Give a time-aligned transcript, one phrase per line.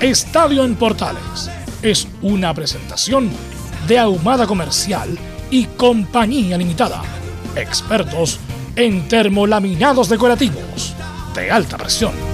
[0.00, 1.50] Estadio en Portales
[1.82, 3.28] es una presentación
[3.86, 5.18] de Ahumada Comercial
[5.50, 7.02] y Compañía Limitada.
[7.54, 8.40] Expertos
[8.76, 10.94] en termolaminados decorativos
[11.34, 12.30] de alta presión.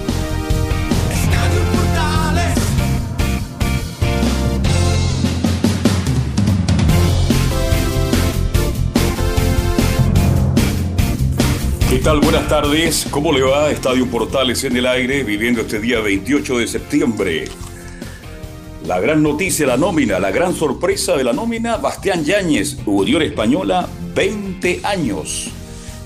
[11.97, 12.21] ¿Qué tal?
[12.21, 13.07] Buenas tardes.
[13.11, 13.71] ¿Cómo le va?
[13.71, 17.45] Estadio Portales en el aire, viviendo este día 28 de septiembre.
[18.87, 23.89] La gran noticia, la nómina, la gran sorpresa de la nómina, Bastián Yáñez, Unión Española,
[24.15, 25.49] 20 años.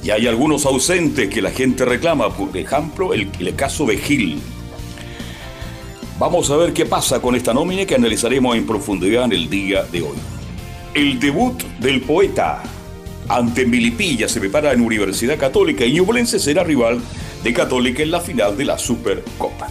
[0.02, 4.40] Y hay algunos ausentes que la gente reclama, por ejemplo, el, el caso de Gil.
[6.18, 9.82] Vamos a ver qué pasa con esta nómina que analizaremos en profundidad en el día
[9.82, 10.16] de hoy.
[10.94, 12.62] El debut del poeta
[13.28, 16.98] ante Milipilla se prepara en Universidad Católica y Ñublense será rival
[17.44, 19.68] de Católica en la final de la Supercopa.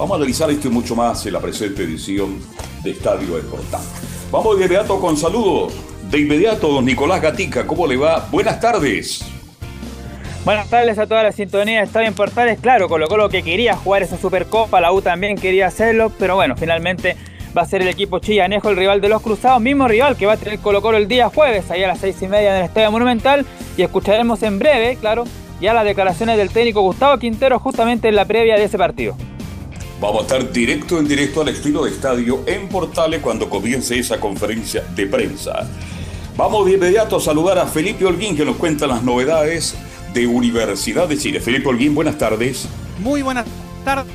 [0.00, 2.40] Vamos a analizar esto y mucho más en la presente edición
[2.82, 3.82] de Estadio Portal.
[4.32, 5.74] Vamos de inmediato con saludos.
[6.10, 8.26] De inmediato, don Nicolás Gatica, ¿cómo le va?
[8.32, 9.22] Buenas tardes.
[10.42, 12.58] Buenas tardes a toda la sintonía de Estadio en Portales.
[12.60, 16.56] Claro, colocó lo que quería jugar esa Supercopa, la U también quería hacerlo, pero bueno,
[16.56, 17.14] finalmente
[17.54, 20.32] va a ser el equipo chillanejo el rival de los Cruzados, mismo rival que va
[20.32, 22.64] a tener Colo Colo el día jueves, ahí a las seis y media en el
[22.64, 23.44] Estadio Monumental,
[23.76, 25.24] y escucharemos en breve, claro,
[25.60, 29.14] ya las declaraciones del técnico Gustavo Quintero justamente en la previa de ese partido.
[30.00, 34.18] Vamos a estar directo en directo al estilo de estadio en Portales cuando comience esa
[34.18, 35.68] conferencia de prensa.
[36.38, 39.76] Vamos de inmediato a saludar a Felipe Holguín que nos cuenta las novedades
[40.14, 41.38] de Universidad de Chile.
[41.38, 42.66] Felipe Holguín, buenas tardes.
[43.00, 43.44] Muy buenas
[43.84, 44.10] tardes.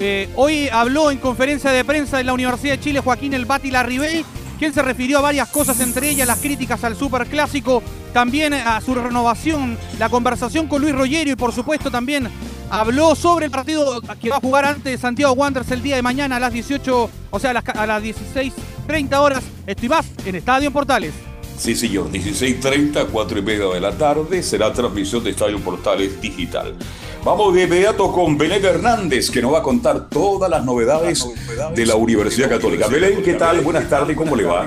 [0.00, 3.70] Eh, hoy habló en conferencia de prensa de la Universidad de Chile Joaquín El Bati
[3.70, 4.24] Larribey,
[4.62, 8.94] quien se refirió a varias cosas, entre ellas las críticas al Superclásico, también a su
[8.94, 12.28] renovación, la conversación con Luis Rogerio y por supuesto también
[12.70, 16.36] habló sobre el partido que va a jugar antes Santiago Wanderers el día de mañana
[16.36, 19.42] a las 18, o sea, a las, a las 16.30 horas.
[19.66, 21.12] Estoy más en Estadio Portales.
[21.58, 26.76] Sí, señor, 16.30, 4 y media de la tarde, será transmisión de Estadio Portales Digital.
[27.24, 31.24] Vamos de inmediato con Belén Hernández, que nos va a contar todas las novedades
[31.72, 32.88] de la Universidad Católica.
[32.88, 33.60] Belén, ¿qué tal?
[33.60, 34.66] Buenas tardes, ¿cómo le va?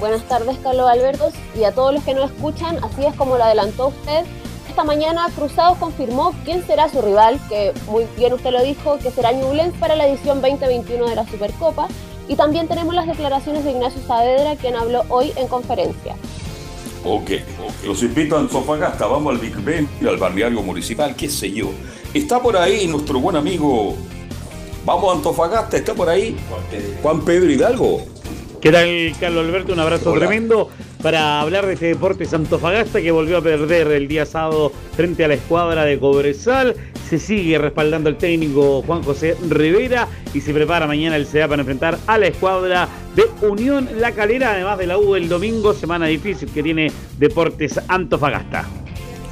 [0.00, 3.44] Buenas tardes, Carlos Alberto, y a todos los que nos escuchan, así es como lo
[3.44, 4.24] adelantó usted.
[4.68, 9.12] Esta mañana Cruzados confirmó quién será su rival, que muy bien usted lo dijo, que
[9.12, 11.86] será Ñublense para la edición 2021 de la Supercopa.
[12.26, 16.16] Y también tenemos las declaraciones de Ignacio Saavedra, quien habló hoy en conferencia.
[17.04, 17.30] Ok,
[17.84, 21.70] los invito a Antofagasta, vamos al Big Ben, al balneario municipal, qué sé yo.
[22.14, 23.96] Está por ahí nuestro buen amigo,
[24.84, 26.36] vamos a Antofagasta, está por ahí
[27.02, 28.11] Juan Pedro Hidalgo.
[28.62, 29.72] ¿Qué tal, Carlos Alberto?
[29.72, 30.20] Un abrazo Hola.
[30.20, 30.70] tremendo
[31.02, 35.28] para hablar de este deporte Santofagasta que volvió a perder el día sábado frente a
[35.28, 36.76] la escuadra de Cobresal.
[37.10, 41.62] Se sigue respaldando el técnico Juan José Rivera y se prepara mañana el CEA para
[41.62, 46.06] enfrentar a la escuadra de Unión La Calera, además de la U el domingo, semana
[46.06, 48.68] difícil que tiene Deportes Antofagasta.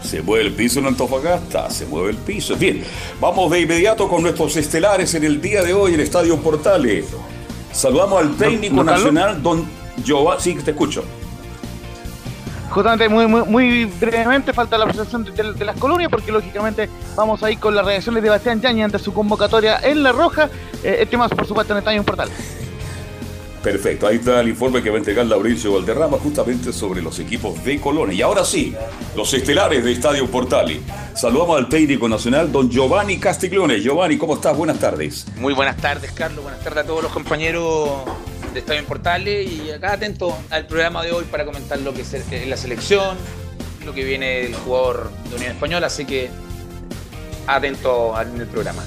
[0.03, 2.57] Se mueve el piso en Antofagasta, se mueve el piso.
[2.57, 2.83] Bien,
[3.21, 7.05] vamos de inmediato con nuestros estelares en el día de hoy en Estadio Portales.
[7.73, 9.67] Saludamos al técnico ¿No, no, nacional, don
[10.05, 10.41] Giovanni.
[10.41, 11.05] Sí, te escucho.
[12.71, 16.89] Justamente, muy, muy, muy brevemente, falta la presentación de, de, de, las colonias, porque lógicamente
[17.17, 20.49] vamos a ir con las reacciones de Bastián Yañez ante su convocatoria en La Roja.
[20.85, 22.31] Eh, este más, por supuesto, en Estadio Portal.
[23.63, 27.63] Perfecto, ahí está el informe que va a entregar Lauricio Valderrama justamente sobre los equipos
[27.63, 28.15] de Colonia.
[28.15, 28.75] Y ahora sí,
[29.15, 30.81] los estelares de Estadio Portali.
[31.15, 33.81] Saludamos al técnico nacional, don Giovanni Castiglione.
[33.81, 34.57] Giovanni, ¿cómo estás?
[34.57, 35.27] Buenas tardes.
[35.37, 36.43] Muy buenas tardes, Carlos.
[36.43, 37.91] Buenas tardes a todos los compañeros
[38.55, 42.49] de Estadio Portales y acá atento al programa de hoy para comentar lo que es
[42.49, 43.19] la selección,
[43.85, 45.89] lo que viene del jugador de Unión Española.
[45.89, 46.31] Así que
[47.47, 48.83] atento en el programa.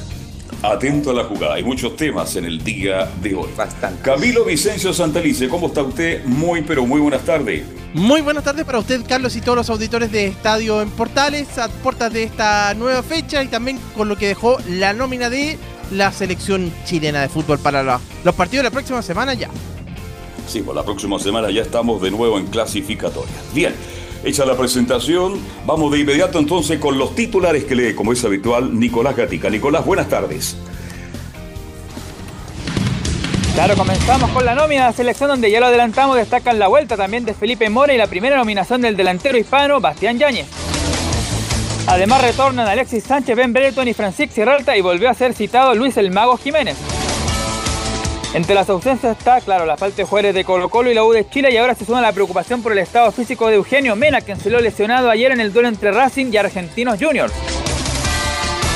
[0.63, 1.55] Atento a la jugada.
[1.55, 3.49] Hay muchos temas en el día de hoy.
[3.57, 4.01] Bastante.
[4.01, 6.23] Camilo Vicencio Santalice, ¿cómo está usted?
[6.23, 7.65] Muy, pero muy buenas tardes.
[7.93, 11.67] Muy buenas tardes para usted, Carlos, y todos los auditores de Estadio en Portales, a
[11.67, 15.57] puertas de esta nueva fecha y también con lo que dejó la nómina de
[15.91, 19.49] la selección chilena de fútbol para la- los partidos de la próxima semana ya.
[20.47, 23.33] Sí, por la próxima semana ya estamos de nuevo en clasificatoria.
[23.53, 23.75] Bien,
[24.23, 28.77] hecha la presentación, vamos de inmediato entonces con los titulares que lee, como es habitual,
[28.77, 29.49] Nicolás Gatica.
[29.49, 30.57] Nicolás, buenas tardes.
[33.53, 36.97] Claro, comenzamos con la nómina de la selección donde ya lo adelantamos, destacan la vuelta
[36.97, 40.47] también de Felipe Mora y la primera nominación del delantero hispano Bastián Yáñez.
[41.85, 45.97] Además retornan Alexis Sánchez, Ben Brereton y Francisco Cirralta y volvió a ser citado Luis
[45.97, 46.77] El Mago Jiménez.
[48.33, 51.11] Entre las ausencias está, claro, la falta de jugadores de Colo Colo y la U
[51.11, 54.21] de Chile y ahora se suma la preocupación por el estado físico de Eugenio Mena,
[54.21, 57.31] quien se lo lesionado ayer en el duelo entre Racing y Argentinos Juniors.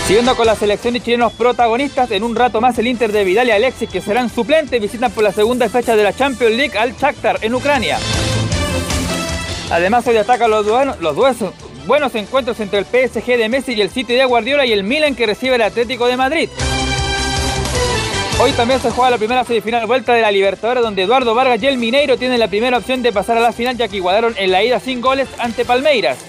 [0.05, 3.47] Siguiendo con la selección de chilenos protagonistas, en un rato más el Inter de Vidal
[3.47, 6.95] y Alexis, que serán suplentes, visitan por la segunda fecha de la Champions League al
[6.95, 7.97] Shakhtar en Ucrania.
[9.71, 10.15] Además hoy
[10.65, 11.53] duenos- los duesos-
[11.87, 15.15] buenos encuentros entre el PSG de Messi y el City de Guardiola y el Milan
[15.15, 16.49] que recibe el Atlético de Madrid.
[18.39, 21.65] Hoy también se juega la primera semifinal vuelta de la Libertadores donde Eduardo Vargas y
[21.65, 24.51] el Mineiro tienen la primera opción de pasar a la final ya que igualaron en
[24.51, 26.19] la ida sin goles ante Palmeiras.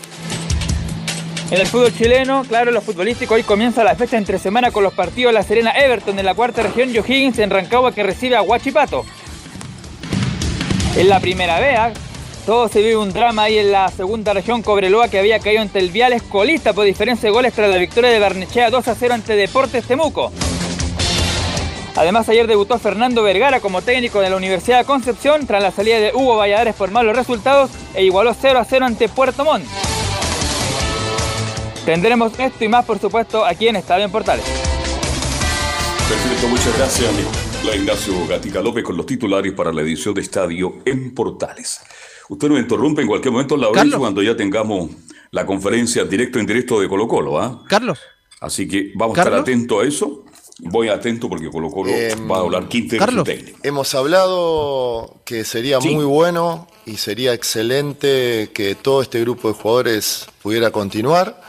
[1.50, 4.84] En el fútbol chileno, claro, en lo futbolístico, hoy comienza la fecha entre semana con
[4.84, 8.37] los partidos La Serena Everton en la cuarta región y O'Higgins en Rancagua que recibe
[8.37, 9.04] a Huachipato.
[10.96, 11.93] En la primera vea,
[12.46, 15.78] todo se vive un drama ahí en la segunda región Cobreloa que había caído ante
[15.78, 19.12] el Viales colista por diferencia de goles tras la victoria de Barnechea 2 a 0
[19.14, 20.32] ante Deportes Temuco.
[21.99, 25.99] Además, ayer debutó Fernando Vergara como técnico de la Universidad de Concepción tras la salida
[25.99, 29.67] de Hugo Valladares por malos resultados e igualó 0 a 0 ante Puerto Montt.
[31.85, 34.45] Tendremos esto y más, por supuesto, aquí en Estadio en Portales.
[36.09, 40.77] Perfecto, muchas gracias, Nicolás Ignacio Gatica López, con los titulares para la edición de Estadio
[40.85, 41.81] en Portales.
[42.29, 44.91] Usted nos interrumpe en cualquier momento, Laurencio, cuando ya tengamos
[45.33, 47.65] la conferencia directo en directo de Colo Colo, ¿ah?
[47.69, 47.99] Carlos,
[48.41, 50.25] Así que vamos a estar atentos a eso.
[50.60, 52.66] Voy atento porque Colo Colo Em, va a hablar
[52.99, 53.25] Carlos.
[53.25, 53.58] técnico.
[53.62, 55.90] Hemos hablado que sería Sí.
[55.90, 61.40] muy bueno y sería excelente que todo este grupo de jugadores pudiera continuar,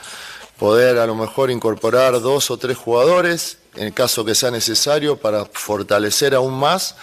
[0.59, 5.17] poder a lo mejor incorporar dos o tres jugadores en el caso que sea necesario
[5.17, 6.95] para fortalecer aún más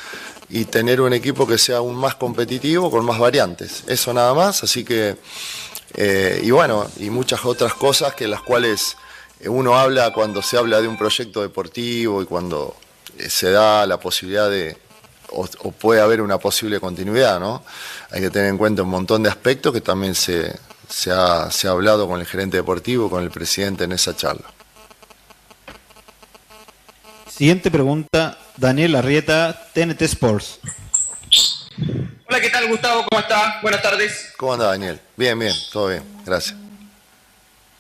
[0.49, 3.83] y tener un equipo que sea aún más competitivo con más variantes.
[3.89, 5.17] Eso nada más, así que,
[5.95, 8.97] eh, y bueno, y muchas otras cosas que las cuales
[9.45, 12.77] uno habla cuando se habla de un proyecto deportivo y cuando
[13.19, 14.77] eh, se da la posibilidad de,
[15.31, 17.63] o, o puede haber una posible continuidad, ¿no?
[18.11, 20.55] Hay que tener en cuenta un montón de aspectos que también se,
[20.89, 24.47] se, ha, se ha hablado con el gerente deportivo, con el presidente en esa charla.
[27.29, 30.61] Siguiente pregunta, Daniel Arrieta, TNT Sports.
[32.29, 33.05] Hola, ¿qué tal Gustavo?
[33.09, 33.59] ¿Cómo está?
[33.61, 34.33] Buenas tardes.
[34.39, 34.99] ¿Cómo anda Daniel?
[35.17, 36.66] Bien, bien, todo bien, gracias.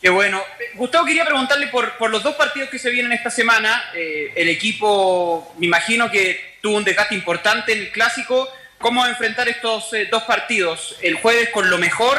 [0.00, 0.42] Qué bueno.
[0.74, 3.90] Gustavo, quería preguntarle por, los dos partidos que se vienen esta semana.
[3.94, 8.48] Eh, el equipo, me imagino que tuvo un desgaste importante en el clásico.
[8.78, 10.96] ¿Cómo enfrentar estos eh, dos partidos?
[11.00, 12.18] ¿El jueves con lo mejor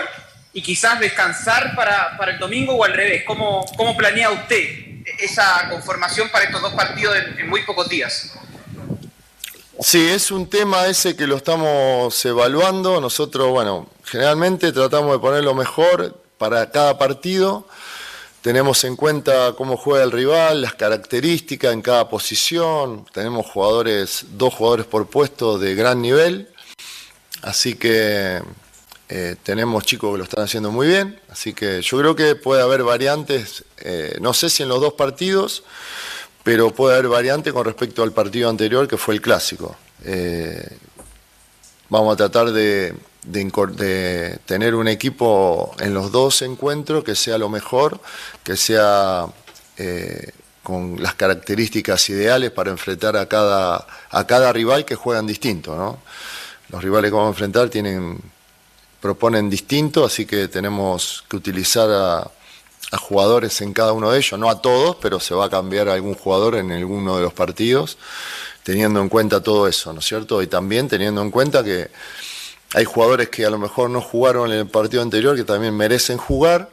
[0.54, 3.24] y quizás descansar para, para el domingo o al revés?
[3.26, 8.34] ¿Cómo, cómo planea usted esa conformación para estos dos partidos en, en muy pocos días?
[9.80, 13.00] Sí, es un tema ese que lo estamos evaluando.
[13.00, 17.68] Nosotros, bueno, generalmente tratamos de poner lo mejor para cada partido.
[18.42, 23.06] Tenemos en cuenta cómo juega el rival, las características en cada posición.
[23.12, 26.50] Tenemos jugadores, dos jugadores por puesto de gran nivel.
[27.42, 28.42] Así que
[29.10, 31.20] eh, tenemos chicos que lo están haciendo muy bien.
[31.30, 34.94] Así que yo creo que puede haber variantes, eh, no sé si en los dos
[34.94, 35.64] partidos,
[36.44, 39.76] pero puede haber variante con respecto al partido anterior que fue el clásico.
[40.06, 40.78] Eh,
[41.90, 42.96] vamos a tratar de,
[43.28, 43.44] de
[43.76, 48.00] de tener un equipo en los dos encuentros que sea lo mejor,
[48.44, 49.26] que sea
[49.78, 50.32] eh,
[50.64, 56.00] con las características ideales para enfrentar a cada, a cada rival que juegan distinto.
[56.70, 58.20] Los rivales que vamos a enfrentar tienen,
[59.00, 62.32] proponen distinto, así que tenemos que utilizar a,
[62.92, 65.90] a jugadores en cada uno de ellos, no a todos, pero se va a cambiar
[65.90, 67.98] algún jugador en alguno de los partidos,
[68.64, 70.42] teniendo en cuenta todo eso, ¿no es cierto?
[70.42, 71.90] Y también teniendo en cuenta que
[72.74, 76.18] hay jugadores que a lo mejor no jugaron en el partido anterior que también merecen
[76.18, 76.70] jugar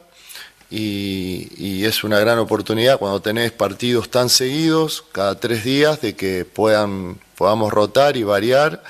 [0.69, 6.15] y, y es una gran oportunidad cuando tenés partidos tan seguidos, cada tres días, de
[6.15, 8.83] que puedan, podamos rotar y variar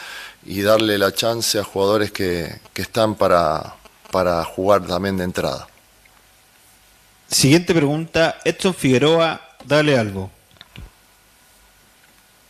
[0.45, 3.75] y darle la chance a jugadores que, que están para,
[4.11, 5.67] para jugar también de entrada.
[7.27, 10.31] Siguiente pregunta, Edson Figueroa, dale algo.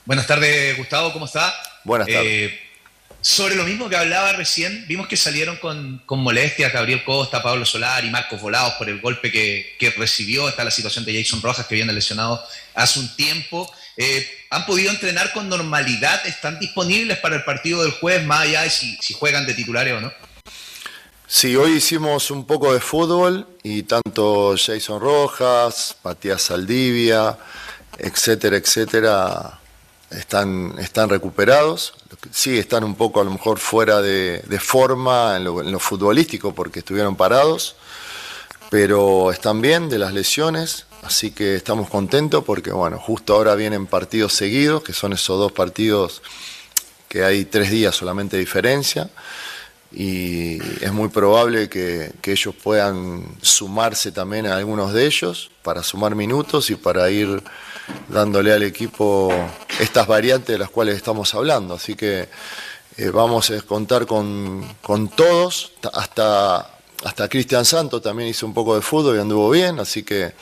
[0.05, 1.53] Buenas tardes, Gustavo, ¿cómo está?
[1.83, 2.51] Buenas tardes.
[2.51, 2.64] Eh,
[3.25, 7.65] sobre lo mismo que hablaba recién, vimos que salieron con, con molestias Gabriel Costa, Pablo
[7.65, 10.48] Solar y Marcos Volados por el golpe que, que, recibió.
[10.48, 12.39] Está la situación de Jason Rojas, que viene lesionado
[12.75, 13.67] hace un tiempo.
[13.98, 16.24] Eh, ¿Han podido entrenar con normalidad?
[16.27, 19.96] ¿Están disponibles para el partido del jueves, más allá de si, si juegan de titulares
[19.96, 20.13] o no?
[21.25, 27.36] Sí, hoy hicimos un poco de fútbol y tanto Jason Rojas, Matías Saldivia,
[27.98, 29.60] etcétera, etcétera,
[30.17, 31.93] están, están recuperados.
[32.31, 35.79] Sí, están un poco a lo mejor fuera de, de forma en lo, en lo,
[35.79, 37.75] futbolístico porque estuvieron parados,
[38.69, 43.88] pero están bien de las lesiones, así que estamos contentos porque, bueno, justo ahora vienen
[43.88, 46.22] partidos seguidos, que son esos dos partidos
[47.07, 49.10] que hay tres días solamente de diferencia
[49.91, 55.84] y es muy probable que, que, ellos puedan sumarse también a algunos de ellos para
[55.84, 57.41] sumar minutos y para ir
[58.08, 59.32] dándole al equipo
[59.80, 61.75] estas variantes de las cuales estamos hablando.
[61.75, 62.30] Así que
[62.98, 66.70] eh, vamos a contar con, con todos, hasta,
[67.04, 70.34] hasta Cristian Santo también hizo un poco de fútbol y anduvo bien, así que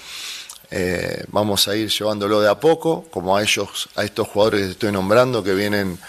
[0.69, 4.71] eh, vamos a ir llevándolo de a poco, como a ellos, a estos jugadores que
[4.71, 5.99] estoy nombrando que vienen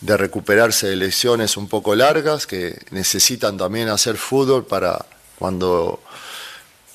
[0.00, 5.04] de recuperarse de lesiones un poco largas, que necesitan también hacer fútbol para
[5.38, 6.00] cuando,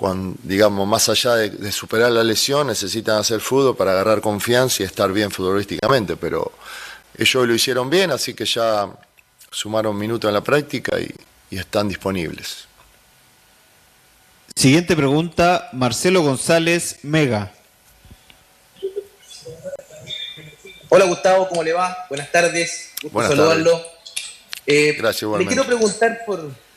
[0.02, 4.82] cuando digamos, más allá de, de, superar la lesión, necesitan hacer fútbol para agarrar confianza
[4.82, 6.52] y estar bien futbolísticamente, pero
[7.16, 8.90] ellos lo hicieron bien, así que ya
[9.52, 11.14] sumaron minutos en la práctica y,
[11.52, 12.66] y están disponibles.
[14.56, 17.54] Siguiente pregunta, Marcelo González Mega.
[20.90, 22.08] Hola Gustavo, ¿cómo le va?
[22.10, 23.72] Buenas tardes, gusto Buenas saludarlo.
[23.74, 23.92] Tardes.
[24.66, 25.54] Eh, Gracias, le igualmente.
[25.54, 26.71] quiero preguntar por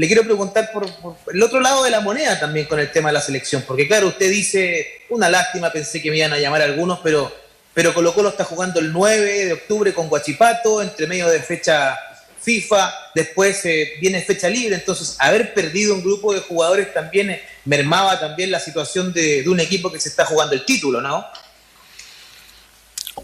[0.00, 0.86] le quiero preguntar por,
[1.30, 4.08] el otro lado de la moneda también con el tema de la selección, porque claro,
[4.08, 7.30] usted dice, una lástima, pensé que me iban a llamar algunos, pero,
[7.74, 11.98] pero Colo Colo está jugando el 9 de octubre con Guachipato, entre medio de fecha
[12.40, 17.42] FIFA, después eh, viene fecha libre, entonces haber perdido un grupo de jugadores también eh,
[17.66, 21.26] mermaba también la situación de, un equipo que se está jugando el título, ¿no?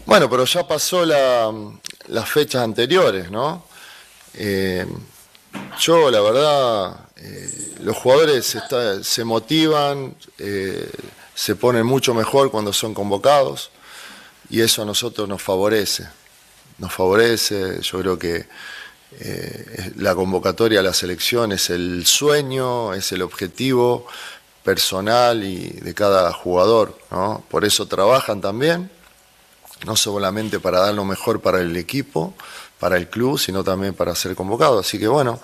[0.05, 1.51] Bueno, pero ya pasó la,
[2.05, 3.65] las fechas anteriores, ¿no?
[4.35, 4.85] Eh,
[5.79, 8.57] yo, la verdad, eh, los jugadores
[9.01, 10.89] se motivan, eh,
[11.35, 13.71] se ponen mucho mejor cuando son convocados
[14.49, 16.07] y eso a nosotros nos favorece.
[16.77, 18.47] Nos favorece, yo creo que
[19.19, 24.05] eh, la convocatoria a la selección es el sueño, es el objetivo
[24.63, 27.43] personal y de cada jugador, ¿no?
[27.49, 28.91] Por eso trabajan también
[29.85, 32.33] no solamente para dar lo mejor para el equipo,
[32.79, 34.79] para el club, sino también para ser convocado.
[34.79, 35.39] Así que bueno,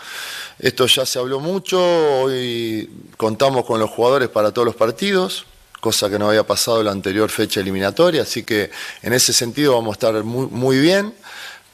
[0.60, 1.80] esto ya se habló mucho,
[2.24, 5.46] hoy contamos con los jugadores para todos los partidos,
[5.80, 8.72] cosa que no había pasado en la anterior fecha eliminatoria, así que
[9.02, 11.14] en ese sentido vamos a estar muy, muy bien,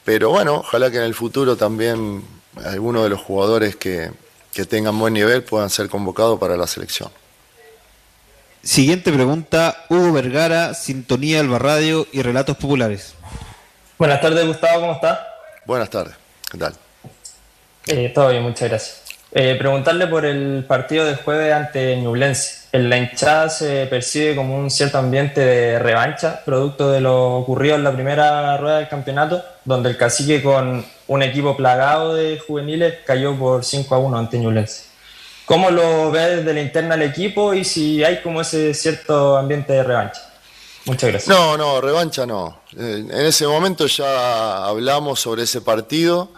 [0.04, 2.24] pero bueno, ojalá que en el futuro también
[2.64, 4.10] algunos de los jugadores que,
[4.52, 7.10] que tengan buen nivel puedan ser convocados para la selección.
[8.62, 13.14] Siguiente pregunta, Hugo Vergara, Sintonía Alba Radio y Relatos Populares.
[13.96, 15.29] Buenas tardes, Gustavo, ¿cómo está?
[15.70, 16.14] Buenas tardes,
[16.50, 16.72] ¿qué tal?
[17.86, 19.02] Eh, todo bien, muchas gracias.
[19.30, 22.66] Eh, preguntarle por el partido del jueves ante Ñublense.
[22.72, 27.76] En la hinchada se percibe como un cierto ambiente de revancha, producto de lo ocurrido
[27.76, 32.94] en la primera rueda del campeonato, donde el cacique con un equipo plagado de juveniles
[33.06, 34.86] cayó por 5 a 1 ante Ñublense.
[35.46, 39.72] ¿Cómo lo ve desde la interna del equipo y si hay como ese cierto ambiente
[39.72, 40.29] de revancha?
[40.86, 41.28] Muchas gracias.
[41.28, 42.60] No, no, revancha no.
[42.76, 46.30] Eh, en ese momento ya hablamos sobre ese partido.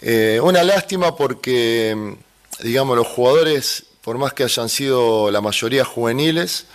[0.00, 2.16] Eh, una lástima porque,
[2.60, 6.66] digamos, los jugadores, por más que hayan sido la mayoría juveniles,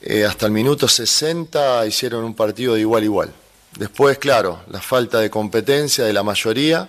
[0.00, 3.32] eh, hasta el minuto 60 hicieron un partido de igual a igual.
[3.76, 6.88] Después, claro, la falta de competencia de la mayoría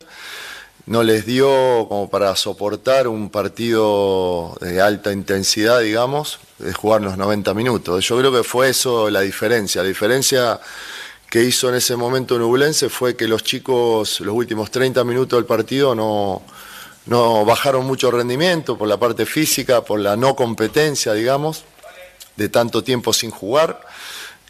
[0.89, 7.15] no les dio como para soportar un partido de alta intensidad, digamos, de jugar los
[7.15, 8.03] 90 minutos.
[8.07, 9.83] Yo creo que fue eso la diferencia.
[9.83, 10.59] La diferencia
[11.29, 15.45] que hizo en ese momento Nublense fue que los chicos, los últimos 30 minutos del
[15.45, 16.41] partido, no,
[17.05, 21.65] no bajaron mucho rendimiento por la parte física, por la no competencia, digamos,
[22.35, 23.79] de tanto tiempo sin jugar.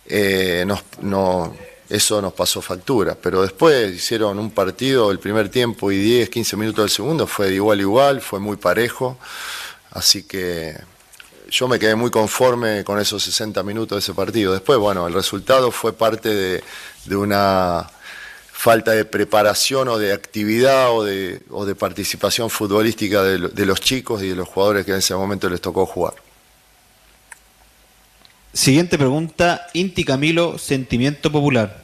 [0.05, 0.65] Eh,
[1.01, 1.53] no,
[1.89, 3.15] eso nos pasó factura.
[3.19, 7.47] Pero después hicieron un partido, el primer tiempo y 10, 15 minutos del segundo, fue
[7.49, 9.17] de igual igual, fue muy parejo.
[9.91, 10.77] Así que
[11.49, 14.53] yo me quedé muy conforme con esos 60 minutos de ese partido.
[14.53, 17.89] Después, bueno, el resultado fue parte de, una
[18.51, 24.21] falta de preparación o de actividad o de, o de participación futbolística de los chicos
[24.21, 26.13] y de los jugadores que en ese momento les tocó jugar.
[28.59, 31.77] Siguiente pregunta, Inti Camilo, Sentimiento Popular.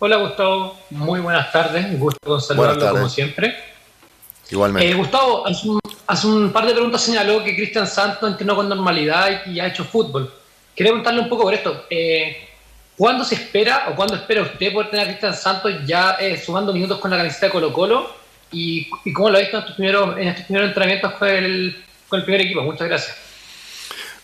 [0.00, 3.54] Hola Gustavo, muy buenas tardes, gusto con saludarlo como siempre.
[4.50, 4.90] Igualmente.
[4.90, 5.78] Eh, Gustavo, hace un,
[6.08, 9.68] hace un, par de preguntas señaló que Cristian Santos entrenó con normalidad y, y, ha
[9.68, 10.34] hecho fútbol.
[10.74, 11.84] Quería preguntarle un poco por esto.
[11.88, 12.48] Eh,
[12.96, 16.72] ¿Cuándo se espera o cuándo espera usted poder tener a Cristian Santos ya eh, sumando
[16.72, 18.12] minutos con la camiseta de Colo Colo?
[18.50, 21.84] ¿Y, y cómo lo ha visto en estos primeros, en estos primeros entrenamientos con el,
[22.10, 22.60] con el primer equipo?
[22.62, 23.16] Muchas gracias.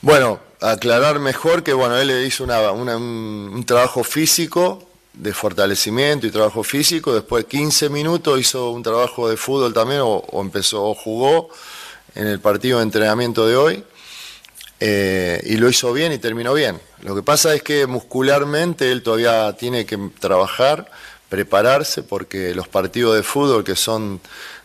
[0.03, 7.15] Bueno, aclarar mejor que bueno, él hizo un trabajo físico de fortalecimiento y trabajo físico,
[7.15, 11.49] después 15 minutos hizo un trabajo de fútbol también o, o empezó o jugó
[12.15, 13.85] en el partido de entrenamiento de hoy
[14.79, 16.79] eh, y lo hizo bien y terminó bien.
[17.03, 20.91] Lo que pasa es que muscularmente él todavía tiene que trabajar,
[21.29, 24.21] prepararse porque los partidos de fútbol que son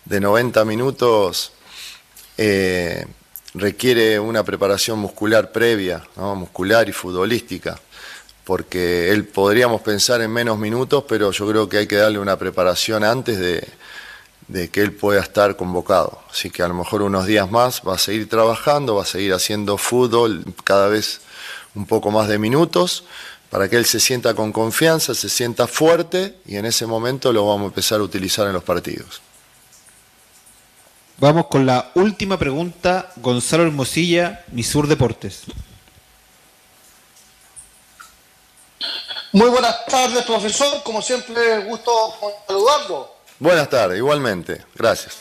[0.05, 1.53] de 90 minutos
[2.43, 3.05] eh,
[3.53, 6.36] requiere una preparación muscular previa, ¿no?
[6.36, 7.79] muscular y futbolística
[8.43, 12.38] porque él podríamos pensar en menos minutos, pero yo creo que hay que darle una
[12.38, 13.65] preparación antes de,
[14.48, 16.21] de, que él pueda estar convocado.
[16.29, 19.33] Así que a lo mejor unos días más va a seguir trabajando, va a seguir
[19.33, 21.21] haciendo fútbol cada vez
[21.75, 23.05] un poco más de minutos,
[23.50, 27.45] para que él se sienta con confianza, se sienta fuerte y en ese momento lo
[27.45, 29.21] vamos a empezar a utilizar en los partidos.
[31.21, 35.43] Vamos con la última pregunta, Gonzalo Hermosilla, Misur Deportes.
[39.31, 40.81] Muy buenas tardes, profesor.
[40.81, 41.91] Como siempre, gusto
[42.47, 43.13] saludarlo.
[43.37, 44.65] Buenas tardes, igualmente.
[44.73, 45.17] Gracias.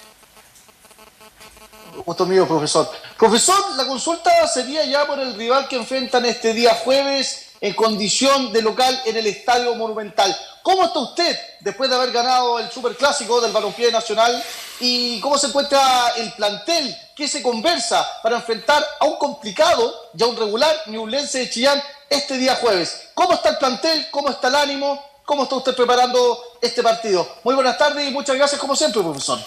[2.06, 2.90] Gusto mío, profesor.
[3.18, 8.54] Profesor, la consulta sería ya por el rival que enfrentan este día jueves en condición
[8.54, 10.34] de local en el Estadio Monumental.
[10.62, 14.42] ¿Cómo está usted después de haber ganado el Superclásico del Balompié Nacional?
[14.80, 15.80] ¿Y cómo se encuentra
[16.16, 16.94] el plantel?
[17.16, 22.36] ¿Qué se conversa para enfrentar a un complicado, ya un regular, Ñublense de Chillán este
[22.36, 23.08] día jueves?
[23.14, 24.08] ¿Cómo está el plantel?
[24.10, 25.02] ¿Cómo está el ánimo?
[25.24, 27.26] ¿Cómo está usted preparando este partido?
[27.44, 29.38] Muy buenas tardes y muchas gracias como siempre, profesor.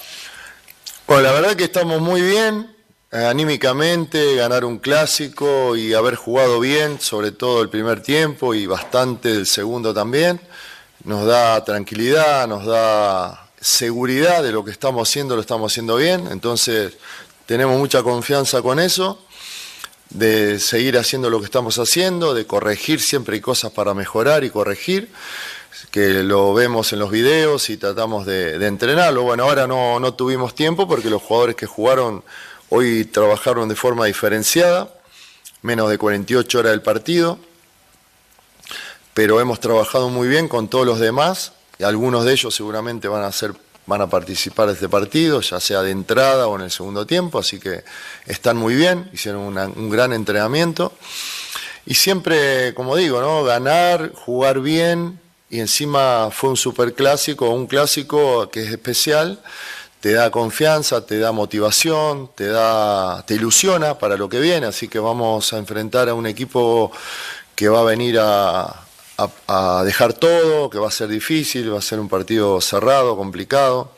[1.05, 2.75] Bueno, la verdad que estamos muy bien,
[3.11, 8.65] eh, anímicamente, ganar un clásico y haber jugado bien, sobre todo el primer tiempo y
[8.65, 10.39] bastante el segundo también,
[11.03, 16.27] nos da tranquilidad, nos da seguridad de lo que estamos haciendo, lo estamos haciendo bien,
[16.31, 16.93] entonces
[17.45, 19.19] tenemos mucha confianza con eso,
[20.09, 24.49] de seguir haciendo lo que estamos haciendo, de corregir, siempre hay cosas para mejorar y
[24.49, 25.09] corregir,
[25.91, 29.23] que lo vemos en los videos y tratamos de, de entrenarlo.
[29.23, 32.23] Bueno, ahora no, no tuvimos tiempo porque los jugadores que jugaron
[32.69, 34.93] hoy trabajaron de forma diferenciada,
[35.61, 37.37] menos de 48 horas del partido,
[39.13, 43.23] pero hemos trabajado muy bien con todos los demás, y algunos de ellos seguramente van
[43.23, 43.53] a ser
[43.85, 47.39] van a participar de este partido, ya sea de entrada o en el segundo tiempo,
[47.39, 47.83] así que
[48.25, 50.93] están muy bien, hicieron un gran entrenamiento.
[51.85, 53.43] Y siempre, como digo, ¿no?
[53.43, 59.39] ganar, jugar bien, y encima fue un superclásico, un clásico que es especial,
[59.99, 64.87] te da confianza, te da motivación, te da, te ilusiona para lo que viene, así
[64.87, 66.91] que vamos a enfrentar a un equipo
[67.55, 68.83] que va a venir a,
[69.17, 73.91] a, dejar todo, que va a ser difícil, va a ser un partido cerrado, complicado.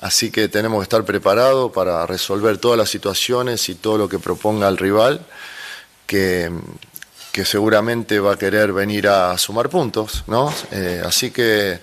[0.00, 4.18] Así que tenemos que estar preparados para resolver todas las situaciones y todo lo que
[4.18, 5.26] proponga el rival,
[6.06, 6.50] que,
[7.32, 10.54] que seguramente va a querer venir a sumar puntos, ¿no?
[10.70, 11.78] Eh, así que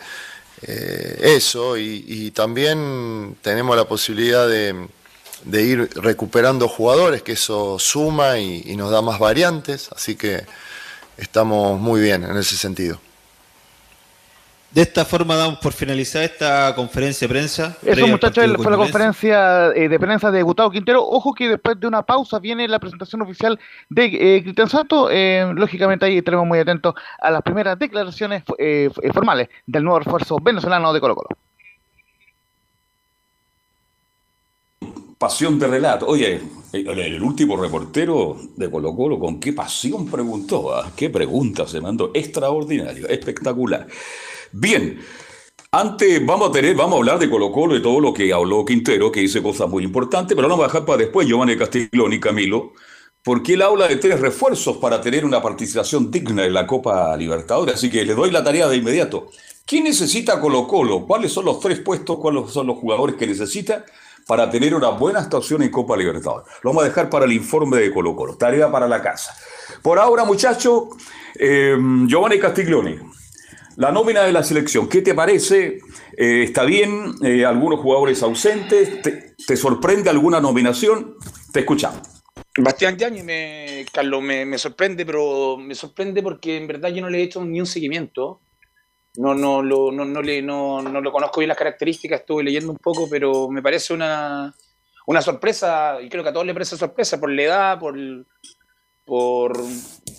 [0.63, 4.87] eh, eso, y, también tenemos la posibilidad de,
[5.43, 10.43] de, ir recuperando jugadores, que eso suma y nos da más variantes, así que
[11.17, 12.99] estamos muy bien en ese sentido.
[14.71, 17.77] De esta forma damos por finalizada esta conferencia de prensa.
[17.83, 21.03] Eso, muchachos, fue la conferencia eh, de prensa de Gustavo Quintero.
[21.03, 23.57] Ojo que después de una pausa viene la presentación oficial
[23.89, 25.09] de eh, Cristian Santos.
[25.11, 30.37] Eh, lógicamente ahí estaremos muy atentos a las primeras declaraciones eh, formales del nuevo refuerzo
[30.41, 31.29] venezolano de Colo Colo.
[35.17, 36.05] Pasión de relato.
[36.05, 36.39] Oye,
[36.73, 40.75] el, último reportero de Colo Colo, ¿con qué pasión preguntó?
[40.75, 40.91] ¿ah?
[40.95, 42.11] ¿Qué pregunta se mandó?
[42.13, 43.87] Extraordinario, espectacular.
[44.51, 44.99] Bien,
[45.71, 48.63] antes vamos a tener, vamos a hablar de Colo Colo y todo lo que habló
[48.63, 52.17] Quintero, que dice cosas muy importantes, pero lo vamos a dejar para después, Giovanni Castiglione
[52.17, 52.73] y Camilo,
[53.23, 57.73] porque él habla de tres refuerzos para tener una participación digna en la Copa Libertadores,
[57.73, 59.31] así que le doy la tarea de inmediato.
[59.65, 61.07] ¿Quién necesita Colo Colo?
[61.07, 62.19] ¿Cuáles son los tres puestos?
[62.19, 63.83] ¿Cuáles son los jugadores que necesita
[64.27, 66.47] para tener una buena actuación en Copa Libertadores?
[66.61, 69.35] Lo vamos a dejar para el informe de Colo Colo, tarea para la casa.
[69.81, 70.83] Por ahora, muchachos,
[71.39, 72.99] eh, Giovanni Castiglione.
[73.77, 75.79] La nómina de la selección, ¿qué te parece?
[76.17, 77.13] Eh, ¿Está bien?
[77.23, 79.03] Eh, ¿Algunos jugadores ausentes?
[79.03, 81.15] ¿Te, ¿Te, sorprende alguna nominación?
[81.53, 82.01] Te escuchamos.
[82.57, 87.19] Bastián Yañez, me, Carlos, me sorprende, pero me sorprende porque en verdad yo no le
[87.19, 88.41] he hecho ni un seguimiento.
[89.17, 92.71] No, no, lo, no, no, le, no, no lo conozco bien las características, estuve leyendo
[92.71, 94.53] un poco, pero me parece una,
[95.07, 97.95] una sorpresa, y creo que a todos les parece sorpresa por la edad, por,
[99.05, 99.53] por,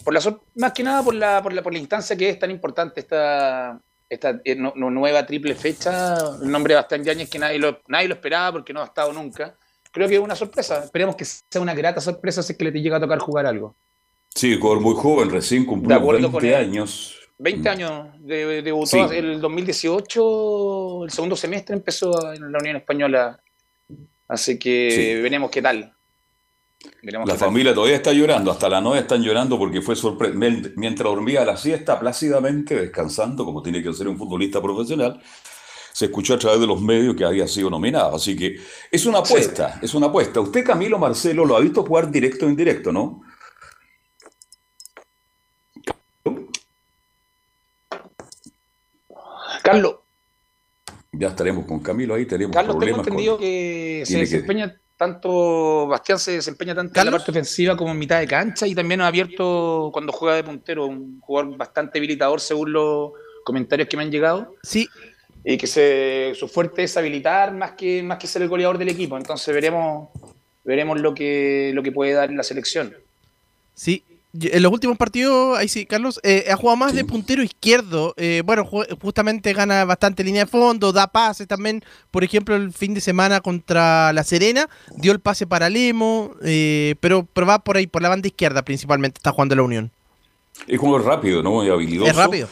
[0.05, 0.21] por la,
[0.57, 3.79] más que nada por la, por la, por la instancia que es tan importante esta,
[4.09, 6.17] esta eh, no- no- nueva triple fecha.
[6.43, 9.13] El nombre de Bastián Yáñez que nadie lo, nadie lo esperaba porque no ha estado
[9.13, 9.55] nunca.
[9.93, 10.85] Creo que es una sorpresa.
[10.85, 13.75] Esperemos que sea una grata sorpresa si es que le llega a tocar jugar algo.
[14.35, 16.55] Sí, jugador muy joven, recién cumplió acuerdo con 20 él.
[16.69, 17.15] años.
[17.39, 19.17] 20 años, de, debutó Sí.
[19.17, 23.41] el 2018, el segundo semestre empezó en la Unión Española.
[24.27, 25.23] Así que Sí.
[25.23, 25.93] veremos qué tal.
[27.03, 27.49] Veremos La qué tal.
[27.49, 30.35] familia todavía está llorando, hasta la novia están llorando porque fue sorpresa.
[30.37, 35.21] Mientras dormía la siesta, plácidamente descansando, como tiene que ser un futbolista profesional,
[35.93, 38.15] se escuchó a través de los medios que había sido nominado.
[38.17, 38.57] Así que
[38.91, 40.41] es una apuesta, es una apuesta.
[40.41, 43.23] Usted, Camilo Marcelo, lo ha visto jugar directo o indirecto, ¿no?
[49.73, 49.95] Carlos,
[51.13, 53.01] Ya estaremos con Camilo ahí, tenemos Carlos, tengo problemas.
[53.07, 57.31] con- entendido que se Tiene que- desempeña tanto, Bastián se desempeña tanto en la parte
[57.31, 61.21] ofensiva como en mitad de cancha y también ha abierto cuando juega de puntero, un
[61.21, 63.13] jugador bastante habilitador según los
[63.45, 64.55] comentarios que me han llegado.
[64.63, 64.89] Sí.
[65.45, 68.89] Y que se, su fuerte es habilitar más que, más que ser el goleador del
[68.89, 69.17] equipo.
[69.17, 70.09] Entonces veremos,
[70.65, 72.93] veremos lo que, lo que puede dar en la selección.
[73.75, 74.03] Sí,
[74.35, 78.13] en los últimos partidos, ahí sí, Carlos, eh, ha jugado más de puntero izquierdo.
[78.17, 81.83] eh, bueno, ju- justamente gana bastante línea de fondo, da pases también.
[82.11, 86.95] Por ejemplo, el fin de semana contra La Serena, dio el pase para Lemo, eh,
[87.01, 89.91] pero, pero va por ahí, por la banda izquierda principalmente, está jugando la Unión.
[90.67, 91.65] Es como rápido, ¿no?
[91.65, 92.11] Y habilidoso.
[92.11, 92.49] Es rápido.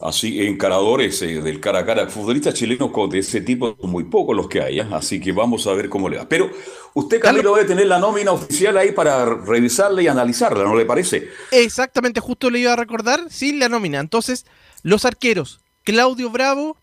[0.00, 2.06] Así, encaradores eh, del cara a cara.
[2.08, 4.86] Futbolistas chilenos de ese tipo son muy pocos los que hay, ¿eh?
[4.92, 6.28] así que vamos a ver cómo le va.
[6.28, 6.50] Pero
[6.94, 11.28] usted, Camilo, debe tener la nómina oficial ahí para revisarla y analizarla, ¿no le parece?
[11.50, 14.00] Exactamente, justo le iba a recordar, sí, la nómina.
[14.00, 14.46] Entonces,
[14.82, 16.76] los arqueros, Claudio Bravo,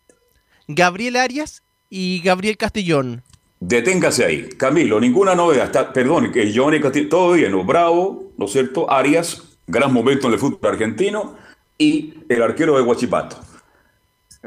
[0.68, 3.24] Gabriel Arias y Gabriel Castellón.
[3.60, 4.50] Deténgase ahí.
[4.50, 5.66] Camilo, ninguna novedad.
[5.66, 7.64] Está, perdón, que Giovanni Castillo, todo bien, ¿no?
[7.64, 8.92] Bravo, ¿no es cierto?
[8.92, 11.36] Arias, gran momento en el fútbol argentino,
[11.78, 13.38] y el arquero de Huachipato.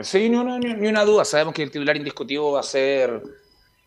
[0.03, 1.25] Sí, ni una, ni- una duda.
[1.25, 3.23] Sabemos que el titular indiscutido va a ser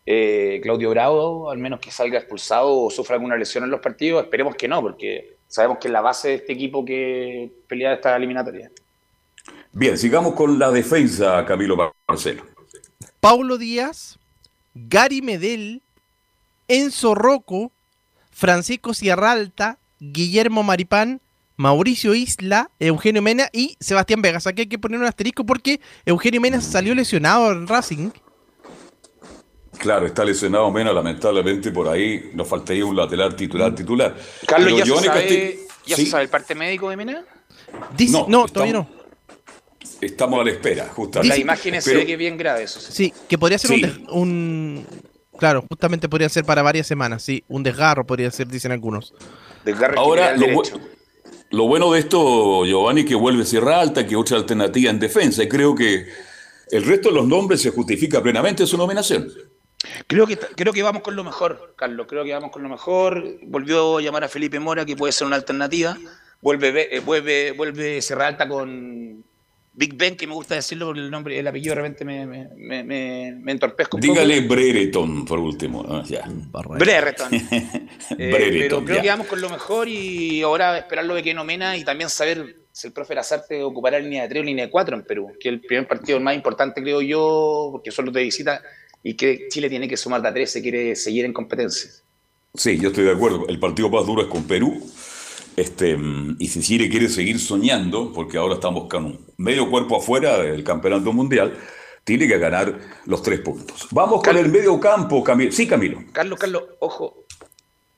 [0.06, 4.22] eh, Claudio Bravo, al menos que salga expulsado o sufra alguna lesión en los partidos.
[4.24, 8.16] Esperemos que no, porque sabemos que es la base de este equipo que pelea esta
[8.16, 8.70] eliminatoria.
[9.72, 12.44] Bien, sigamos con la defensa, Camilo Marcelo.
[13.20, 14.18] Paulo Díaz,
[14.74, 15.82] Gary Medel,
[16.68, 17.72] Enzo Rocco,
[18.30, 21.20] Francisco Sierralta, Guillermo Maripán,
[21.56, 24.46] Mauricio Isla, Eugenio Mena y Sebastián Vegas.
[24.46, 28.10] Aquí hay que poner un asterisco porque Eugenio Mena salió lesionado en Racing.
[29.78, 34.14] Claro, está lesionado Mena, lamentablemente por ahí nos faltaría un lateral titular titular.
[34.46, 37.24] Carlos, Pero ¿ya, se sabe, Castillo- ¿ya Sí, se sabe el parte médico de Mena?
[37.96, 38.88] Dice, No, no, estamos- todavía no.
[40.00, 41.36] Estamos a la espera, justamente.
[41.36, 42.80] La imagen se Pero- ve que es bien grave eso.
[42.80, 42.92] sí.
[42.92, 43.82] Sí, que podría ser un, Sí.
[43.82, 44.86] des- un-
[45.38, 47.42] Claro, justamente podría ser para varias semanas, sí.
[47.48, 49.12] Un desgarro podría ser, dicen algunos.
[49.64, 50.78] Desgarro Ahora, lo, derecho.
[51.50, 55.48] Lo bueno de esto, Giovanni, que vuelve Sierra Alta, que otra alternativa en defensa, y
[55.48, 56.06] creo que
[56.70, 59.30] el resto de los nombres se justifica plenamente su nominación.
[60.06, 62.06] Creo que, creo que vamos con lo mejor, Carlos.
[62.08, 63.22] Creo que vamos con lo mejor.
[63.42, 65.96] Volvió a llamar a Felipe Mora, que puede ser una alternativa.
[66.40, 68.00] Vuelve, eh, vuelve, vuelve
[68.48, 69.24] con
[69.76, 72.48] Big Ben, que me gusta decirlo porque el nombre, el apellido de repente me, me,
[72.56, 74.54] me, me- me entorpezco un Dígale poco.
[74.54, 75.84] Brereton, por último.
[75.88, 76.24] ah, ya.
[76.78, 77.30] Brereton.
[78.18, 79.02] Eh, Brereton, pero creo ya.
[79.02, 82.56] que vamos con lo mejor y ahora esperar lo de que nomena y también saber
[82.70, 85.48] si el profe Lazarte ocupará línea de 3 o línea de 4 en Perú, que
[85.48, 88.62] es el primer partido más importante, creo yo, porque son los de visita
[89.02, 91.90] y que Chile tiene que sumar de a 3 si quiere seguir en competencia.
[92.54, 93.46] Sí, yo estoy de acuerdo.
[93.48, 94.80] El partido más duro es con Perú.
[95.56, 99.96] Este, mm, y si Chile quiere seguir soñando, porque ahora estamos con un medio cuerpo
[99.96, 101.56] afuera del campeonato mundial,
[102.02, 103.88] tiene que ganar los tres puntos.
[103.90, 105.52] Vamos con el medio campo, Camilo.
[105.52, 106.00] Sí, Camilo.
[106.12, 107.24] Carlos, Carlos, ojo,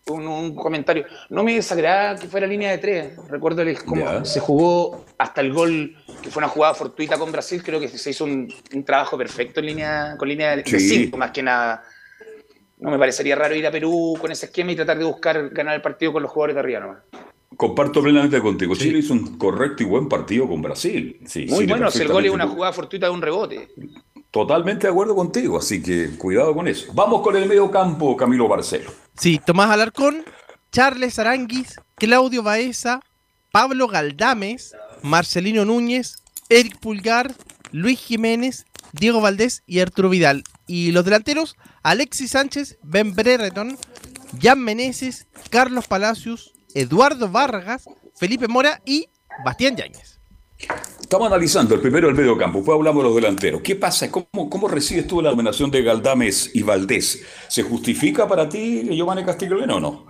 [0.08, 1.06] un, un comentario.
[1.30, 3.16] No me desagrada que fuera línea de 3.
[3.28, 4.24] Recuerdo cómo Ya.
[4.24, 7.62] se jugó hasta el gol, que fue una jugada fortuita con Brasil.
[7.64, 10.78] Creo que se hizo un, un trabajo perfecto en línea, con línea de Sí.
[10.78, 11.82] 5, más que nada.
[12.78, 15.74] No me parecería raro ir a Perú con ese esquema y tratar de buscar ganar
[15.74, 16.98] el partido con los jugadores de arriba nomás.
[17.56, 18.74] Comparto plenamente contigo.
[18.74, 21.18] Chile hizo un correcto y buen partido con Brasil.
[21.26, 23.68] Sí, Muy Chile bueno, si el gol es una jugada fortuita de un rebote.
[24.30, 26.92] Totalmente de acuerdo contigo, así que cuidado con eso.
[26.92, 28.90] Vamos con el medio campo, Camilo Barcelo.
[29.16, 30.24] Sí, Tomás Alarcón,
[30.70, 33.00] Charles Aranguis, Claudio Baeza,
[33.50, 36.16] Pablo Galdames, Marcelino Núñez,
[36.50, 37.34] Eric Pulgar,
[37.72, 40.44] Luis Jiménez, Diego Valdés y Arturo Vidal.
[40.66, 43.78] Y los delanteros, Alexis Sánchez, Ben Brereton,
[44.42, 49.08] Jan Meneses, Carlos Palacios, Eduardo Vargas, Felipe Mora y
[49.44, 50.18] Bastián Yáñez.
[51.00, 53.60] Estamos analizando el primero del medio campo, después hablamos de los delanteros.
[53.62, 54.10] ¿Qué pasa?
[54.10, 57.22] ¿Cómo, cómo recibes tú la nominación de Galdames y Valdés?
[57.48, 60.06] ¿Se justifica para ti, Giovanni Castiglione, o no?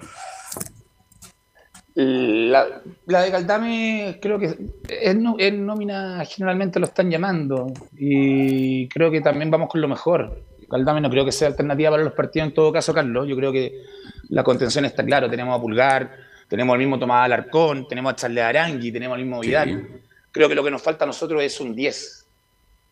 [1.94, 4.54] La, la de Galdame creo que
[4.88, 9.88] es, no- es nómina, generalmente lo están llamando y creo que también vamos con lo
[9.88, 10.42] mejor.
[10.68, 13.26] Galdame no creo que sea alternativa para los partidos en todo caso, Carlos.
[13.26, 13.82] Yo creo que
[14.28, 15.30] la contención está claro.
[15.30, 16.10] Tenemos a Pulgar,
[16.48, 20.00] tenemos al mismo Tomás Alarcón, tenemos a Charles Arangui, tenemos al mismo Vidal.
[20.30, 22.26] Creo que lo que nos falta a nosotros es un 10.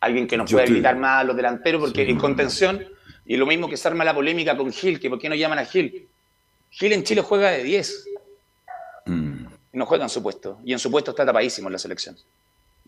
[0.01, 2.85] Alguien que nos Yo pueda habilitar más a los delanteros porque en contención,
[3.25, 5.59] y lo mismo que se arma la polémica con Gil, que por qué no llaman
[5.59, 6.07] a Gil.
[6.69, 8.07] Gil en Chile juega de 10.
[9.05, 9.45] Mm.
[9.73, 10.59] No juega en su puesto.
[10.65, 12.17] Y en su puesto está tapadísimo en la selección.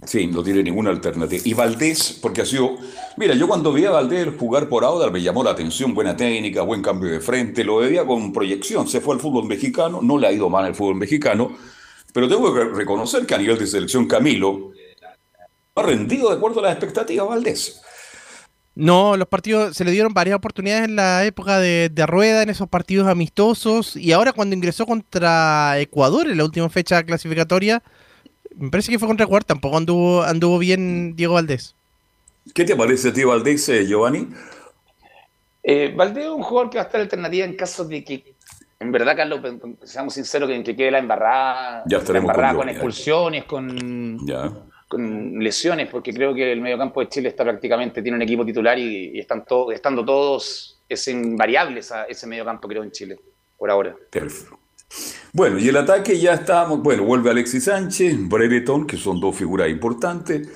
[0.06, 1.42] Sí, no tiene ninguna alternativa.
[1.44, 2.78] Y Valdés, porque ha sido.
[3.18, 6.62] Mira, yo cuando vi a Valdés jugar por Audax me llamó la atención, buena técnica,
[6.62, 8.88] buen cambio de frente, lo veía con proyección.
[8.88, 11.58] Se fue al fútbol mexicano, no le ha ido mal el fútbol mexicano,
[12.14, 14.72] pero tengo que reconocer que a nivel de selección Camilo
[15.74, 17.82] ha rendido de acuerdo a las expectativas Valdés.
[18.76, 22.52] No, los partidos se le dieron varias oportunidades en la época de, de Rueda, en
[22.52, 27.82] esos partidos amistosos, y ahora cuando ingresó contra Ecuador en la última fecha clasificatoria,
[28.58, 31.74] me parece que fue contra Ecuador, tampoco anduvo, anduvo bien Diego Valdés.
[32.54, 34.28] ¿Qué te parece a ti, Valdés, eh, Giovanni?
[35.64, 38.34] Eh, Valdés es un jugador que va a estar alternativa en caso de que,
[38.80, 39.42] en verdad, Carlos,
[39.84, 44.52] seamos sinceros, que, que quede la embarrada, Ya la embarrada con con, expulsiones, con, Ya.
[44.88, 48.80] con lesiones, porque creo que el mediocampo de Chile está prácticamente, tiene un equipo titular
[48.80, 53.20] y, y están todos, estando todos, es invariable esa- ese mediocampo, creo, en Chile,
[53.58, 53.94] por ahora.
[54.10, 54.57] Perfecto.
[55.38, 56.82] Bueno, y el ataque ya estamos.
[56.82, 60.50] Bueno, vuelve Alexis Sánchez, Brereton, que son dos figuras importantes.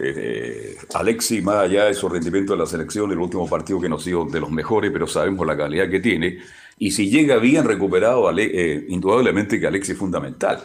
[0.00, 4.04] Eh, Alexis, más allá de su rendimiento en la selección, el último partido que nos
[4.04, 6.38] dio de los mejores, pero sabemos la calidad que tiene.
[6.76, 10.58] Y si llega bien recuperado, eh, indudablemente que Alexis es fundamental.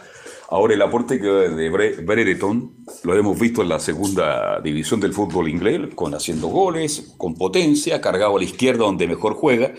[0.48, 5.48] Ahora, el aporte de Bre- Brereton lo hemos visto en la segunda división del fútbol
[5.48, 9.72] inglés, con haciendo goles, con potencia, cargado a la izquierda donde mejor juega.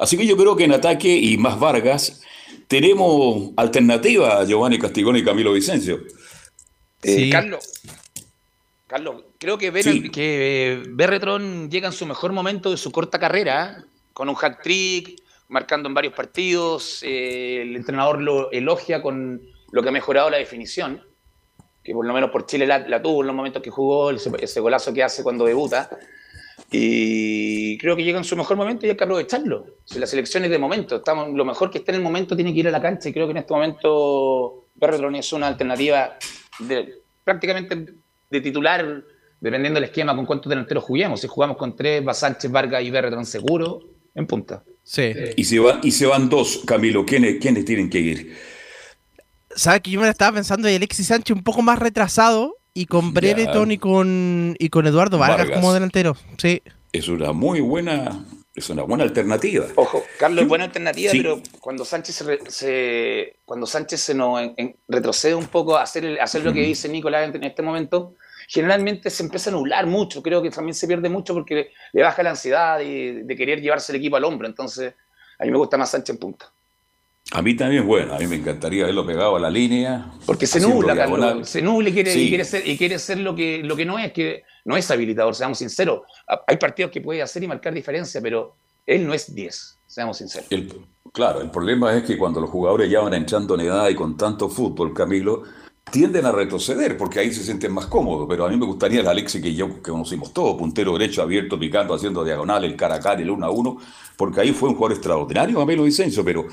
[0.00, 2.22] Así que yo creo que en ataque y más Vargas
[2.70, 6.02] tenemos alternativa a Giovanni Castigón y Camilo Vicencio.
[7.02, 7.68] Eh, Carlos,
[8.86, 13.18] Carlos, creo que, Ber- que eh, Berretron llega en su mejor momento de su corta
[13.18, 17.02] carrera, con un hack trick, marcando en varios partidos.
[17.02, 21.02] eh, el entrenador lo elogia con lo que ha mejorado la definición,
[21.82, 24.30] que por lo menos por Chile la, la tuvo en los momentos que jugó, ese,
[24.38, 25.90] ese golazo que hace cuando debuta.
[26.72, 29.78] Y creo que llega en su mejor momento y hay que aprovecharlo.
[29.84, 32.52] Si la selección es de momento, estamos, lo mejor que esté en el momento tiene
[32.52, 36.16] que ir a la cancha y creo que en este momento Berretron es una alternativa
[36.60, 37.94] de, prácticamente
[38.30, 39.02] de titular,
[39.40, 41.20] dependiendo del esquema con cuántos delanteros juguemos.
[41.20, 43.80] Si jugamos con tres, va Sánchez, Vargas y Berretron seguro,
[44.14, 44.62] en punta.
[44.84, 45.12] Sí.
[45.36, 47.04] Y se, van, y se van dos, Camilo.
[47.04, 48.36] ¿Quiénes, quiénes tienen que ir?
[49.56, 52.86] ¿Sabes que yo me la estaba pensando y Alexis Sánchez un poco más retrasado y
[52.86, 55.58] con Brereton y con, y con Eduardo Vargas, Vargas.
[55.60, 56.16] como delantero?
[56.38, 56.62] Sí.
[56.92, 59.66] Es una muy buena, es una buena alternativa.
[59.76, 61.18] Ojo, Carlos es buena alternativa, Sí.
[61.18, 65.82] pero cuando Sánchez se, se- cuando Sánchez se nos en- en- retrocede un poco a
[65.82, 68.14] hacer, el- a hacer lo que dice Nicolás en, en este momento,
[68.48, 70.22] generalmente se empieza a nublar mucho.
[70.22, 73.60] Creo que también se pierde mucho porque le, le baja la ansiedad de, de querer
[73.60, 74.48] llevarse el equipo al hombro.
[74.48, 74.94] Entonces,
[75.38, 76.52] a mí me gusta más Sánchez en punta.
[77.32, 80.10] A mí también, bueno, a mí me encantaría verlo pegado a la línea.
[80.26, 80.96] Porque se nubla.
[80.96, 81.48] Carlos.
[81.48, 82.22] Se nubla y quiere, Sí.
[82.22, 84.90] y quiere ser, y quiere ser lo, que, lo que no es, que no es
[84.90, 86.00] habilitador, seamos sinceros.
[86.46, 90.50] Hay partidos que puede hacer y marcar diferencia, pero él no es 10, seamos sinceros.
[90.50, 90.72] El-
[91.12, 94.16] claro, el problema es que cuando los jugadores ya van entrando en edad y con
[94.16, 95.44] tanto fútbol, Camilo,
[95.92, 98.26] tienden a retroceder porque ahí se sienten más cómodos.
[98.28, 101.58] Pero a mí me gustaría el Alexis que yo que conocimos todos, puntero derecho abierto,
[101.58, 103.78] picando, haciendo diagonal, el cara a cara, el uno a uno,
[104.16, 106.46] porque ahí fue un jugador extraordinario, Camilo Vicencio, pero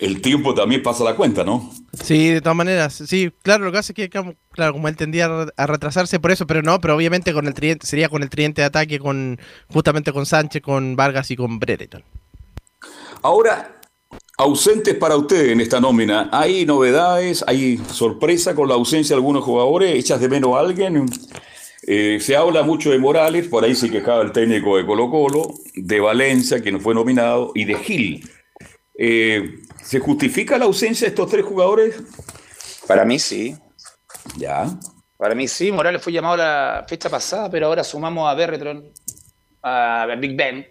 [0.00, 1.70] el tiempo también pasa la cuenta, ¿no?
[2.02, 3.02] Sí, de todas maneras.
[3.06, 6.20] Sí, claro, lo que hace es que, claro, como él tendía a re- a retrasarse
[6.20, 8.98] por eso, pero no, pero obviamente con el tridente, sería con el tridente de ataque,
[8.98, 12.04] con justamente con Sánchez, con Vargas y con Brereton.
[13.22, 13.80] Ahora,
[14.38, 17.42] ausentes para usted en esta nómina, ¿hay novedades?
[17.46, 19.94] ¿Hay sorpresa con la ausencia de algunos jugadores?
[19.94, 21.06] ¿Echas de menos a alguien?
[21.88, 25.54] Eh, se habla mucho de Morales, por ahí se quejaba el técnico de Colo Colo,
[25.74, 28.28] de Valencia, que no fue nominado, y de Gil.
[28.98, 31.96] Eh, ¿Se justifica la ausencia de estos tres jugadores?
[32.86, 33.56] Para mí sí.
[34.36, 34.66] Ya.
[35.16, 38.92] Para mí sí, Morales fue llamado la fecha pasada, pero ahora sumamos a Berretron,
[39.62, 40.66] a Big Ben,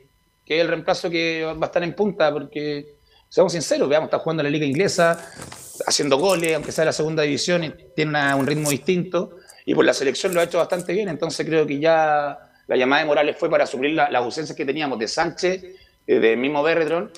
[0.46, 4.20] que es el reemplazo que va a estar en punta, porque, seamos sinceros, veamos, está
[4.20, 5.32] jugando en la liga inglesa,
[5.88, 9.32] haciendo goles, aunque sea de la segunda división, y tiene una- un ritmo distinto,
[9.66, 12.38] y por la selección lo ha hecho bastante bien, entonces creo que ya
[12.68, 15.64] la llamada de Morales fue para suplir la- las ausencias que teníamos de Sánchez,
[16.06, 17.12] eh, del mismo Berretron,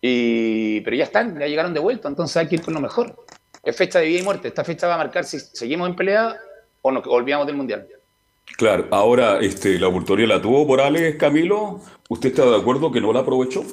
[0.00, 3.14] Y, pero ya están, ya llegaron de vuelta, entonces hay que ir con lo mejor.
[3.62, 4.48] Es fecha de vida y muerte.
[4.48, 6.36] Esta fecha va a marcar si seguimos en pelea
[6.82, 7.86] o nos olvidamos del Mundial.
[8.56, 11.80] Claro, ahora este, la oportunidad la tuvo Morales, Camilo.
[12.08, 13.64] ¿Usted está de acuerdo que no la aprovechó?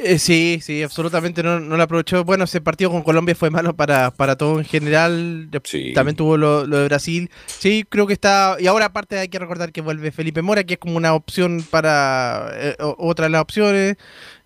[0.00, 2.24] Eh, sí, sí, absolutamente no, no lo aprovechó.
[2.24, 5.50] Bueno, ese partido con Colombia fue malo para, para todo en general.
[5.92, 7.30] También tuvo lo, lo de Brasil.
[7.46, 8.56] Sí, creo que está.
[8.60, 11.64] Y ahora, aparte, hay que recordar que vuelve Felipe Mora, que es como una opción
[11.68, 13.96] para eh, otra de las opciones.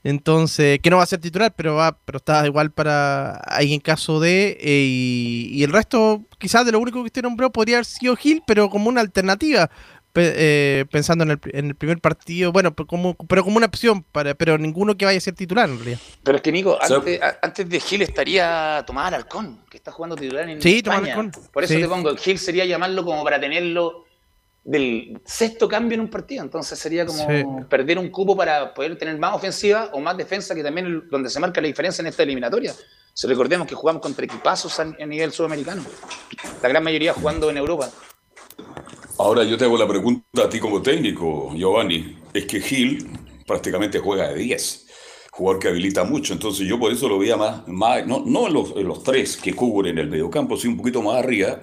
[0.04, 3.80] Entonces, que no va a ser titular, pero va, pero está igual para ahí en
[3.80, 4.58] caso de.
[4.60, 8.16] eh, y, y el resto, quizás de lo único que usted nombró, podría haber sido
[8.16, 9.70] Gil, pero como una alternativa.
[10.12, 13.64] pe- eh, pensando en el, en el primer partido, bueno, pero como, pero como una
[13.66, 15.98] opción, para, pero ninguno que vaya a ser titular en realidad.
[16.22, 20.14] Pero es que, Nico, antes, a- antes de Gil estaría Tomás Alarcón, que está jugando
[20.16, 21.14] titular en Sí, Tomás España.
[21.18, 21.50] Alarcón.
[21.50, 21.80] Por eso Sí.
[21.80, 24.04] te pongo, Gil sería llamarlo como para tenerlo
[24.64, 26.42] del sexto cambio en un partido.
[26.42, 27.44] Entonces sería como Sí.
[27.68, 31.28] perder un cupo para poder tener más ofensiva o más defensa, que también es donde
[31.28, 32.72] se marca la diferencia en esta eliminatoria.
[33.14, 35.82] Si recordemos que jugamos contra equipazos a, nivel sudamericano.
[36.62, 37.90] La gran mayoría jugando en Europa.
[39.18, 42.18] Ahora yo te hago la pregunta a ti como técnico, Giovanni.
[42.32, 43.06] Es que Gil
[43.46, 44.86] prácticamente juega de 10,
[45.32, 46.32] jugador que habilita mucho.
[46.32, 49.36] Entonces yo por eso lo veía más, más no, no en, los, en los tres
[49.36, 51.60] que cubren el mediocampo, sino un poquito más arriba,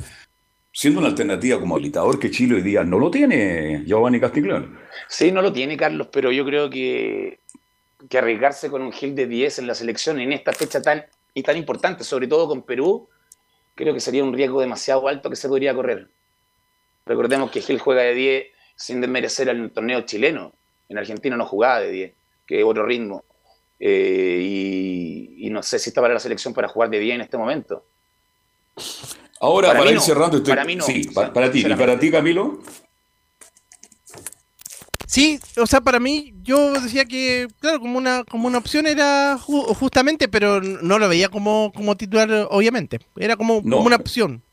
[0.71, 4.67] siendo una alternativa como habilitador que Chile hoy día no lo tiene, Giovanni Castiglione.
[5.07, 7.39] Sí, no lo tiene Carlos, pero yo creo que,
[8.09, 11.43] que arriesgarse con un Gil de 10 en la selección en esta fecha tan y
[11.43, 13.07] tan importante, sobre todo con Perú,
[13.75, 16.07] creo que sería un riesgo demasiado alto que se podría correr.
[17.05, 20.53] Recordemos que Gil juega de 10 sin desmerecer al torneo chileno.
[20.89, 22.13] En Argentina no jugaba de 10,
[22.45, 23.23] que es otro ritmo.
[23.79, 27.37] Eh, y, no sé si está para la selección para jugar de 10 en este
[27.37, 27.83] momento.
[29.41, 30.49] Ahora, Para ir no, cerrando este...
[30.49, 30.83] para mí no.
[30.83, 31.59] Sí, pa- para, ti.
[31.61, 32.59] ¿Y para ti, Camilo?
[35.07, 39.37] Sí, o sea, para mí, yo decía que, claro, como una, como una opción era
[39.39, 42.99] ju- justamente, pero no lo veía como, como titular, obviamente.
[43.15, 43.77] Era como, No.
[43.77, 44.43] como una opción.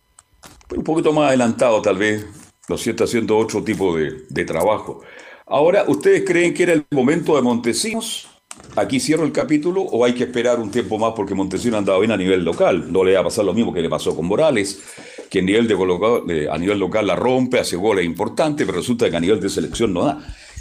[0.75, 2.27] un poquito más adelantado tal vez,
[2.69, 5.03] lo siento, haciendo otro tipo de, de trabajo.
[5.47, 8.29] Ahora, ¿ustedes creen que era el momento de Montesinos?
[8.75, 12.13] Aquí cierro el capítulo o hay que esperar un tiempo más porque Montesinos andaba bien
[12.13, 12.93] a nivel local.
[12.93, 14.83] No le va a pasar lo mismo que le pasó con Morales,
[15.31, 19.17] que a nivel, de a nivel local la rompe, hace goles importantes, pero resulta que
[19.17, 20.19] a nivel de selección no da.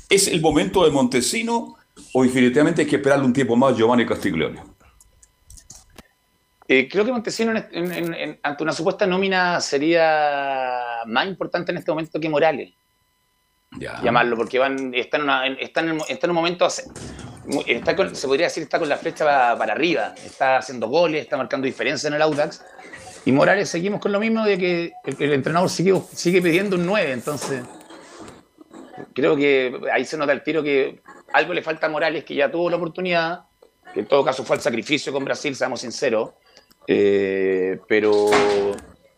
[0.10, 1.74] ¿Es el momento de Montesinos
[2.14, 4.62] o definitivamente hay que esperarle un tiempo más Giovanni Castiglione?
[6.68, 12.30] Eh, creo que en- ante una supuesta nómina sería más importante en este momento que
[12.30, 12.74] Morales.
[14.04, 15.92] Llamarlo, porque van, está, en una- en- está, en,
[16.30, 16.68] un momento,
[17.66, 21.38] está con- se podría decir, está con la flecha para, arriba, está haciendo goles, está
[21.38, 22.64] marcando diferencia en el Audax.
[23.26, 27.12] Y Morales seguimos con lo mismo de que el, entrenador sigue, sigue pidiendo un 9,
[27.12, 27.64] entonces
[29.14, 31.02] creo que ahí se nota el tiro que
[31.34, 33.42] algo le falta a Morales, que ya tuvo la oportunidad,
[33.94, 36.32] que en todo caso fue el sacrificio con Brasil, seamos sinceros,
[36.88, 38.30] eh, pero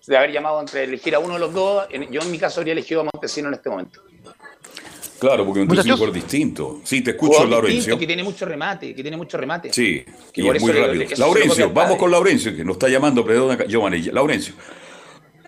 [0.08, 2.72] de haber llamado entre elegir a uno de los dos, yo en mi caso habría
[2.72, 4.02] elegido a Montesino en este momento.
[5.20, 6.00] Claro, porque Muchachos.
[6.00, 6.80] es distinto.
[6.84, 7.78] Sí, te escucho, Jugador Laurencio.
[7.78, 9.74] distinto, que tiene mucho remate, que tiene mucho remate.
[9.74, 11.04] Sí, Y y por es eso muy rápido.
[11.10, 14.02] le- Laurencio, vamos con Laurencio, que nos está llamando, perdón, Giovanni.
[14.04, 14.54] Laurencio.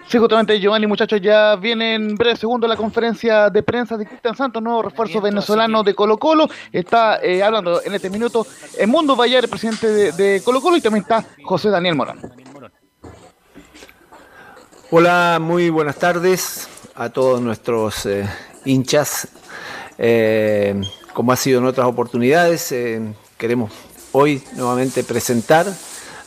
[0.07, 4.35] Sí, justamente Giovanni, muchachos, ya viene en breve segundo la conferencia de prensa de Cristian
[4.35, 6.47] Santos, nuevo refuerzo venezolano de Colo Colo.
[6.71, 8.47] Está eh, hablando en este minuto
[8.79, 12.19] el Mundo Vallar, el presidente de, de Colo Colo, y también está José Daniel Morán.
[14.91, 18.27] Hola, muy buenas tardes a todos nuestros eh,
[18.65, 19.27] hinchas.
[20.01, 20.81] Eh,
[21.13, 23.01] como ha sido en otras oportunidades, eh,
[23.37, 23.73] queremos
[24.13, 25.67] hoy nuevamente presentar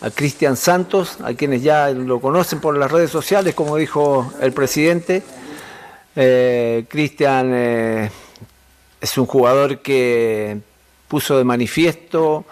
[0.03, 4.53] a Cristian Santos, a quienes ya lo conocen por las redes sociales, como dijo el
[4.53, 5.23] presidente.
[6.15, 7.55] Eh, Cristian
[9.01, 10.59] es un jugador que
[11.09, 12.45] puso de manifiesto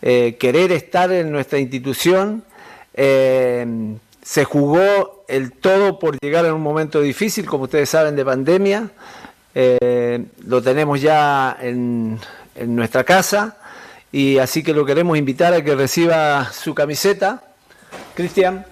[0.00, 2.44] querer estar en nuestra institución.
[2.94, 8.90] Se jugó el todo por llegar en un momento difícil, como ustedes saben, de pandemia.
[9.54, 12.20] Eh, lo tenemos ya en,
[12.66, 13.56] nuestra casa
[14.12, 17.42] y así que lo queremos invitar a que reciba su camiseta.
[18.14, 18.66] Cristian.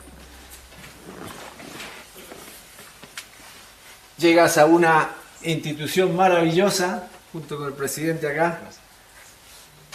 [4.18, 5.10] Llegas a una
[5.42, 8.60] institución maravillosa, junto con el presidente acá.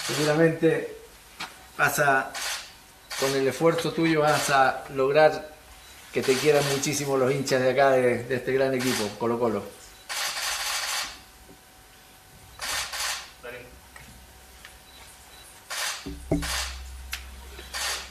[0.07, 0.95] Seguramente
[1.77, 2.31] vas a,
[3.19, 5.51] con el esfuerzo tuyo, vas a lograr
[6.13, 9.82] que te quieran muchísimo los hinchas de acá, de este gran equipo, Colo Colo.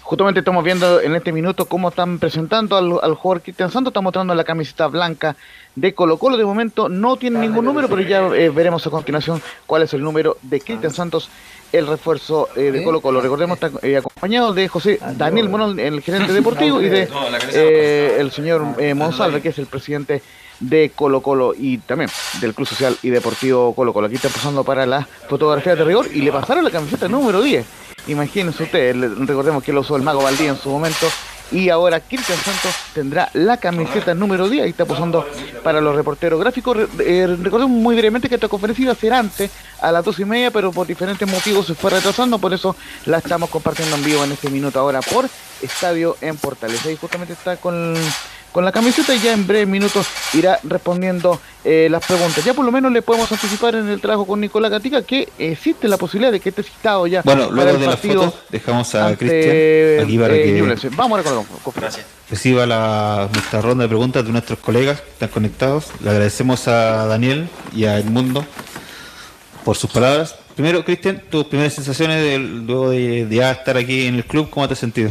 [0.02, 3.92] Justamente estamos viendo en este minuto cómo están presentando al, al jugador Cristian Santos.
[3.92, 5.36] Está mostrando la camiseta blanca
[5.74, 6.36] de Colo Colo.
[6.36, 10.02] De momento no tiene ningún número, pero ya eh, veremos a continuación cuál es el
[10.02, 11.30] número de Cristian Santos
[11.72, 13.20] el refuerzo eh, de Colo Colo.
[13.20, 17.08] Recordemos, está eh, acompañado de José Daniel Morón, el gerente deportivo, y de
[17.52, 20.22] eh, el señor Monsalve, que es el presidente
[20.60, 22.10] de Colo Colo y también
[22.40, 24.06] del Club Social y Deportivo Colo Colo.
[24.06, 27.66] Aquí está pasando para la fotografía de rigor y le pasaron la camiseta número 10.
[28.06, 31.06] Imagínense ustedes, recordemos que lo usó el Mago Valdía en su momento
[31.52, 35.26] y ahora Cristian Santos tendrá la camiseta número 10 y está posando
[35.62, 36.78] para los reporteros gráficos.
[36.98, 39.50] Eh, recordemos muy brevemente que esta conferencia iba a ser antes,
[39.80, 42.74] a las dos y media, pero por diferentes motivos se fue retrasando, por eso
[43.04, 45.28] la estamos compartiendo en vivo en este minuto ahora por
[45.60, 46.84] Estadio en Portales.
[46.86, 47.94] Ahí justamente está con,
[48.52, 52.44] con la camiseta y ya en breves minutos irá respondiendo eh, las preguntas.
[52.44, 55.88] Ya por lo menos le podemos anticipar en el trabajo con Nicolás Gatica que existe
[55.88, 58.94] la posibilidad de que esté citado ya Bueno, para luego el de las fotos dejamos
[58.94, 60.88] a Cristian aquí para eh, que.
[60.90, 62.04] Vamos con la conferencia.
[62.28, 65.86] reciba la, nuestra ronda de preguntas de nuestros colegas que están conectados.
[66.02, 68.44] Le agradecemos a Daniel y a Edmundo
[69.64, 70.34] por sus palabras.
[70.54, 74.50] Primero, Cristian, tus primeras sensaciones del- luego de, de ya estar aquí en el club,
[74.50, 75.10] ¿cómo te has sentido?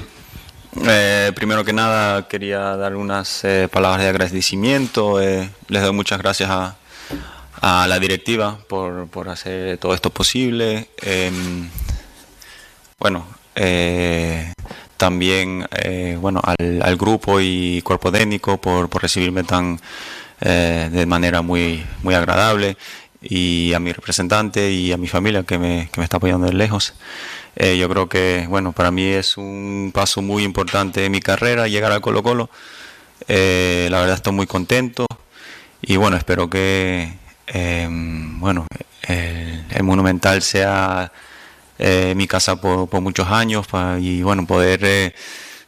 [0.74, 5.22] Eh, primero que nada quería dar unas eh, palabras de agradecimiento.
[5.22, 6.76] eh, les doy muchas gracias a,
[7.62, 10.90] a la directiva por, por hacer todo esto posible.
[11.02, 11.70] Em,
[13.00, 14.54] bueno, eh,
[14.98, 19.80] también eh, bueno al, al grupo y cuerpo técnico por, por recibirme tan
[20.40, 22.78] eh, de manera muy muy agradable
[23.22, 26.54] y a mi representante y a mi familia que me, que me está apoyando de
[26.54, 26.94] lejos.
[27.56, 31.68] Eh, yo creo que bueno para mí es un paso muy importante en mi carrera
[31.68, 32.50] llegar al Colo Colo.
[33.28, 35.06] Eh, la verdad estoy muy contento
[35.82, 37.14] y bueno espero que
[37.48, 38.66] eh, bueno
[39.08, 41.12] el, el Monumental sea
[41.84, 43.66] eh, mi casa por, por muchos años
[44.00, 45.16] y bueno poder eh,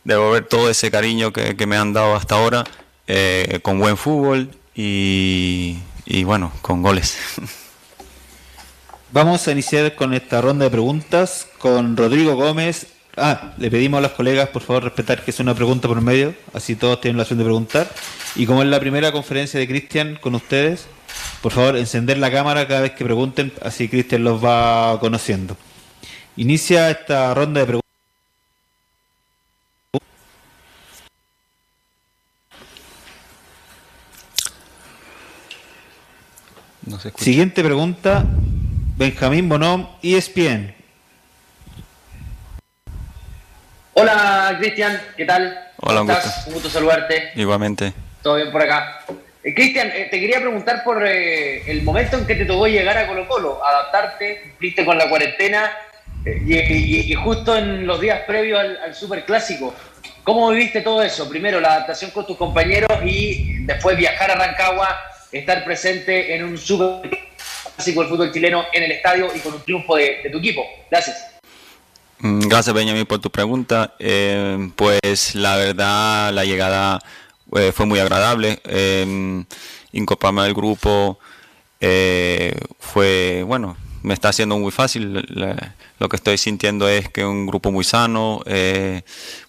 [0.03, 2.63] devolver todo ese cariño que, que me han dado hasta ahora
[3.07, 7.17] eh, con buen fútbol y, y bueno con goles.
[9.11, 12.87] Vamos a iniciar con esta ronda de preguntas con Rodrigo Gómez.
[13.15, 16.33] Ah, le pedimos a los colegas, por favor, respetar que es una pregunta por medio,
[16.51, 17.87] así todos tienen la opción de preguntar.
[18.35, 20.87] Y como es la primera conferencia de Cristian con ustedes,
[21.43, 25.55] por favor, encender la cámara cada vez que pregunten, así Cristian los va conociendo.
[26.37, 27.82] Inicia esta ronda de preguntas.
[36.85, 37.23] No se escucha.
[37.25, 38.23] Siguiente pregunta,
[38.97, 40.73] Benjamín Bonom, ESPN.
[43.93, 45.57] Hola Cristian, ¿qué tal?
[45.77, 46.47] Hola, un ¿Cómo estás?
[46.47, 47.31] Un gusto saludarte.
[47.35, 47.93] Igualmente.
[48.21, 48.99] ¿Todo bien por acá?
[49.43, 52.97] Eh, Cristian, eh, te quería preguntar por eh, el momento en que te tocó llegar
[52.97, 55.71] a Colo Colo, adaptarte, cumpliste con la cuarentena
[56.25, 59.73] eh, y, y- y justo en los días previos al, al Super Clásico.
[60.23, 61.27] ¿Cómo viviste todo eso?
[61.29, 64.87] Primero la adaptación con tus compañeros y después viajar a Rancagua,
[65.33, 67.09] estar presente en un Super
[67.75, 70.63] Clásico del fútbol chileno en el estadio y con un triunfo de, de tu equipo.
[70.91, 71.17] Gracias.
[72.19, 73.95] Mm, Gracias Benjamín por tu pregunta.
[73.99, 76.99] Eh, pues la verdad la llegada
[77.55, 78.59] eh, fue muy agradable.
[78.65, 79.43] Eh,
[79.91, 81.19] incorporarme al grupo
[81.79, 85.25] eh, fue, bueno, me está haciendo muy fácil.
[85.29, 88.41] La- lo que estoy sintiendo es que es un grupo muy sano.
[88.45, 89.01] eh,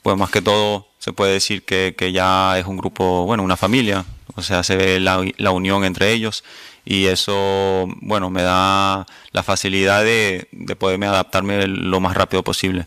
[0.02, 3.56] pues más que todo se puede decir que, que ya es un grupo, bueno, una
[3.56, 4.04] familia.
[4.36, 6.44] O sea, se ve la, la unión entre ellos
[6.84, 12.86] y eso, bueno, me da la facilidad de, de poderme adaptarme lo más rápido posible.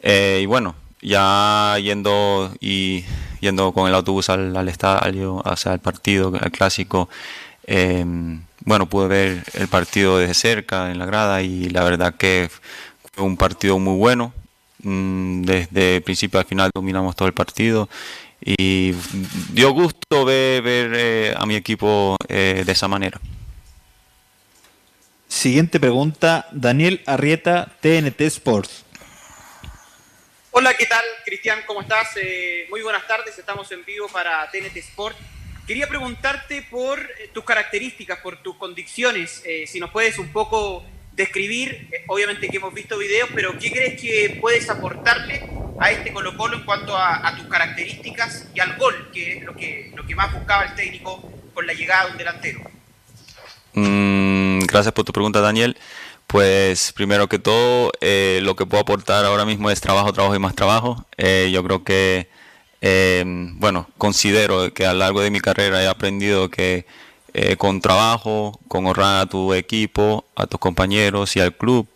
[0.00, 3.04] Eh, y bueno, ya yendo y
[3.40, 7.08] yendo con el autobús al, al estadio, sea, al partido, al clásico,
[7.66, 8.04] eh,
[8.60, 12.50] bueno, pude ver el partido desde cerca en la grada y la verdad que
[13.12, 14.32] fue un partido muy bueno.
[14.82, 17.88] Mm, Desde principio al final dominamos todo el partido
[18.44, 18.92] y
[19.52, 23.18] dio gusto ver, ver, eh, a mi equipo eh, de esa manera.
[25.26, 28.84] Siguiente pregunta, Daniel Arrieta, TNT Sports.
[30.50, 31.60] Hola, ¿qué tal, Cristian?
[31.66, 32.16] ¿Cómo estás?
[32.16, 35.16] Eh, muy buenas tardes, estamos en vivo para TNT Sport.
[35.66, 40.84] Quería preguntarte por eh, tus características, por tus condiciones, eh, si nos puedes un poco
[41.16, 45.48] describir, eh, obviamente que hemos visto videos, pero ¿qué crees que puedes aportarle
[45.78, 49.54] a este Colo Colo en cuanto a, tus características y al gol, que es lo
[49.54, 52.60] que, lo que más buscaba el técnico con la llegada de un delantero?
[53.74, 55.76] Mm, gracias por tu pregunta, Daniel.
[56.26, 60.38] Pues primero que todo, eh, lo que puedo aportar ahora mismo es trabajo, trabajo y
[60.38, 61.06] más trabajo.
[61.16, 62.28] Eh, yo creo que,
[63.56, 66.86] bueno, considero que a lo largo de mi carrera he aprendido que
[67.34, 71.86] eh, con trabajo, con honrar a tu equipo, a tus compañeros y al club,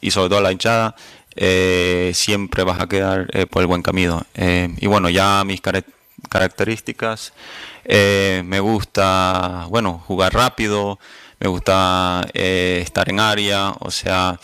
[0.00, 0.94] y sobre todo a la hinchada,
[1.36, 4.24] eh, siempre vas a quedar eh, por el buen camino.
[4.34, 5.84] Y bueno, ya mis cara-
[6.28, 7.32] características,
[7.88, 10.98] me gusta, bueno, jugar rápido,
[11.40, 14.38] me gusta estar en área, o sea,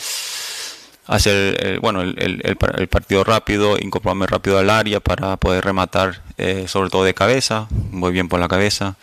[1.06, 5.36] hacer el, bueno el, el- el par- el partido rápido, incorporarme rápido al área para
[5.36, 6.22] poder rematar,
[6.66, 8.96] sobre todo de cabeza, muy bien por la cabeza.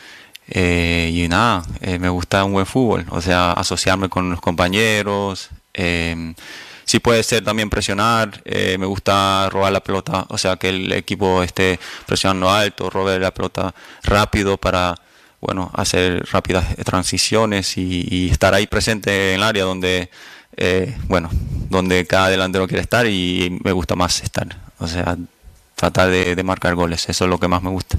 [0.54, 5.50] Eh, y nada, eh, me gusta un buen fútbol, o sea, asociarme con los compañeros.
[5.74, 6.34] Eh,
[6.92, 10.92] sí puede ser también presionar, eh, me gusta robar la pelota, o sea, que el
[10.92, 13.74] equipo esté presionando alto, robe la pelota
[14.04, 14.96] rápido para,
[15.40, 20.10] bueno, hacer rápidas transiciones y, estar ahí presente en el área donde,
[20.58, 21.30] eh, bueno,
[21.70, 24.48] donde cada delantero quiere estar y me gusta más estar,
[24.80, 25.18] o sea,
[25.76, 27.98] tratar de marcar goles, eso es lo que más me gusta.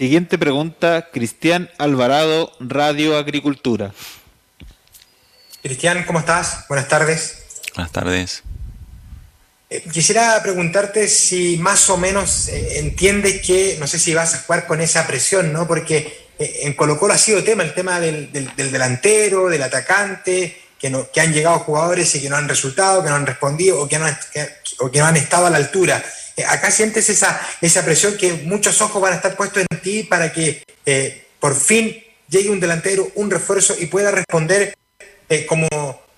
[0.00, 3.92] Siguiente pregunta, Cristian Alvarado, Radio Agricultura.
[5.62, 6.64] Cristian, ¿cómo estás?
[6.70, 7.42] Buenas tardes.
[7.74, 8.42] Buenas tardes.
[9.68, 14.38] Eh, Quisiera preguntarte si más o menos eh, entiendes que, no sé si vas a
[14.38, 15.68] jugar con esa presión, ¿no?
[15.68, 19.62] Porque eh, en Colo Colo ha sido tema, el tema del, del- del delantero, del
[19.62, 23.26] atacante, que, no, que han llegado jugadores y que no han resultado, que no han
[23.26, 24.48] respondido o que no, que-
[24.78, 26.02] o que no han estado a la altura.
[26.36, 30.02] Eh, acá sientes esa, esa presión que muchos ojos van a estar puestos en ti
[30.04, 31.96] para que eh, por fin
[32.28, 34.74] llegue un delantero, un refuerzo y pueda responder
[35.28, 35.68] eh, como,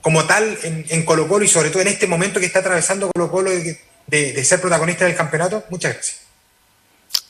[0.00, 3.30] como tal en, Colo Colo y sobre todo en este momento que está atravesando Colo
[3.30, 5.64] Colo de, de- ser protagonista del campeonato?
[5.70, 6.20] Muchas gracias.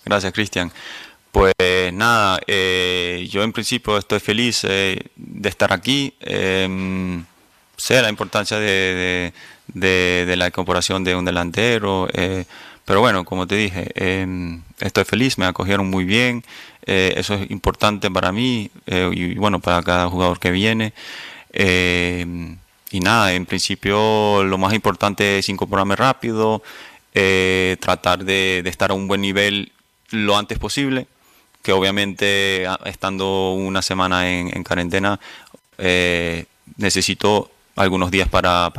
[0.04, 0.72] Gracias, Cristian.
[1.30, 1.54] Pues
[1.92, 6.14] nada, yo en principio estoy feliz de estar aquí.
[6.20, 7.22] eh,
[7.76, 9.32] sé la importancia de,
[9.66, 12.08] de- la incorporación de un delantero,
[12.84, 16.44] pero bueno, como te dije, eh, estoy feliz, me acogieron muy bien,
[16.84, 20.92] eh, eso es importante para mí eh, y bueno, para cada jugador que viene.
[21.52, 22.56] Eh,
[22.90, 26.62] y nada, en principio lo más importante es incorporarme rápido,
[27.14, 29.72] eh, tratar de, estar a un buen nivel
[30.10, 31.06] lo antes posible,
[31.62, 35.18] que obviamente estando una semana en, en cuarentena
[35.78, 38.70] eh, necesito algunos días para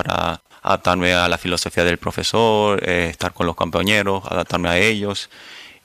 [0.64, 5.30] adaptarme a la filosofía del profesor, eh, estar con los compañeros, adaptarme a ellos.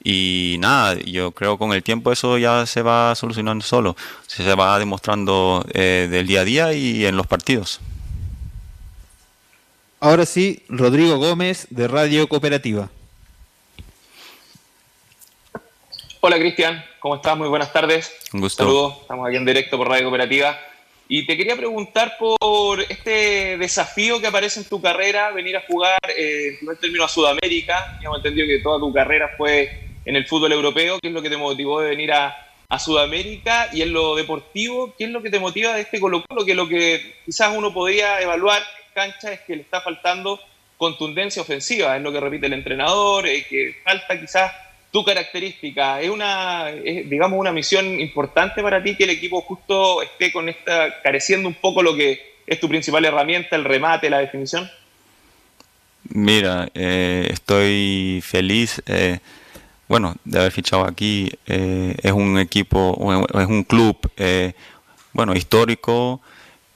[0.01, 4.79] Y nada, yo creo con el tiempo eso ya se va solucionando solo, se va
[4.79, 7.81] demostrando eh, del día a día y en los partidos.
[9.99, 12.89] Ahora sí, Rodrigo Gómez, de Radio Cooperativa.
[16.21, 17.37] Hola Cristian, ¿cómo estás?
[17.37, 18.13] Muy buenas tardes.
[18.31, 18.63] Un gusto.
[18.63, 20.57] Saludos, estamos aquí en directo por Radio Cooperativa.
[21.11, 25.97] Y te quería preguntar por este desafío que aparece en tu carrera, venir a jugar
[26.15, 27.97] eh, en primer término a Sudamérica.
[27.99, 29.71] Ya hemos entendido que toda tu carrera fue
[30.05, 30.99] en el fútbol europeo.
[31.01, 33.71] ¿Qué es lo que te motivó de venir a, a Sudamérica?
[33.73, 36.45] Y en lo deportivo, ¿qué es lo que te motiva de este Colo Colo?
[36.45, 40.39] Que lo que quizás uno podría evaluar en cancha es que le está faltando
[40.77, 44.51] contundencia ofensiva, es lo que repite el entrenador, eh, que falta quizás
[44.91, 46.01] tu característica.
[46.01, 51.01] Es una, digamos, una misión importante para ti que el equipo justo esté con esta,
[51.01, 54.69] careciendo un poco lo que es tu principal herramienta, el remate, la definición.
[56.03, 59.19] Mira, eh, estoy feliz, eh,
[59.87, 61.31] bueno, de haber fichado aquí.
[61.45, 62.97] eh, es un equipo,
[63.39, 63.97] es un club,
[65.13, 66.21] bueno, histórico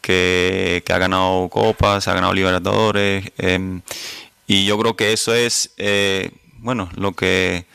[0.01, 3.81] que, que ha ganado copas, ha ganado Libertadores, em,
[4.45, 5.73] y yo creo que eso es,
[6.59, 7.65] bueno, lo que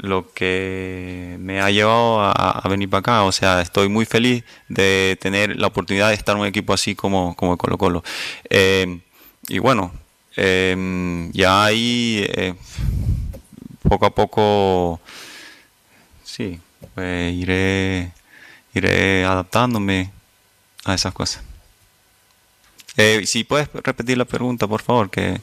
[0.00, 3.22] lo que me ha llevado a, a venir para acá.
[3.24, 6.94] O sea, estoy muy feliz de tener la oportunidad de estar en un equipo así
[6.94, 8.04] como, como el Colo Colo.
[8.50, 9.00] Eh,
[9.48, 9.92] y bueno,
[10.36, 12.54] eh, ya ahí eh,
[13.88, 15.00] poco a poco,
[16.22, 16.60] sí,
[16.94, 18.12] pues iré,
[18.74, 20.10] iré adaptándome
[20.84, 21.42] a esas cosas.
[22.96, 25.40] Eh, si puedes repetir la pregunta, por favor, que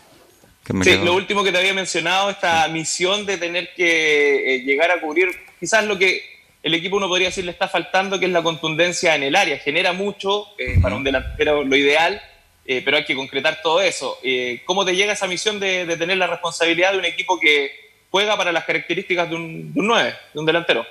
[0.74, 4.60] me Sí, quedó- lo último que te había mencionado, esta misión de tener que eh,
[4.62, 6.24] llegar a cubrir quizás lo que
[6.64, 9.60] el equipo uno podría decir le está faltando, que es la contundencia en el área.
[9.60, 12.20] Genera mucho eh, para un delantero lo ideal,
[12.66, 14.18] eh, pero hay que concretar todo eso.
[14.66, 17.72] ¿Cómo te llega esa misión de, de tener la responsabilidad de un equipo que
[18.10, 20.86] juega para las características de un, de un 9, de un delantero?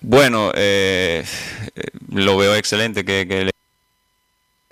[0.00, 0.50] Bueno,
[2.12, 3.51] lo veo excelente que, que el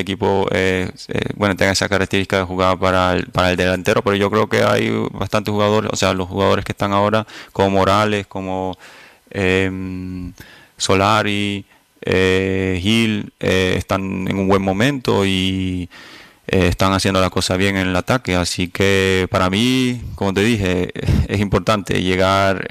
[0.01, 4.16] equipo eh, eh, bueno tenga esa característica de jugar para el, para el delantero, pero
[4.16, 8.26] yo creo que hay bastantes jugadores, o sea, los jugadores que están ahora, como Morales,
[8.26, 8.76] como
[9.30, 10.32] em,
[10.76, 11.64] Solari,
[12.03, 15.88] eh, Gil, están en un buen momento y
[16.46, 20.92] están haciendo las cosas bien en el ataque, así que para mí, como te dije,
[21.28, 22.66] es importante llegar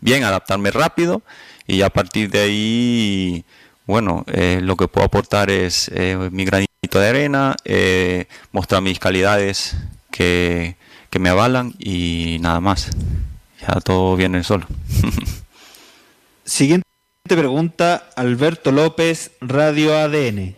[0.00, 1.22] bien, adaptarme rápido
[1.66, 3.44] y a partir de ahí,
[3.86, 8.98] bueno, eh, lo que puedo aportar es eh, mi granito de arena, eh, mostrar mis
[8.98, 9.76] calidades
[10.10, 10.76] que,
[11.08, 12.90] que me avalan y nada más.
[13.60, 14.66] Ya todo viene solo.
[16.44, 16.86] Siguiente
[17.28, 20.56] pregunta, Alberto López, Radio ADN.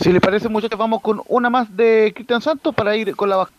[0.00, 3.36] Si les parece, muchachos, vamos con una más de Cristian Santos para ir con la
[3.36, 3.52] baja.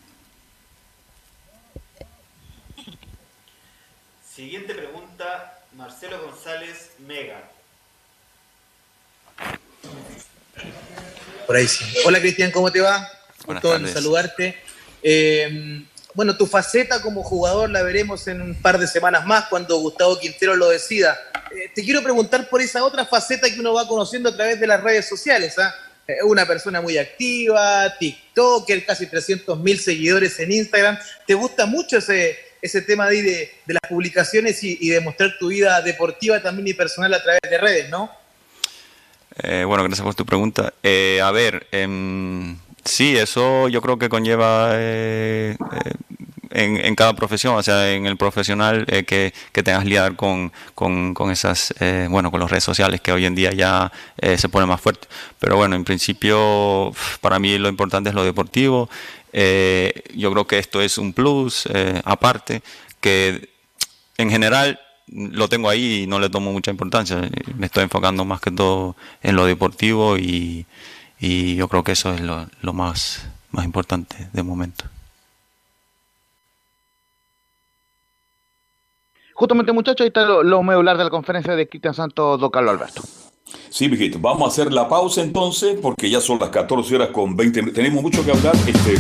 [4.26, 7.44] Siguiente pregunta, Marcelo González Mega.
[11.50, 11.84] Por ahí sí.
[12.06, 13.12] Hola Cristian, ¿cómo te va?
[13.44, 14.56] Buenas Gusto en saludarte.
[15.02, 15.84] Eh,
[16.14, 20.20] bueno, tu faceta como jugador la veremos en un par de semanas más cuando Gustavo
[20.20, 21.18] Quintero lo decida.
[21.50, 24.68] Eh, te quiero preguntar por esa otra faceta que uno va conociendo a través de
[24.68, 25.58] las redes sociales.
[25.58, 25.74] ¿ah?
[26.08, 31.00] Eh, Una persona muy activa, TikToker, casi 300 mil seguidores en Instagram.
[31.26, 33.24] ¿Te gusta mucho ese, ese tema de,
[33.66, 37.42] de las publicaciones y, y de mostrar tu vida deportiva también y personal a través
[37.42, 38.19] de redes, no?
[39.44, 40.74] Eh, bueno, gracias por tu pregunta.
[40.84, 45.94] Eh, a ver, em, sí, eso yo creo que conlleva eh, eh,
[46.52, 50.52] en, en cada profesión, o sea, en el profesional eh, que, que tengas lidiar con,
[50.76, 54.38] con, con esas, eh, bueno, con las redes sociales que hoy en día ya eh,
[54.38, 55.08] se pone más fuerte.
[55.40, 58.90] Pero bueno, en principio, para mí lo importante es lo deportivo.
[59.32, 62.64] Eh, yo creo que esto es un plus eh, aparte
[63.00, 63.50] que
[64.18, 64.80] en general
[65.12, 67.30] lo tengo ahí y no le tomo mucha importancia.
[67.58, 70.66] Me estoy enfocando más que todo en lo deportivo y,
[71.20, 74.86] y yo creo que eso es lo, lo más, más importante de momento.
[79.34, 82.74] Justamente, muchachos, ahí está lo, lo medular de la conferencia de Cristian Santos, don Carlos
[82.74, 83.02] Alberto.
[83.70, 87.36] Sí, mijito, vamos a hacer la pausa entonces, porque ya son las 14 horas con
[87.36, 87.76] 20 minutos.
[87.76, 88.96] Tenemos mucho que hablar este,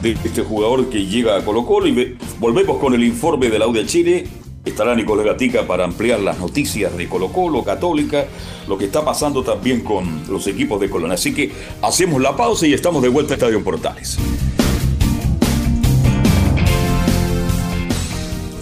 [0.00, 3.58] de este jugador que llega a Colo Colo y ve- volvemos con el informe de
[3.58, 4.26] la UDA Chile.
[4.66, 8.26] Estará Nicolás Gatica para ampliar las noticias de Colo Colo, Católica,
[8.66, 11.12] lo que está pasando también con los equipos de Colón.
[11.12, 14.18] Así que hacemos la pausa y estamos de vuelta a Estadio Portales.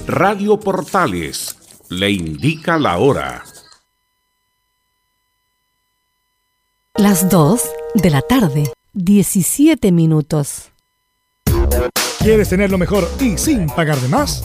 [0.07, 1.57] Radio Portales
[1.88, 3.42] le indica la hora.
[6.96, 7.62] Las 2
[7.94, 10.70] de la tarde, 17 minutos.
[12.20, 14.44] ¿Quieres tener lo mejor y sin pagar de más?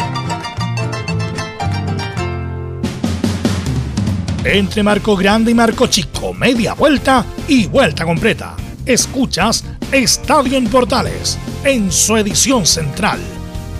[4.43, 8.55] Entre marco grande y marco chico, media vuelta y vuelta completa.
[8.87, 13.19] Escuchas Estadio en Portales en su edición central.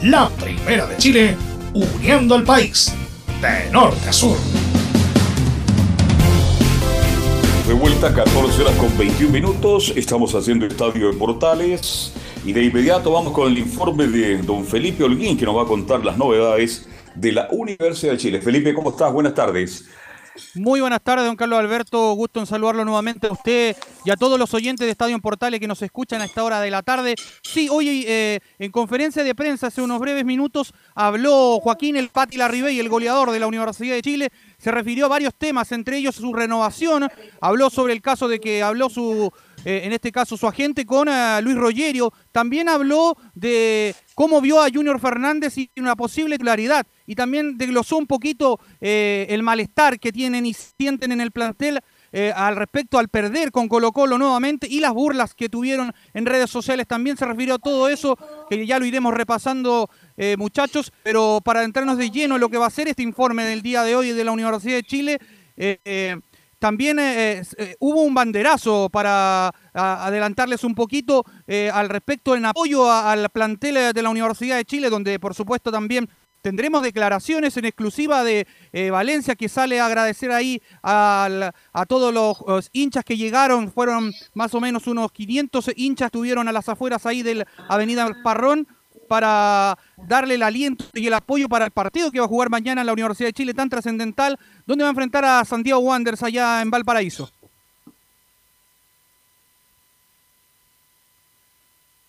[0.04, 1.36] La primera de Chile,
[1.74, 2.94] uniendo al país
[3.42, 4.38] de norte a sur.
[7.68, 9.92] De vuelta, 14 horas con 21 minutos.
[9.96, 12.14] Estamos haciendo Estadio de Portales.
[12.46, 15.66] Y de inmediato vamos con el informe de don Felipe Holguín, que nos va a
[15.66, 18.42] contar las novedades de la Universidad de Chile.
[18.42, 19.12] Felipe, ¿cómo estás?
[19.12, 19.86] Buenas tardes.
[20.56, 22.14] Muy buenas tardes, don Carlos Alberto.
[22.14, 23.76] Gusto en saludarlo nuevamente a usted
[24.06, 26.60] y a todos los oyentes de Estadio en Portales que nos escuchan a esta hora
[26.62, 27.16] de la tarde.
[27.44, 32.38] Sí, hoy eh, en conferencia de prensa hace unos breves minutos habló Joaquín El Pati
[32.38, 34.30] Larribey, el goleador de la Universidad de Chile.
[34.58, 37.08] Se refirió a varios temas, entre ellos su renovación.
[37.42, 39.32] Habló sobre el caso de que habló su
[39.64, 42.12] eh, en este caso su agente, con eh, Luis Rogerio.
[42.32, 46.86] También habló de cómo vio a Junior Fernández y una posible claridad.
[47.08, 51.80] Y también desglosó un poquito eh, el malestar que tienen y sienten en el plantel
[52.36, 56.52] al respecto al perder con Colo Colo nuevamente y las burlas que tuvieron en redes
[56.52, 56.86] sociales.
[56.86, 58.16] También se refirió a todo eso,
[58.48, 59.90] que ya lo iremos repasando
[60.38, 63.62] muchachos, pero para entrarnos de lleno en lo que va a ser este informe del
[63.62, 65.20] día de hoy de la Universidad de Chile,
[66.62, 72.92] también eh, eh, hubo un banderazo para adelantarles un poquito eh, al respecto en apoyo
[72.92, 76.08] al plantel de la Universidad de Chile, donde por supuesto también
[76.44, 78.46] tendremos declaraciones en exclusiva de
[78.92, 84.62] Valencia que sale a agradecer ahí a todos los, hinchas que llegaron, fueron más o
[84.62, 88.68] menos unos 500 hinchas, estuvieron a las afueras ahí de Avenida Parrón
[89.12, 92.80] para darle el aliento y el apoyo para el partido que va a jugar mañana
[92.80, 96.62] en la Universidad de Chile tan trascendental, donde va a enfrentar a Santiago Wanderers allá
[96.62, 97.30] en Valparaíso.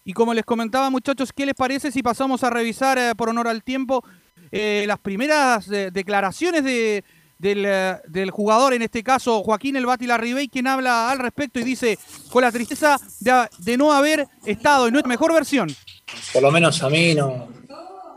[0.04, 3.48] Y como les comentaba muchachos, ¿qué les parece si pasamos a revisar eh, por honor
[3.48, 4.04] al tiempo
[4.52, 7.02] eh, las primeras eh, declaraciones de,
[7.40, 11.98] del, jugador, en este caso Joaquín El Bati Larribey, quien habla al respecto y dice,
[12.30, 15.68] con la tristeza de, de no haber estado en nuestra mejor versión,
[16.32, 17.48] por lo menos a mí no,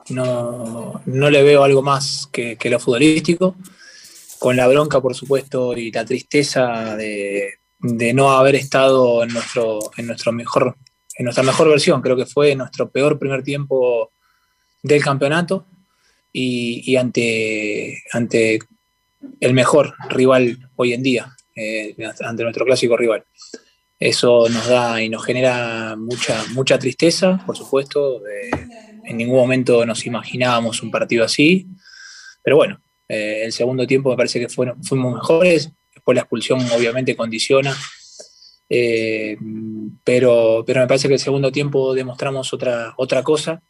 [0.10, 3.56] no, le veo algo más que, lo futbolístico,
[4.40, 10.08] con la bronca por supuesto y la tristeza de, no haber estado en nuestro, en
[10.08, 10.76] nuestro mejor,
[11.18, 14.12] en nuestra mejor versión, creo que fue nuestro peor primer tiempo
[14.82, 15.66] del campeonato
[16.32, 18.60] y, ante, ante
[19.40, 23.24] el mejor rival hoy en día, eh, ante nuestro clásico rival.
[24.06, 28.22] Eso nos da y nos genera mucha, mucha tristeza, por supuesto.
[29.04, 31.68] en ningún momento nos imaginábamos un partido así.
[32.44, 35.72] Pero bueno, eh, el segundo tiempo me parece que fueron, fuimos mejores.
[35.92, 37.76] Después la expulsión obviamente condiciona.
[38.70, 39.38] Eh,
[40.04, 43.64] pero, pero me parece que el segundo tiempo demostramos otra, otra cosa,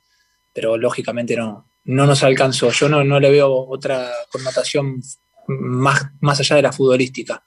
[0.52, 2.72] pero lógicamente no, no nos alcanzó.
[2.72, 5.02] Yo no, no le veo otra connotación
[5.48, 7.42] más, más allá de la futbolística.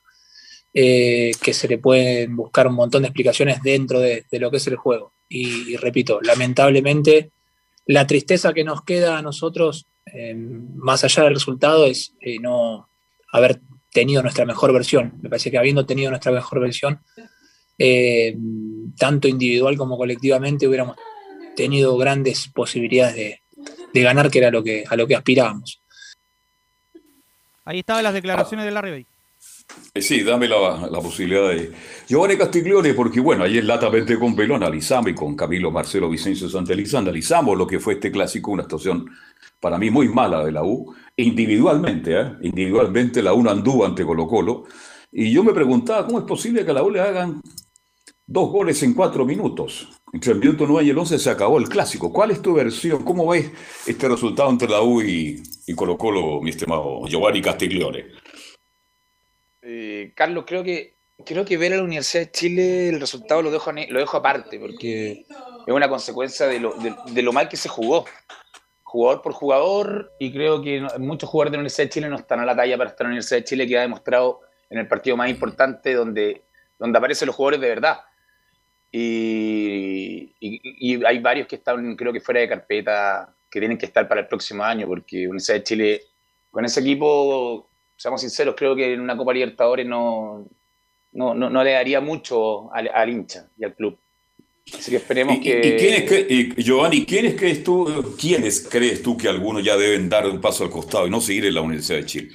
[0.81, 4.67] Eh, que se le pueden buscar un montón de explicaciones dentro de, lo que es
[4.69, 5.13] el juego.
[5.29, 7.33] Y, repito, lamentablemente,
[7.87, 12.89] la tristeza que nos queda a nosotros, eh, más allá del resultado, es eh, no
[13.33, 13.61] haber
[13.91, 15.15] tenido nuestra mejor versión.
[15.21, 17.01] Me parece que habiendo tenido nuestra mejor versión,
[18.97, 20.97] tanto individual como colectivamente, hubiéramos
[21.57, 23.41] tenido grandes posibilidades
[23.93, 25.83] de, ganar, que era lo que, a lo que aspirábamos.
[27.65, 29.07] Ahí estaban las declaraciones de Larry Bay.
[29.99, 31.73] Eh, sí, dame la, posibilidad de.
[32.09, 36.99] Giovanni Castiglione, porque bueno, ayer latamente con Pelo analizamos y con Camilo Marcelo Vicencio Santeliza
[36.99, 39.11] analizamos lo que fue este clásico, una situación
[39.61, 42.33] para mí muy mala de la U, individualmente, ¿eh?
[42.43, 44.65] individualmente la U no anduvo ante Colo Colo,
[45.11, 47.41] y yo me preguntaba cómo es posible que a la U le hagan
[48.27, 49.89] dos goles en cuatro minutos.
[50.13, 52.11] Entre el minuto 9 y el 11 se acabó el clásico.
[52.11, 53.05] ¿Cuál es tu versión?
[53.05, 53.51] ¿Cómo ves
[53.87, 58.07] este resultado entre la U y, y Colo Colo, mi estimado Giovanni Castiglione?
[60.09, 63.51] Eh, Carlos, creo que creo que ver a la Universidad de Chile el resultado lo
[63.51, 65.25] dejo, lo dejo aparte, porque
[65.67, 68.05] es una consecuencia de lo, de, lo mal que se jugó,
[68.85, 72.41] jugador por jugador, y creo que muchos jugadores de la Universidad de Chile no están
[72.41, 74.41] a la talla para estar en la Universidad de Chile, que ha demostrado
[74.71, 76.45] en el partido más importante donde,
[76.79, 77.99] donde aparecen los jugadores de verdad.
[78.93, 84.07] Y, y, hay varios que están, creo que fuera de carpeta, que tienen que estar
[84.07, 86.03] para el próximo año, porque la Universidad de Chile,
[86.51, 87.69] con ese equipo,
[87.99, 90.49] seamos sinceros, creo que en una Copa Libertadores no,
[91.13, 93.99] no, no, le daría mucho al, hincha y al club.
[94.73, 96.27] Así que esperemos que...
[96.29, 100.65] ¿Y Giovanni, ¿quiénes crees tú, quiénes crees tú que algunos ya deben dar un paso
[100.65, 102.35] al costado y no seguir en la Universidad de Chile?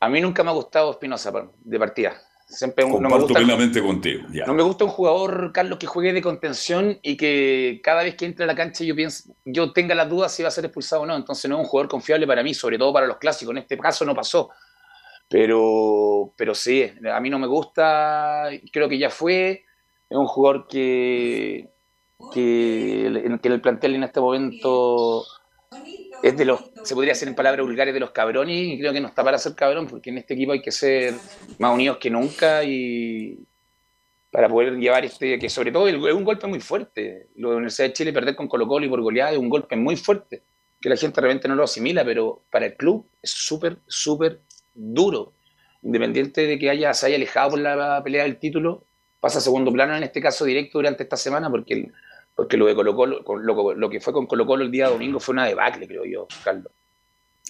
[0.00, 1.32] A mí nunca me ha gustado Espinosa
[1.62, 2.20] de partida.
[2.46, 4.24] Siempre no me gusta, plenamente contigo.
[4.46, 8.26] No me gusta un jugador, Carlos, que juegue de contención y que cada vez que
[8.26, 11.02] entre a la cancha yo pienso, yo tenga las dudas si va a ser expulsado
[11.02, 11.16] o no.
[11.16, 13.52] Entonces no es un jugador confiable para mí, sobre todo para los clásicos.
[13.52, 14.50] En este caso no pasó.
[15.34, 19.64] Pero, pero sí, a mí no me gusta, creo que ya fue,
[20.08, 21.70] es un jugador que,
[22.32, 25.24] que, en el plantel en este momento
[26.22, 29.00] es de los, se podría decir en palabras vulgares, de los cabrones, y creo que
[29.00, 31.14] no está para ser cabrón, porque en este equipo hay que ser
[31.58, 33.36] más unidos que nunca y,
[34.30, 37.30] para poder llevar este, que sobre todo es un golpe muy fuerte.
[37.34, 39.48] Lo de la Universidad de Chile perder con Colo Colo y por goleada es un
[39.48, 40.44] golpe muy fuerte,
[40.80, 44.38] que la gente realmente no lo asimila, pero para el club es súper, súper
[44.74, 45.32] duro.
[45.82, 48.86] Independiente de que haya, se haya alejado por la pelea del título,
[49.20, 51.90] pasa a segundo plano en este caso directo durante esta semana, porque,
[52.34, 55.32] porque lo, de Colo -Colo, lo, que fue con Colo Colo el día domingo fue
[55.32, 56.70] una debacle, creo yo, Carlos.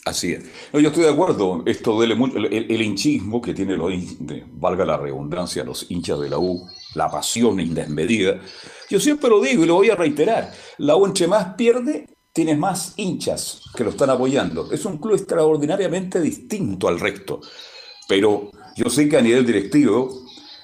[0.05, 0.45] Así es.
[0.73, 1.63] No, yo estoy de acuerdo.
[1.67, 2.37] Esto mucho.
[2.37, 3.93] El, el, hinchismo que tiene, los,
[4.53, 8.39] valga la redundancia, los hinchas de la U, la pasión indesmedida.
[8.91, 10.53] Yo siempre lo digo y lo voy a reiterar.
[10.79, 14.71] La U, entre más pierde, tienes más hinchas que lo están apoyando.
[14.73, 17.41] Es un club extraordinariamente distinto al resto.
[18.09, 20.11] Pero yo sé que a nivel directivo,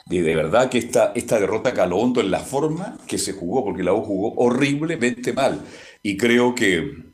[0.06, 3.84] de, de verdad que esta, esta derrota hondo en la forma que se jugó, porque
[3.84, 5.64] la U jugó horriblemente mal.
[6.02, 7.12] Y creo que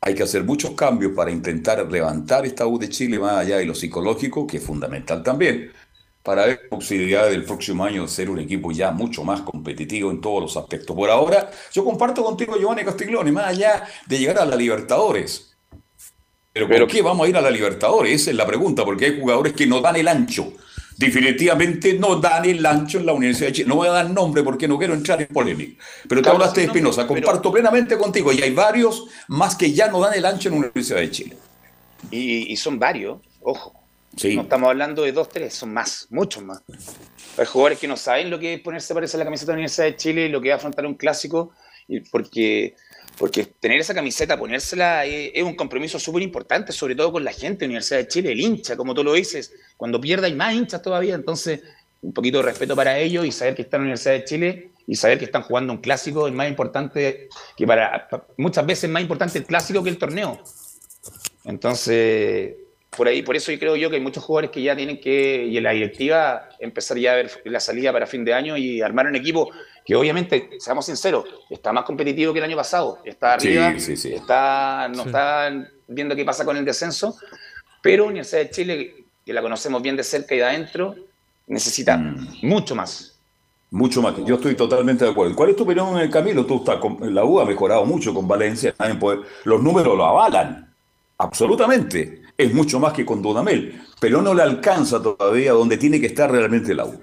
[0.00, 3.66] hay que hacer muchos cambios para intentar levantar esta U de Chile más allá de
[3.66, 5.72] lo psicológico, que es fundamental también,
[6.26, 10.20] para ver posibilidades del próximo año de ser un equipo ya mucho más competitivo en
[10.20, 10.96] todos los aspectos.
[10.96, 15.56] Por ahora, yo comparto contigo, Giovanni Castiglione, más allá de llegar a la Libertadores.
[16.52, 18.22] Pero ¿por qué vamos a ir a la Libertadores?
[18.22, 20.52] Esa es la pregunta, porque hay jugadores que no dan el ancho
[20.98, 23.68] definitivamente no dan el ancho en la Universidad de Chile.
[23.68, 25.84] No voy a dar nombre porque no quiero entrar en polémica.
[26.08, 28.32] Pero te hablaste de Espinosa, comparto plenamente contigo.
[28.32, 31.36] Y hay varios más que ya no dan el ancho en la Universidad de Chile.
[32.10, 33.85] Y, y son varios, ojo.
[34.24, 36.62] No estamos hablando de dos, tres, son más, muchos más.
[37.36, 39.86] Hay jugadores que no saben lo que es ponerse parece la camiseta de la Universidad
[39.86, 41.52] de Chile y lo que es afrontar un clásico,
[42.10, 42.74] porque
[43.18, 47.60] porque tener esa camiseta, ponérsela, es, un compromiso súper importante, sobre todo con la gente
[47.60, 49.54] de la Universidad de Chile, el hincha, como tú lo dices.
[49.76, 51.62] Cuando pierda hay más hinchas todavía, entonces
[52.02, 54.70] un poquito de respeto para ellos y saber que están en la Universidad de Chile
[54.86, 58.06] y saber que están jugando un clásico es más importante, que para,
[58.36, 60.38] muchas veces es más importante el clásico que el torneo.
[61.44, 62.54] Entonces,
[62.96, 65.46] por ahí, por eso yo creo yo que hay muchos jugadores que ya tienen que,
[65.46, 68.80] y en la directiva, empezar ya a ver la salida para fin de año y
[68.80, 69.50] armar un equipo
[69.84, 72.98] que obviamente, seamos sinceros, está más competitivo que el año pasado.
[73.04, 75.52] Está arriba, Está, no está
[75.86, 77.16] viendo qué pasa con el descenso,
[77.82, 78.94] pero Universidad de Chile,
[79.24, 80.96] que la conocemos bien de cerca y de adentro,
[81.46, 82.38] necesita Mm.
[82.42, 83.12] mucho más.
[83.70, 84.14] Mucho más.
[84.24, 85.34] Yo estoy totalmente de acuerdo.
[85.36, 86.46] ¿Cuál es tu opinión, Camilo?
[86.46, 88.74] Tú estás con, la U ha mejorado mucho con Valencia.
[89.44, 90.72] los números lo avalan.
[91.18, 92.25] Absolutamente.
[92.38, 93.82] Es mucho más que con Dudamel.
[94.00, 97.00] Pero no le alcanza todavía donde tiene que estar realmente la U.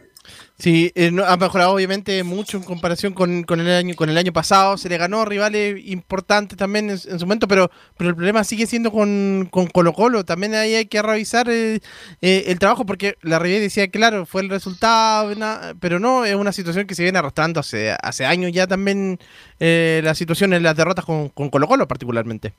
[0.59, 4.17] Sí, eh, no- ha mejorado obviamente mucho en comparación con, con el año con el
[4.17, 4.77] año pasado.
[4.77, 8.43] Se le ganó a rivales importantes también en, en su momento, pero, pero el problema
[8.43, 10.23] sigue siendo con, con Colo Colo.
[10.23, 11.79] También ahí hay que revisar eh,
[12.21, 16.36] eh, el trabajo, porque la Riviera decía, claro, fue el resultado, na- pero no, es
[16.36, 19.19] una situación que se viene arrastrando hace, hace años ya también
[19.59, 22.53] eh, la situación en las derrotas con, con Colo Colo particularmente.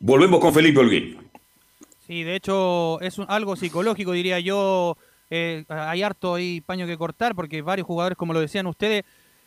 [0.00, 1.18] Volvemos con Felipe Holguín.
[2.08, 4.96] Sí, de hecho es un- algo psicológico, diría yo.
[5.30, 9.04] Eh, hay harto ahí paño que cortar porque varios jugadores, como lo decían ustedes,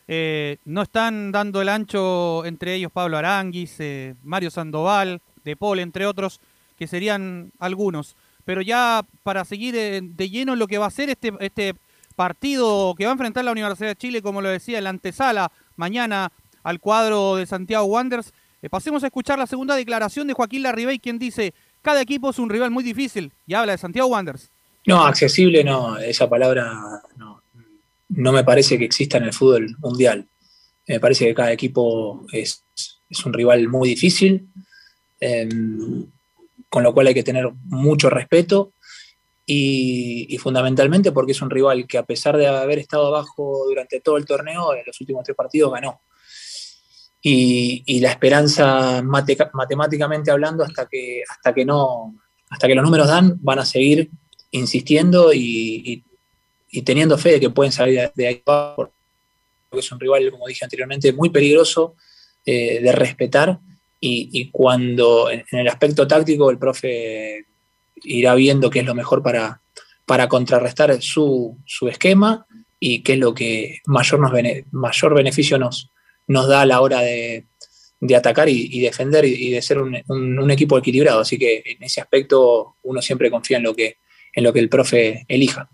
[0.07, 5.79] eh, no están dando el ancho, entre ellos Pablo Aranguis, eh, Mario Sandoval, De Paul,
[5.79, 6.39] entre otros,
[6.77, 8.15] que serían algunos.
[8.45, 11.73] Pero ya para seguir de lleno en lo que va a ser este, este
[12.15, 15.51] partido que va a enfrentar la Universidad de Chile, como lo decía, en la antesala
[15.77, 16.31] mañana
[16.61, 18.33] al cuadro de Santiago Wanderers,
[18.69, 22.49] pasemos a escuchar la segunda declaración de Joaquín Larribey, quien dice, cada equipo es un
[22.49, 24.49] rival muy difícil, y habla de Santiago Wanderers.
[24.85, 26.73] No, accesible no, esa palabra
[27.17, 30.27] no, me parece que exista en el fútbol mundial.
[30.87, 32.63] Me parece que cada equipo es,
[33.09, 34.47] es un rival muy difícil,
[35.19, 35.47] eh,
[36.67, 38.73] con lo cual hay que tener mucho respeto
[39.45, 44.15] y fundamentalmente porque es un rival que a pesar de haber estado abajo durante todo
[44.15, 45.99] el torneo, en los últimos tres partidos ganó.
[47.23, 52.15] Y, la esperanza mate- matemáticamente hablando, hasta que, hasta, que no,
[52.49, 54.09] hasta que los números dan, van a seguir
[54.51, 56.03] insistiendo y,
[56.71, 58.41] y- teniendo fe de que pueden salir de- ahí.
[58.45, 58.91] Porque
[59.79, 61.95] es un rival, como dije anteriormente, muy peligroso
[62.45, 63.59] eh, de respetar
[63.99, 67.45] y, cuando en el aspecto táctico el profe
[68.03, 69.61] irá viendo qué es lo mejor para,
[70.07, 72.47] para contrarrestar su, su esquema
[72.79, 74.31] y qué es lo que mayor, nos
[74.71, 75.91] mayor beneficio nos,
[76.27, 77.45] nos da a la hora de,
[78.15, 81.21] atacar y, defender y, de ser un, equipo equilibrado.
[81.21, 83.97] Así que en ese aspecto uno siempre confía en lo que,
[84.33, 85.69] en lo que el profe elija.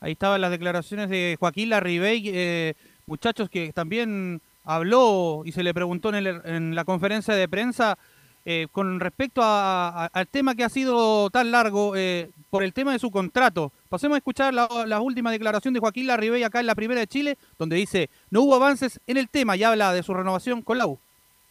[0.00, 2.74] Ahí estaban las declaraciones de Joaquín Larribey, eh,
[3.06, 7.98] muchachos que también habló y se le preguntó en la conferencia de prensa
[8.46, 12.92] eh, con respecto a- al tema que ha sido tan largo eh, por el tema
[12.92, 13.72] de su contrato.
[13.88, 17.38] Pasemos a escuchar la, última declaración de Joaquín Larribey acá en la Primera de Chile,
[17.58, 20.86] donde dice, no hubo avances en el tema y habla de su renovación con la
[20.86, 20.98] U.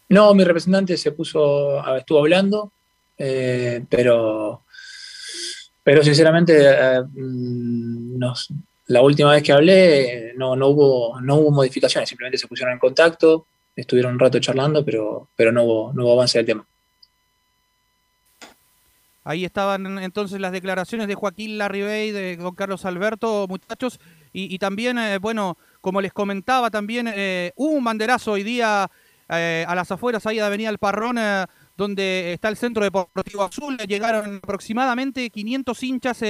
[0.08, 2.70] No, mi representante se puso, estuvo hablando,
[3.18, 4.62] eh, pero,
[5.82, 8.22] pero sinceramente eh, mm,
[8.86, 12.78] la última vez que hablé no, no, hubo, no hubo modificaciones, simplemente se pusieron en
[12.78, 16.64] contacto, estuvieron un rato charlando, pero, pero no, hubo, no hubo avance del tema.
[19.24, 23.98] Ahí estaban entonces las declaraciones de Joaquín Larribey, de don Carlos Alberto, muchachos,
[24.34, 28.90] y, también, eh, bueno, como les comentaba, también eh, hubo un banderazo hoy día
[29.28, 31.16] eh, a las afueras ahí de Avenida El Parrón,
[31.76, 33.76] donde está el Centro Deportivo Azul.
[33.78, 36.22] Llegaron aproximadamente 500 hinchas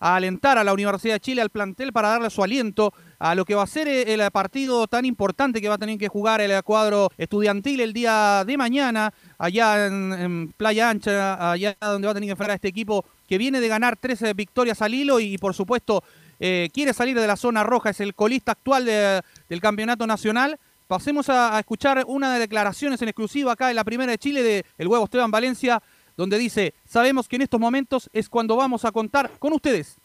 [0.00, 3.44] a alentar a la Universidad de Chile, al plantel, para darle su aliento a lo
[3.44, 6.62] que va a ser el partido tan importante que va a tener que jugar el
[6.62, 12.28] cuadro estudiantil el día de mañana, allá en, Playa Ancha, allá donde va a tener
[12.28, 16.02] que enfrentar este equipo que viene de ganar 13 victorias al hilo y, por supuesto
[16.44, 20.58] eh, quiere salir de la zona roja, es el colista actual del campeonato nacional.
[20.92, 24.66] Pasemos a, escuchar una de declaraciones en exclusiva acá en la primera de Chile de
[24.76, 25.82] el huevo Esteban Valencia,
[26.18, 29.96] donde dice, sabemos que en estos momentos es cuando vamos a contar con ustedes.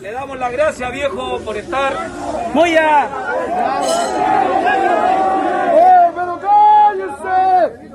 [0.00, 1.92] Le damos las gracias, viejo, por estar.
[2.54, 3.10] ¡Muy a!
[5.74, 7.90] ¡Eh, pero cállese!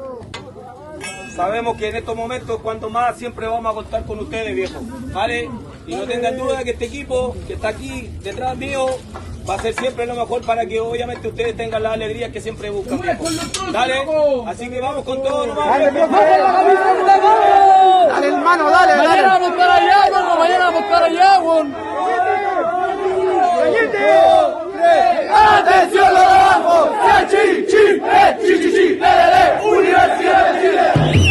[1.35, 4.79] Sabemos que en estos momentos, cuanto más, siempre vamos a contar con ustedes, viejo.
[5.13, 5.49] ¿Vale?
[5.85, 8.85] Y no tengan duda que este equipo que está aquí detrás mío
[9.47, 12.69] va a ser siempre lo mejor para que obviamente ustedes tengan la alegría que siempre
[12.69, 13.01] buscan.
[13.01, 13.25] Viejo.
[13.71, 13.95] Dale,
[14.47, 16.07] así que vamos con todo Dale, dale
[18.27, 19.07] hermano, dale, dale.
[19.07, 21.75] Mañana vamos para allá, loco, mañana vamos para allá, weón.
[25.37, 26.93] ¡Atención, lo abajo!
[27.29, 28.87] ¡Chi, chi, eh, chi, chi, chi,
[29.67, 31.24] Universidad de Chile!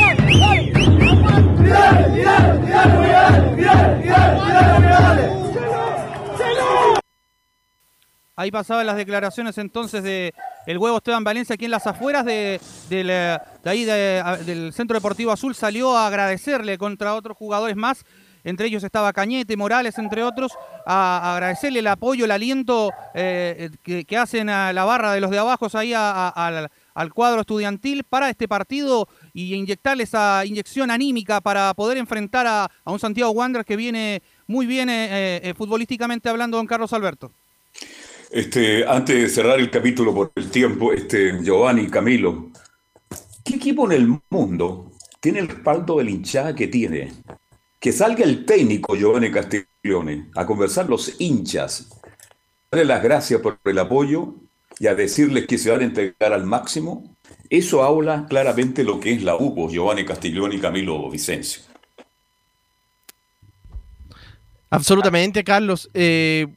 [8.36, 10.34] Ahí pasaban las declaraciones entonces de
[10.66, 12.60] el huevo Esteban Valencia aquí en las afueras de,
[12.90, 15.54] de ahí del Centro Deportivo Azul.
[15.54, 18.04] Salió a agradecerle contra otros jugadores más,
[18.42, 20.52] entre ellos estaba Cañete, Morales, entre otros,
[20.84, 25.38] a, agradecerle el apoyo, el aliento eh, que, hacen a la barra de los de
[25.38, 31.74] abajo ahí al, al cuadro estudiantil para este partido y inyectarle esa inyección anímica para
[31.74, 36.66] poder enfrentar a, un Santiago Wanderers que viene muy bien eh, eh, futbolísticamente hablando, don
[36.66, 37.32] Carlos Alberto.
[38.30, 42.50] Este, antes de cerrar el capítulo por el tiempo, este, Giovanni Camilo,
[43.44, 47.12] ¿qué equipo en el mundo tiene el respaldo del hinchada que tiene?
[47.78, 51.90] Que salga el técnico Giovanni Castiglione a conversar los hinchas,
[52.70, 54.34] darle las gracias por el apoyo
[54.78, 57.13] y a decirles que se van a entregar al máximo.
[57.56, 61.62] Eso habla claramente lo que es la UPO, Giovanni Castiglione y Camilo Vicencio.
[64.70, 65.88] Absolutamente, Carlos.
[65.94, 66.48] Eh,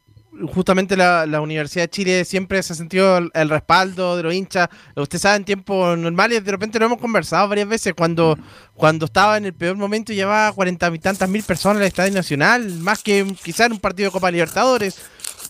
[0.52, 4.70] justamente la, Universidad de Chile siempre se ha sentido el, respaldo de los hinchas.
[4.96, 8.36] Usted sabe, en tiempos normales, de repente lo hemos conversado varias veces, cuando,
[8.74, 12.72] cuando estaba en el peor momento llevaba cuarenta y tantas mil personas al Estadio Nacional,
[12.80, 15.00] más que quizás en un partido de Copa Libertadores.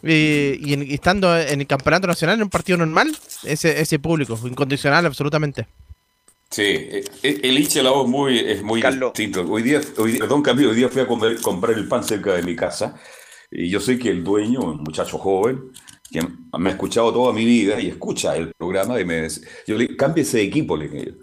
[0.04, 5.06] Eh, y, estando en el Campeonato Nacional, en un partido normal, ese, ese público, incondicional
[5.06, 5.68] absolutamente.
[6.50, 9.46] Sí, eh, eh, el hincha la voz muy, es muy distinto.
[9.50, 12.56] Hoy día, hoy, perdón Camilo, hoy día fui a comprar el pan cerca de mi
[12.56, 12.96] casa
[13.52, 15.72] y yo sé que el dueño, un muchacho joven,
[16.12, 16.22] que
[16.58, 19.96] me ha escuchado toda mi vida y escucha el programa, y me dice, yo le
[19.96, 20.78] cámbiese de equipo.
[20.78, 21.14] Le dije,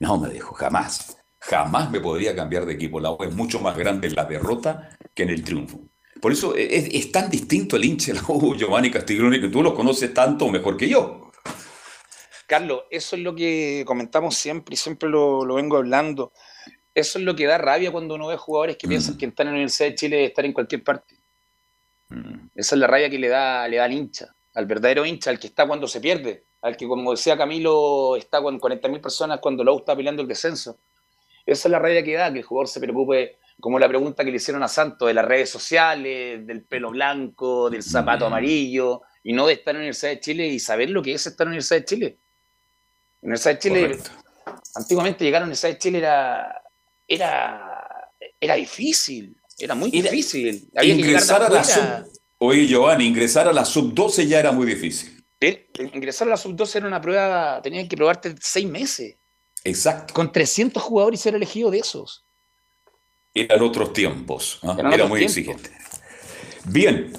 [0.00, 3.00] no, me dijo, jamás, jamás me podría cambiar de equipo.
[3.00, 5.80] La U es mucho más grande en la derrota que en el triunfo.
[6.20, 9.74] Por eso es, tan distinto el hincha de la U, Giovanni Castiglione, que tú lo
[9.74, 11.30] conoces tanto mejor que yo.
[12.46, 16.32] Carlos, eso es lo que comentamos siempre y siempre lo, lo vengo hablando.
[16.94, 19.52] Eso es lo que da rabia cuando uno ve jugadores que piensan que están en
[19.52, 21.16] la Universidad de Chile estar en cualquier parte.
[22.08, 22.48] Mm.
[22.54, 25.38] Esa es la raya que le da, le da al hincha, al verdadero hincha, al
[25.38, 29.62] que está cuando se pierde, al que, como decía Camilo, está con 40.000 personas cuando
[29.62, 30.78] lo está peleando el descenso.
[31.46, 34.30] Esa es la raya que da, que el jugador se preocupe, como la pregunta que
[34.30, 38.28] le hicieron a Santos, de las redes sociales, del pelo blanco, del zapato mm.
[38.28, 41.26] amarillo, y no de estar en la Universidad de Chile y saber lo que es
[41.26, 42.06] estar en la Universidad de Chile.
[42.06, 42.12] En
[43.22, 43.98] la Universidad de Chile,
[44.74, 46.62] antiguamente llegar a la Universidad de Chile era,
[47.06, 49.36] era, era difícil.
[49.58, 50.68] Era muy difícil.
[50.82, 51.82] ingresar a la sub...
[52.38, 55.24] Oye, Giovanni, ingresar a la sub-12 ya era muy difícil.
[55.94, 59.16] Ingresar a la sub-12 era una prueba, tenían que probarte seis meses.
[59.66, 60.14] Exacto.
[60.14, 62.24] Con 300 jugadores y ser elegido de esos.
[63.34, 64.60] Eran otros tiempos.
[64.62, 64.76] ¿ah?
[64.92, 65.70] era muy exigente.
[66.64, 67.12] Bien.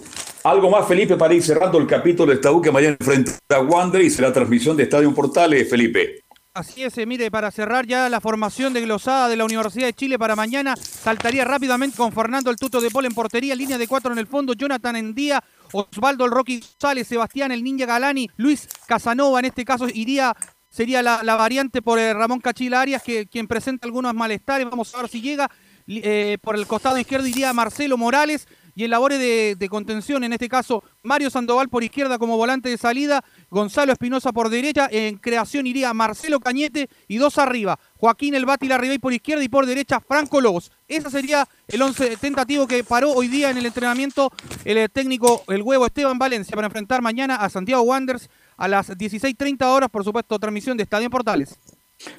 [0.43, 4.01] Algo más, Felipe, para ir cerrando el capítulo de Estadio que mañana enfrenta a Wander
[4.01, 6.23] y será transmisión de Estadio Portales, Felipe.
[6.53, 9.93] Así es, eh, mire, para cerrar ya la formación de glosada de la Universidad de
[9.93, 13.87] Chile para mañana, saltaría rápidamente con Fernando el Tuto de Pol en portería, línea de
[13.87, 18.67] cuatro en el fondo, Jonathan Endía, Osvaldo el Rocky González, Sebastián el Ninja Galani, Luis
[18.87, 20.35] Casanova, en este caso iría
[20.77, 24.69] sería la, variante por eh, Ramón Cachila Arias, que, quien presenta algunos malestares.
[24.69, 25.49] Vamos a ver si llega.
[25.89, 29.19] Eh, por el costado izquierdo iría Marcelo Morales y en labores
[29.57, 34.33] de, contención, en este caso Mario Sandoval por izquierda como volante de salida, Gonzalo Espinosa
[34.33, 39.13] por derecha, en creación iría Marcelo Cañete y dos arriba, Joaquín El Bati Larribey por
[39.13, 40.71] izquierda y por derecha Franco Lobos.
[40.89, 44.31] Ese sería el once tentativo que paró hoy día en el entrenamiento
[44.65, 48.89] el eh, técnico, el huevo Esteban Valencia, para enfrentar mañana a Santiago Wanderers a las
[48.89, 51.55] 16.30 horas, por supuesto, transmisión de Estadio Portales.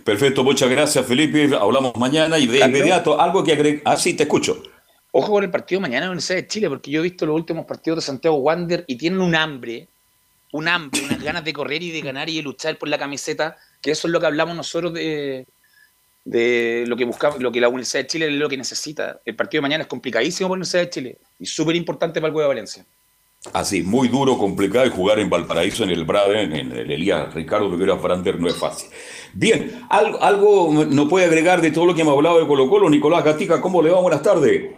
[0.04, 1.50] Perfecto, muchas gracias Felipe.
[1.54, 3.82] Hablamos mañana y de inmediato algo que agregar.
[3.84, 4.62] Ah, sí, te escucho.
[5.12, 7.36] Ojo con el partido mañana en la Universidad de Chile, porque yo he visto los
[7.36, 9.88] últimos partidos de Santiago Wander y tienen un hambre,
[10.52, 13.56] un hambre, unas ganas de correr y de ganar y de luchar por la camiseta,
[13.80, 15.46] que eso es lo que hablamos nosotros de,
[16.24, 19.20] de lo que buscamos, lo que la Universidad de Chile es lo que necesita.
[19.24, 22.28] El partido de mañana es complicadísimo para la Universidad de Chile y súper importante para
[22.28, 22.84] el Huevo de Valencia.
[23.52, 27.70] Así, muy duro, complicado y jugar en Valparaíso, en el Braden, en el Elías Ricardo
[27.70, 28.90] Rivera Frander no es fácil.
[29.32, 32.90] Bien, algo, algo no puede agregar de todo lo que hemos hablado de Colo Colo.
[32.90, 34.00] Nicolás Gatica, ¿cómo le va?
[34.00, 34.72] Buenas tardes.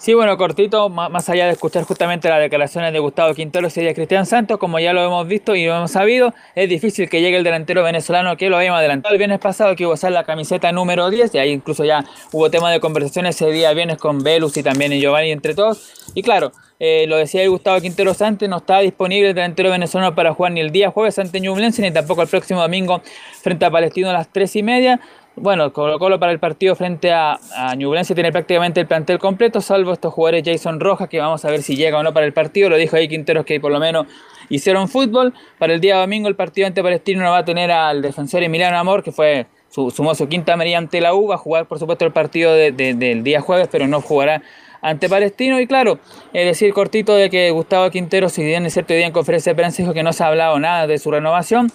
[0.00, 3.94] Sí, bueno, cortito, más allá de escuchar justamente las declaraciones de Gustavo Quinteros y de
[3.94, 7.36] Cristian Santos, como ya lo hemos visto y lo hemos sabido, es difícil que llegue
[7.36, 10.24] el delantero venezolano que lo habíamos adelantado el viernes pasado, que iba a usar la
[10.24, 14.22] camiseta número 10, y ahí incluso ya hubo tema de conversación ese día viernes con
[14.22, 15.92] Velus y también Giovanni entre todos.
[16.14, 20.14] Y claro, eh, lo decía el Gustavo Quinteros antes, no está disponible el delantero venezolano
[20.14, 23.02] para jugar ni el día jueves ante Ñublense, ni tampoco el próximo domingo
[23.42, 25.00] frente a Palestino a las 3 y media.
[25.42, 29.62] Bueno, Colo Colo para el partido frente a, a Ñublense tiene prácticamente el plantel completo,
[29.62, 32.34] salvo estos jugadores Jason Rojas, que vamos a ver si llega o no para el
[32.34, 32.68] partido.
[32.68, 34.06] Lo dijo ahí Quinteros que por lo menos
[34.50, 35.32] hicieron fútbol.
[35.58, 38.76] Para el día domingo el partido ante Palestino no va a tener al defensor Emiliano
[38.76, 41.78] Amor, que fue su, sumó su quinta amarilla ante la U, va a jugar por
[41.78, 44.42] supuesto el partido de- de- del día jueves, pero no jugará
[44.82, 45.58] ante Palestino.
[45.58, 46.00] Y claro,
[46.34, 49.82] decir cortito de que Gustavo Quinteros, si bien es cierto, día en conferencia de prensa
[49.82, 51.72] dijo que no se ha hablado nada de su renovación,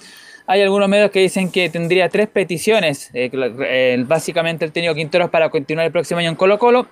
[0.47, 5.49] hay algunos medios que dicen que tendría tres peticiones, eh, básicamente el técnico Quinteros para
[5.49, 6.87] continuar el próximo año en Colo Colo.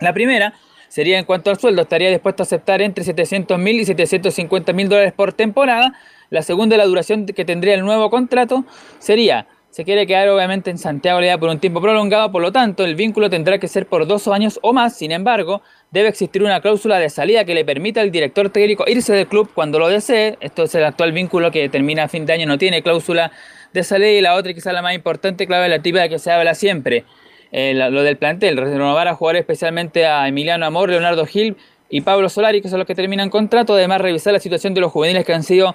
[0.00, 0.54] La primera
[0.88, 4.88] sería en cuanto al sueldo, estaría dispuesto a aceptar entre 700 mil y 750 mil
[4.88, 5.94] dólares por temporada.
[6.30, 8.64] La segunda, la duración que tendría el nuevo contrato,
[8.98, 12.84] sería, se quiere quedar obviamente en Santiago ya por un tiempo prolongado, por lo tanto
[12.84, 15.62] el vínculo tendrá que ser por dos años o más, sin embargo,
[15.92, 19.48] debe existir una cláusula de salida que le permita al director técnico irse del club
[19.54, 20.36] cuando lo desee.
[20.40, 23.30] Esto es el actual vínculo que termina a fin de año, no tiene cláusula
[23.72, 24.10] de salida.
[24.10, 27.04] Y la otra y quizás la más importante, clave la típica que se habla siempre,
[27.52, 31.56] eh, lo del plantel, renovar a jugadores especialmente a Emiliano Amor, Leonardo Gil
[31.88, 34.92] y Pablo Solari, que son los que terminan contrato, además revisar la situación de los
[34.92, 35.74] juveniles que han sido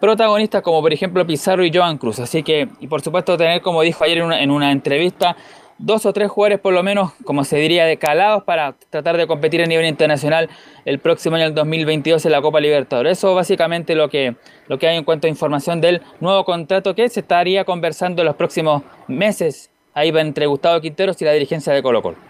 [0.00, 2.18] protagonistas como por ejemplo Pizarro y Joan Cruz.
[2.18, 5.36] Así que, y por supuesto tener, como dijo ayer en una, en una entrevista,
[5.78, 9.26] dos o tres jugadores por lo menos, como se diría, de calados para tratar de
[9.26, 10.48] competir a nivel internacional
[10.84, 13.18] el próximo año, el 2022, en la Copa Libertadores.
[13.18, 14.36] Eso básicamente lo que,
[14.68, 18.26] lo que hay en cuanto a información del nuevo contrato que se estaría conversando en
[18.26, 22.29] los próximos meses ahí va entre Gustavo Quinteros y la dirigencia de Colo Colo.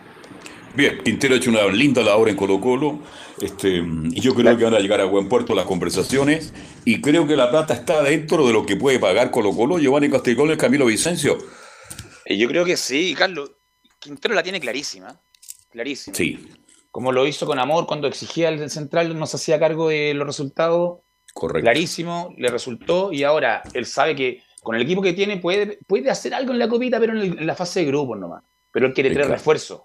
[0.74, 3.00] Bien, Quintero ha hecho una linda labor en Colo Colo.
[3.40, 6.52] Este, y yo creo que van a llegar a buen puerto las conversaciones.
[6.84, 10.08] Y creo que la plata está dentro de lo que puede pagar Colo Colo, Giovanni
[10.10, 11.38] Castellón y Camilo Vicencio.
[12.24, 13.50] Eh, Yo creo que sí, Carlos.
[13.98, 15.20] Quintero la tiene clarísima.
[15.70, 16.16] Clarísima.
[16.16, 16.38] Sí,
[16.90, 20.26] Como lo hizo con amor cuando exigía al central, no se hacía cargo de los
[20.26, 21.00] resultados.
[21.34, 21.64] correcto.
[21.64, 23.12] Clarísimo, le resultó.
[23.12, 26.58] Y ahora él sabe que con el equipo que tiene puede, puede hacer algo en
[26.58, 28.42] la copita, pero en, el- en la fase de grupos nomás.
[28.72, 29.28] Pero él quiere claro.
[29.30, 29.82] refuerzos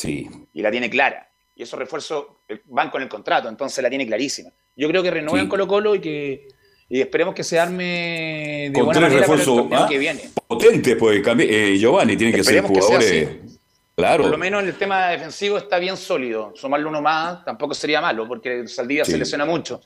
[0.00, 0.28] Sí.
[0.52, 1.30] y la tiene clara.
[1.54, 4.50] Y esos refuerzos eh, van con el contrato, entonces la tiene clarísima.
[4.76, 5.48] Yo creo que renuevan Sí.
[5.48, 6.48] Colo Colo y que
[6.92, 9.86] y esperemos que se arme de Con buena tres refuerzos ¿ah?
[9.88, 10.22] que viene.
[10.48, 13.28] potentes, pues eh, Giovanni, tienen que ser Esperemos jugadores.
[13.94, 14.22] Claro.
[14.24, 16.52] Por lo menos en el tema defensivo está bien sólido.
[16.56, 19.12] Sumarle uno más tampoco sería malo, porque Saldivia Sí.
[19.12, 19.82] se lesiona mucho.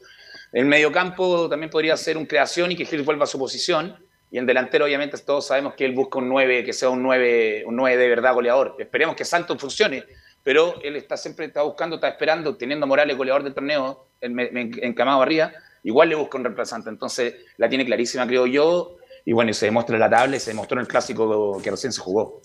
[0.52, 3.96] El mediocampo también podría ser un creación y que Gil vuelva a su posición.
[4.34, 7.62] Y en delantero, obviamente, todos sabemos que él busca un 9, que sea un 9,
[7.68, 8.74] un 9 de verdad goleador.
[8.80, 10.02] Esperemos que Santos funcione,
[10.42, 14.50] pero él está siempre está buscando, está esperando, teniendo a Morales goleador del torneo, me-
[14.82, 15.52] encamado arriba,
[15.84, 16.90] igual le busca un reemplazante.
[16.90, 18.96] Entonces, la tiene clarísima, creo yo.
[19.24, 21.70] Y bueno, y se demuestra en la tabla y se demostró en el clásico que
[21.70, 22.42] recién se jugó.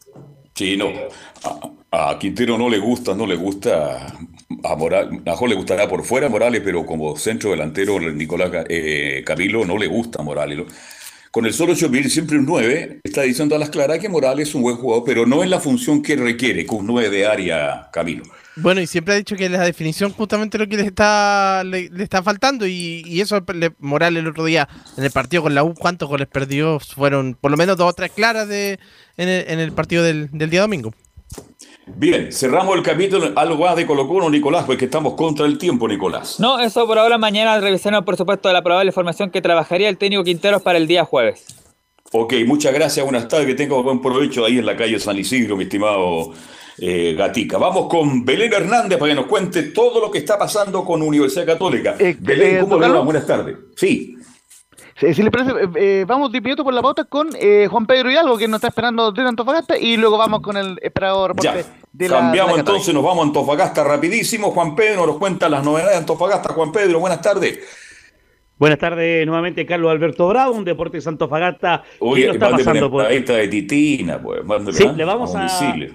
[0.53, 0.91] Sí, no.
[1.91, 4.13] A, a Quintero no le gusta, no le gusta.
[4.63, 9.23] A Morales, a mejor le gustará por fuera Morales, pero como centro delantero, Nicolás eh,
[9.25, 10.59] Camilo no le gusta Morales.
[11.31, 14.55] Con el solo vivir siempre un 9, está diciendo a las claras que Morales es
[14.55, 17.89] un buen jugador, pero no en la función que requiere, con un 9 de área,
[17.93, 18.23] Camilo.
[18.55, 22.03] Bueno, y siempre ha dicho que la definición justamente lo que le está le, le
[22.03, 25.63] está faltando y, y eso le, Morales el otro día en el partido con la
[25.63, 26.79] U, ¿cuántos goles perdió?
[26.79, 28.79] Fueron por lo menos dos o tres claras de,
[29.15, 30.93] en, el, en el partido del, del día domingo.
[31.95, 33.31] Bien, cerramos el capítulo.
[33.35, 36.39] Algo más de Colo Colo, Nicolás, porque estamos contra el tiempo, Nicolás.
[36.39, 37.17] No, eso por ahora.
[37.17, 41.05] Mañana revisaremos, por supuesto, la probable formación que trabajaría el técnico Quinteros para el día
[41.05, 41.45] jueves.
[42.11, 45.55] Ok, muchas gracias, buenas tardes, que tenga buen provecho ahí en la calle San Isidro,
[45.55, 46.33] mi estimado
[46.79, 47.57] eh, Gatica.
[47.57, 51.45] Vamos con Belén Hernández para que nos cuente todo lo que está pasando con Universidad
[51.45, 51.95] Católica.
[52.19, 52.93] Belén, eh, ¿cómo don le va?
[52.93, 53.05] Carlos?
[53.05, 53.57] Buenas tardes.
[53.75, 54.15] Sí.
[54.99, 57.85] Si, si le parece, eh, eh, vamos de inmediato por la pauta con eh, Juan
[57.85, 61.47] Pedro Hidalgo, que nos está esperando desde Antofagasta, y luego vamos con el esperado reporte
[61.63, 61.83] Ya.
[61.93, 64.51] de la Cambiamos de la entonces, nos vamos a Antofagasta rapidísimo.
[64.51, 66.53] Juan Pedro nos cuenta las novedades de Antofagasta.
[66.53, 67.59] Juan Pedro, buenas tardes.
[68.57, 71.81] Buenas tardes nuevamente, Carlos Alberto Bravo, un Deportes Antofagasta.
[71.91, 74.43] ¿Qué Oye, está pasando por empanadita de titina, pues.
[74.43, 75.47] mándeme, Sí, le vamos a,
[75.77, 75.93] le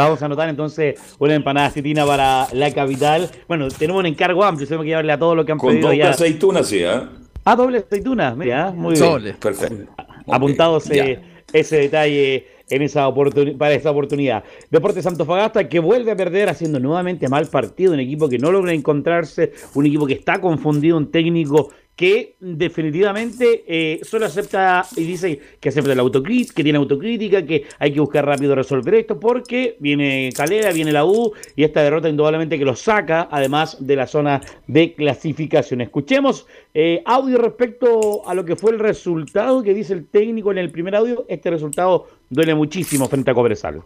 [0.00, 3.30] vamos a anotar entonces una empanada citina para la capital.
[3.48, 5.88] Bueno, tenemos un encargo amplio, tenemos que llevarle a todo lo que han Con pedido
[5.88, 6.08] doble ya.
[6.08, 7.06] aceituna, sí, ¿ah?
[7.48, 9.24] Ah, doble aceituna, mira, muy Doble.
[9.26, 9.36] bien.
[9.36, 9.92] Perfecto.
[10.26, 11.04] Apuntado ya.
[11.04, 11.20] ese,
[11.52, 13.08] ese detalle en esa
[13.56, 14.42] para esa oportunidad.
[14.68, 18.72] Deportes Antofagasta que vuelve a perder haciendo nuevamente mal partido, un equipo que no logra
[18.72, 25.40] encontrarse, un equipo que está confundido, un técnico que definitivamente eh, solo acepta y dice
[25.58, 29.76] que acepta la autocrítica, que tiene autocrítica, que hay que buscar rápido resolver esto, porque
[29.80, 34.06] viene Calera, viene la U y esta derrota indudablemente que lo saca, además de la
[34.06, 35.80] zona de clasificación.
[35.80, 40.58] Escuchemos eh, audio respecto a lo que fue el resultado que dice el técnico en
[40.58, 41.24] el primer audio.
[41.28, 43.82] Este resultado duele muchísimo frente a Cobresal.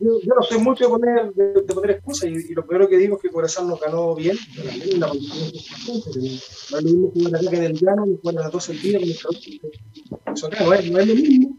[0.00, 3.22] Yo, no soy mucho de poner, de, poner excusas y, lo primero que digo es
[3.22, 4.36] que Corazón nos ganó bien.
[4.56, 8.52] pero No es lo mismo jugar acá que en el llano, ni jugar a las
[8.52, 11.56] 12 del día con el Eso no es, lo mismo.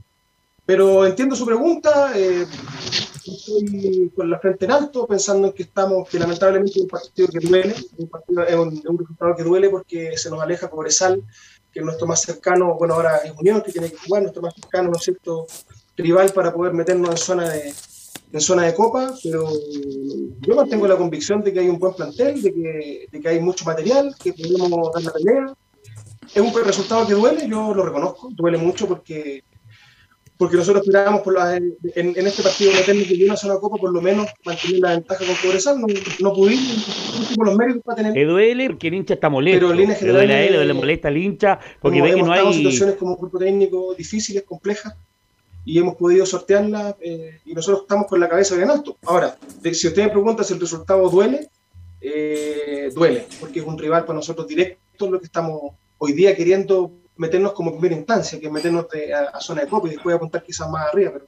[0.66, 2.18] Pero entiendo su pregunta.
[2.18, 2.48] eh,
[3.26, 7.28] estoy con la frente en alto, pensando en que estamos, que lamentablemente es un partido
[7.28, 10.68] que duele, un partido, es, un, es un resultado que duele porque se nos aleja
[10.68, 11.22] Cobresal,
[11.72, 14.56] que es nuestro más cercano, bueno, ahora es Unión, que tiene que jugar, nuestro más
[14.56, 15.46] cercano, ¿no es cierto?,
[15.96, 17.72] rival para poder meternos en zona de,
[18.34, 19.50] en zona de copa, pero
[20.42, 23.40] yo mantengo la convicción de que hay un buen plantel, de que, de que hay
[23.40, 25.54] mucho material, que podemos dar la pelea.
[26.34, 29.44] Es un resultado que duele, yo lo reconozco, duele mucho porque,
[30.38, 33.92] porque nosotros esperábamos por la- en, en este partido meternos de una sola copa, por
[33.92, 35.88] lo menos mantener la ventaja con Cobresal, no,
[36.22, 38.14] no pudimos, no los méritos para tener.
[38.14, 39.60] Le duele porque el hincha está molesto.
[39.68, 42.54] Pero le duele a él, le molesta al hincha, porque ve que no hay.
[42.54, 44.96] situaciones como cuerpo técnico difíciles, complejas,
[45.66, 48.98] y hemos podido sortearlas, eh, y nosotros estamos con la cabeza bien alto.
[49.06, 49.38] Ahora,
[49.74, 51.50] si usted me pregunta si el resultado duele,
[52.00, 56.92] eh, duele, porque es un rival para nosotros directo, lo que estamos hoy día queriendo
[57.18, 60.16] meternos como primera instancia, que es meternos de- a, a zona de copa y después
[60.16, 61.26] apuntar quizás más arriba, pero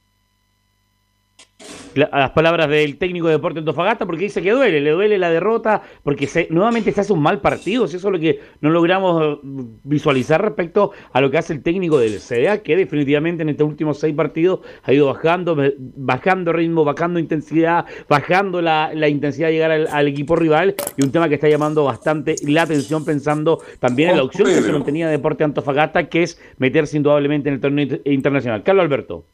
[2.10, 5.30] a las palabras del técnico de Deportes Antofagasta porque dice que duele, le duele la
[5.30, 8.70] derrota porque se, nuevamente se hace un mal partido, si eso es lo que no
[8.70, 9.38] logramos eh,
[9.84, 13.98] visualizar respecto a lo que hace el técnico del CDA, que definitivamente en estos últimos
[13.98, 19.70] seis partidos ha ido bajando, bajando ritmo, bajando intensidad, bajando la, la intensidad de llegar
[19.70, 24.10] al, al equipo rival y un tema que está llamando bastante la atención pensando también
[24.10, 27.82] en la opción que se mantenía Deportes Antofagasta, que es meterse indudablemente en el torneo
[27.84, 28.62] inter- internacional.
[28.62, 29.26] Carlos Alberto.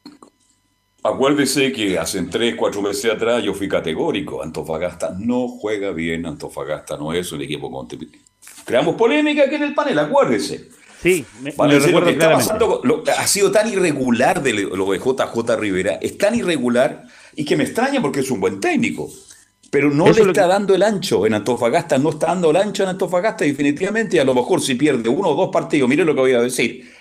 [1.02, 4.42] Acuérdese que hace tres, cuatro meses atrás yo fui categórico.
[4.42, 7.88] Antofagasta no juega bien, Antofagasta no es un equipo con...
[8.64, 10.68] Creamos polémica aquí en el panel, acuérdese.
[11.02, 14.90] Sí, me, Vale, me lo que está pasando, lo- ha sido tan irregular de lo
[14.92, 19.08] de JJ Rivera, es tan irregular y que me extraña porque es un buen técnico.
[19.70, 22.56] Pero no Eso le está que- dando el ancho en Antofagasta, no está dando el
[22.58, 24.16] ancho en Antofagasta, definitivamente.
[24.16, 26.42] y A lo mejor si pierde uno o dos partidos, mire lo que voy a
[26.42, 26.92] decir.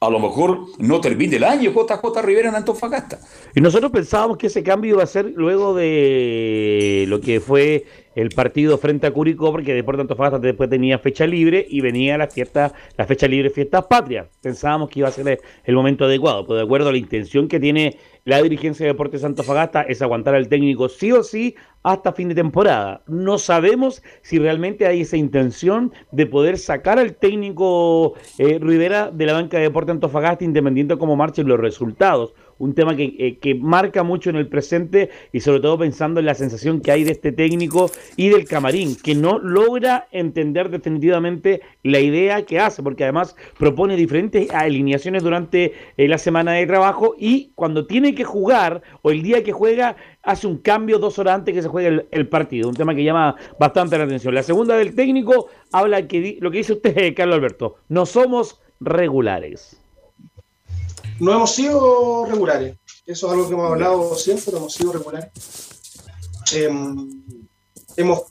[0.00, 3.20] A lo mejor no termine el año JJ Rivera en Antofagasta.
[3.54, 8.30] Y nosotros pensábamos que ese cambio iba a ser luego de lo que fue el
[8.30, 12.72] partido frente a Curicó, porque Deportes Antofagasta después tenía fecha libre y venía la fiesta,
[12.96, 14.28] la fecha libre Fiestas Patrias.
[14.40, 17.60] Pensábamos que iba a ser el, momento adecuado, pero de acuerdo a la intención que
[17.60, 22.30] tiene la dirigencia de Deportes Antofagasta es aguantar al técnico sí o sí hasta fin
[22.30, 23.02] de temporada.
[23.06, 29.26] No sabemos si realmente hay esa intención de poder sacar al técnico eh, Rivera de
[29.26, 32.34] la banca de Deportes Antofagasta, independiente de cómo marchen los resultados.
[32.58, 36.26] Un tema que, eh, que marca mucho en el presente y sobre todo pensando en
[36.26, 41.60] la sensación que hay de este técnico y del camarín, que no logra entender definitivamente
[41.82, 47.14] la idea que hace, porque además propone diferentes alineaciones durante eh, la semana de trabajo
[47.18, 51.36] y cuando tiene que jugar o el día que juega hace un cambio dos horas
[51.36, 54.34] antes que se juegue el, partido, un tema que llama bastante la atención.
[54.34, 59.83] La segunda del técnico habla que lo que dice usted, Carlos Alberto, no somos regulares.
[61.20, 62.76] No hemos sido regulares.
[63.06, 65.30] Eso es algo que hemos hablado siempre, no hemos sido regulares.
[66.52, 67.22] Em,
[67.96, 68.22] hemos,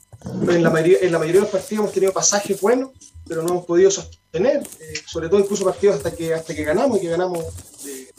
[0.48, 2.90] en, la mayoría, en la mayoría de los partidos hemos tenido pasajes buenos,
[3.26, 6.98] pero no hemos podido sostener, eh, sobre todo incluso partidos hasta que, hasta que ganamos
[6.98, 7.44] y que ganamos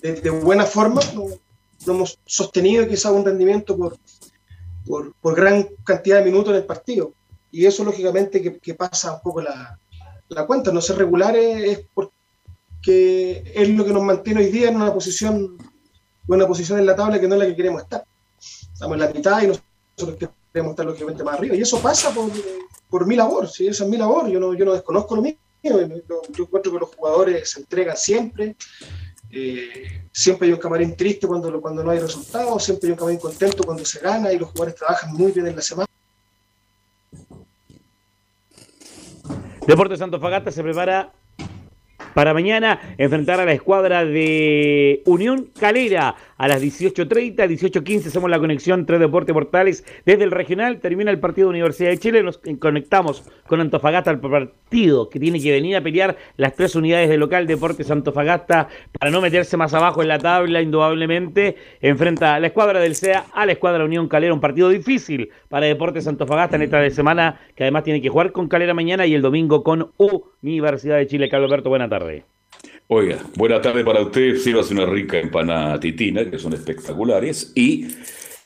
[0.02, 1.26] de, buena forma, no,
[1.88, 3.98] hemos sostenido quizá un rendimiento por,
[4.86, 7.14] por, por gran cantidad de minutos en el partido.
[7.52, 9.80] Y eso lógicamente que, pasa un poco la,
[10.30, 10.72] la cuenta.
[10.72, 11.86] No ser regulares es
[12.86, 15.57] porque es lo que nos mantiene hoy día en una posición,
[16.28, 18.03] una posición en la tabla que no es la que queremos estar.
[18.40, 21.56] estamos en la mitad y nosotros queremos estar lógicamente más arriba.
[21.56, 22.30] Y eso pasa por,
[22.88, 23.68] por mi labor, ¿sí?
[23.68, 25.80] esa es mi labor, yo no, yo no desconozco lo mío, yo,
[26.38, 28.56] encuentro que los jugadores se entregan siempre,
[29.32, 33.20] eh, siempre hay un camarín triste cuando, cuando no hay resultados, siempre hay un camarín
[33.20, 35.88] contento cuando se gana y los jugadores trabajan muy bien en la semana.
[39.66, 41.12] Deportes Fagata se prepara
[42.16, 48.40] para mañana enfrentar a la escuadra de Unión Calera a las 18.30, 18.15 hacemos la
[48.40, 53.24] conexión Tres Deportes Portales desde el regional, termina el partido Universidad de Chile, nos conectamos
[53.48, 57.48] con Antofagasta al partido que tiene que venir a pelear las tres unidades de local
[57.48, 58.68] Deportes Antofagasta
[58.99, 63.26] para no meterse más abajo en la tabla, indudablemente, enfrenta a la escuadra del CEA
[63.34, 67.40] a la escuadra Unión Calera, un partido difícil para Deportes Antofagasta en esta de semana
[67.56, 69.94] que además tiene que jugar con Calera mañana y el domingo con
[70.41, 71.30] Universidad de Chile.
[71.30, 72.35] Carlos Alberto, buena tarde.
[72.88, 74.38] Oiga, buena tarde para usted.
[74.38, 77.52] Sírvase una rica empanada titina, que son espectaculares.
[77.56, 77.88] Y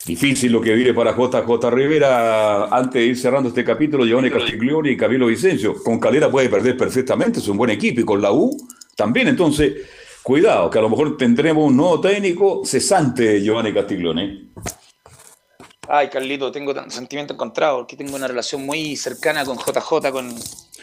[0.06, 2.68] difícil lo que viene para JJ Rivera.
[2.68, 5.76] Antes de ir cerrando este capítulo, Giovanni Castiglioni y Camilo Vicencio.
[5.84, 8.00] Con Calera puede perder perfectamente, es un buen equipo.
[8.00, 8.56] Y con la U
[8.96, 9.28] también.
[9.28, 9.74] Entonces,
[10.24, 14.52] cuidado, que a lo mejor tendremos un nuevo técnico cesante, Giovanni Castiglioni.
[15.92, 20.30] Ay, Carlito, tengo sentimiento encontrado, porque tengo una relación muy cercana con JJ, con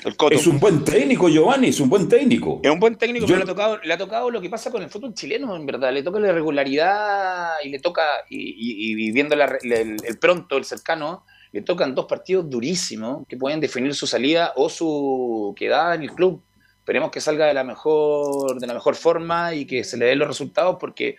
[0.04, 0.34] el Coto.
[0.34, 2.58] Es un buen técnico, Giovanni, es un buen técnico.
[2.60, 4.82] Es un buen técnico, pero le ha, tocado, le ha tocado lo que pasa con
[4.82, 5.92] el fútbol chileno, en verdad.
[5.92, 11.94] Le toca la irregularidad y le toca, y, viendo el, pronto, el cercano, le tocan
[11.94, 16.42] dos partidos durísimos que pueden definir su salida o su quedada en el club.
[16.80, 20.18] Esperemos que salga de la mejor, de la mejor forma y que se le den
[20.18, 21.16] los resultados, porque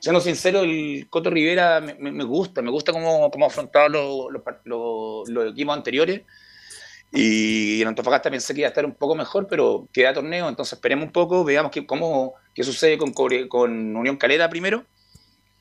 [0.00, 4.28] siendo sincero, el Coto Rivera me, gusta, me gusta cómo, cómo ha afrontado
[4.64, 6.22] los, equipos anteriores.
[7.12, 10.74] Y en Antofagasta pensé que iba a estar un poco mejor, pero queda torneo, entonces
[10.74, 14.84] esperemos un poco, veamos qué, cómo, qué sucede con, con Unión Calera primero.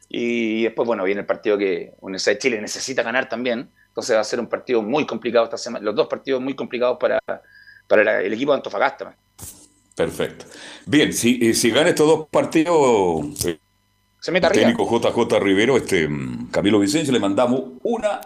[0.07, 3.69] Y después, bueno, viene el partido que Universidad de Chile necesita ganar también.
[3.87, 6.97] Entonces va a ser un partido muy complicado esta semana, los dos partidos muy complicados
[6.99, 7.19] para,
[7.87, 9.15] para el equipo de Antofagasta.
[9.95, 10.45] Perfecto.
[10.85, 13.59] Bien, si, eh, si gana estos dos partidos, eh,
[14.19, 14.67] se mete arriba.
[14.67, 18.21] Técnico JJ Rivero, este mm, Camilo Vicencio, le mandamos una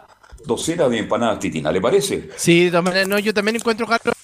[0.45, 2.29] docena de empanadas titinas, ¿le parece?
[2.35, 2.71] Sí,
[3.07, 4.15] no, yo también encuentro Carlos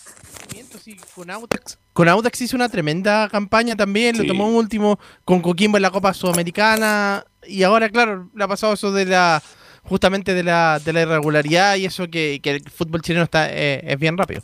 [1.14, 5.78] con Audax, con Audax hizo una tremenda campaña también, lo tomó un último con Coquimbo
[5.78, 9.44] en la Copa Sudamericana y ahora claro, le ha pasado eso de la
[9.84, 14.00] justamente de la, de la irregularidad y eso que, el fútbol chileno está eh, es
[14.00, 14.42] bien rápido.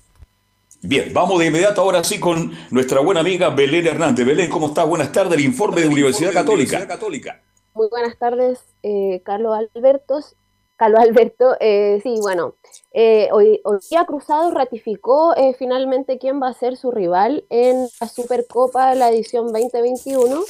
[0.87, 4.23] Bien, vamos de inmediato ahora sí con nuestra buena amiga Belén Hernández.
[4.23, 4.87] Belén, ¿cómo estás?
[4.87, 7.41] Buenas tardes, el informe de Universidad Católica.
[7.73, 10.35] Muy buenas tardes, eh, Carlos Albertos.
[10.75, 12.53] Carlos Alberto, eh, sí, bueno,
[12.93, 18.07] eh, hoy, hoy día Cruzado ratificó finalmente quién va a ser su rival en la
[18.07, 20.43] Supercopa de la edición 2021,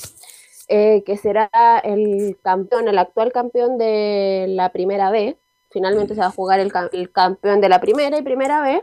[0.68, 5.38] que será el campeón, el actual campeón de la primera B.
[5.76, 8.82] Finalmente se va a jugar el, el campeón de la primera y primera B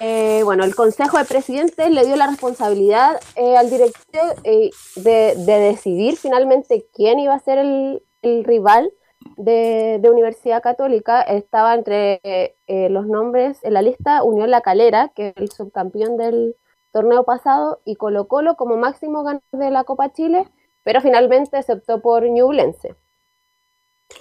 [0.00, 5.34] eh, bueno, el Consejo de Presidentes le dio la responsabilidad eh, al director eh, de,
[5.36, 8.02] decidir finalmente quién iba a ser el,
[8.44, 8.90] rival
[9.36, 11.20] de, Universidad Católica.
[11.22, 12.20] Estaba entre
[12.66, 16.56] los nombres en la lista Unión La Calera, que es el subcampeón del
[16.92, 20.48] torneo pasado, y Colo Colo como máximo ganador de la Copa Chile,
[20.82, 22.96] pero finalmente se optó por Ñublense.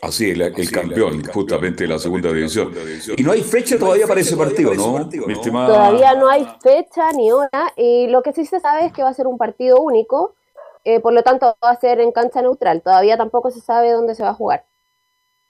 [0.01, 2.73] Así, el, el campeón, justamente de la segunda división.
[3.18, 5.09] Y no hay fecha todavía para ese partido, ¿no?
[5.09, 7.73] Todavía no hay fecha ni hora.
[7.76, 10.35] Y lo que sí se sabe es que va a ser un partido único.
[10.84, 12.81] Eh, por lo tanto, va a ser en cancha neutral.
[12.81, 14.65] Todavía tampoco se sabe dónde se va a jugar.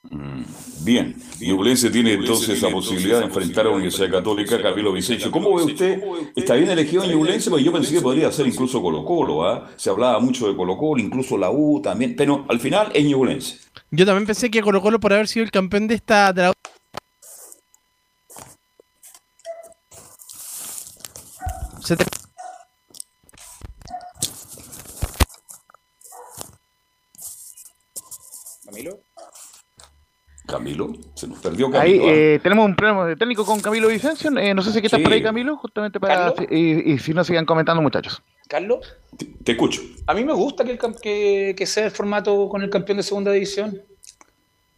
[0.10, 0.44] Mm,
[0.86, 5.30] bien, Ñublense tiene entonces la posibilidad de enfrentar a Universidad Católica, Camilo Vicencio.
[5.32, 6.02] ¿Cómo ve usted?
[6.36, 7.50] ¿Está bien elegido Ñublense?
[7.50, 9.70] Porque yo pensé que podría ser incluso Colo Colo, ¿ah?
[9.76, 13.60] Se hablaba mucho de Colo Colo, incluso la U también, pero al final es Ñublense.
[13.92, 16.54] Yo también pensé que Colo Colo por haber sido el campeón de esta de la...
[21.82, 22.27] Camilo.
[30.48, 32.04] Camilo, se nos perdió Camilo.
[32.06, 32.14] Ahí ¿ah?
[32.14, 34.36] eh, tenemos un problema de técnico con Camilo Vicencio.
[34.38, 36.34] Eh, no sé si estás por ahí, Camilo, justamente para.
[36.50, 38.22] Y, si no, sigan comentando, muchachos.
[38.48, 38.80] Carlos.
[39.44, 39.82] Te, escucho.
[40.08, 43.32] A mí me gusta que, que, que, sea el formato con el campeón de segunda
[43.32, 43.82] división.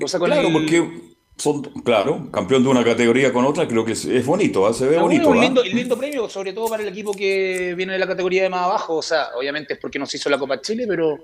[0.02, 1.10] O sea, claro, porque
[1.40, 4.74] son, claro, campeón de una categoría con otra, creo que es, bonito, ¿ah?
[4.74, 5.30] se ve bonito.
[5.30, 8.50] Un lindo, lindo, premio, sobre todo para el equipo que viene de la categoría de
[8.50, 8.98] más abajo.
[8.98, 11.18] O sea, obviamente es porque nos hizo la Copa Chile, pero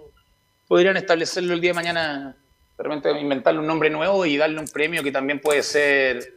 [0.68, 2.38] podrían establecerlo el día de mañana,
[2.78, 6.34] realmente inventarle un nombre nuevo y darle un premio que también puede ser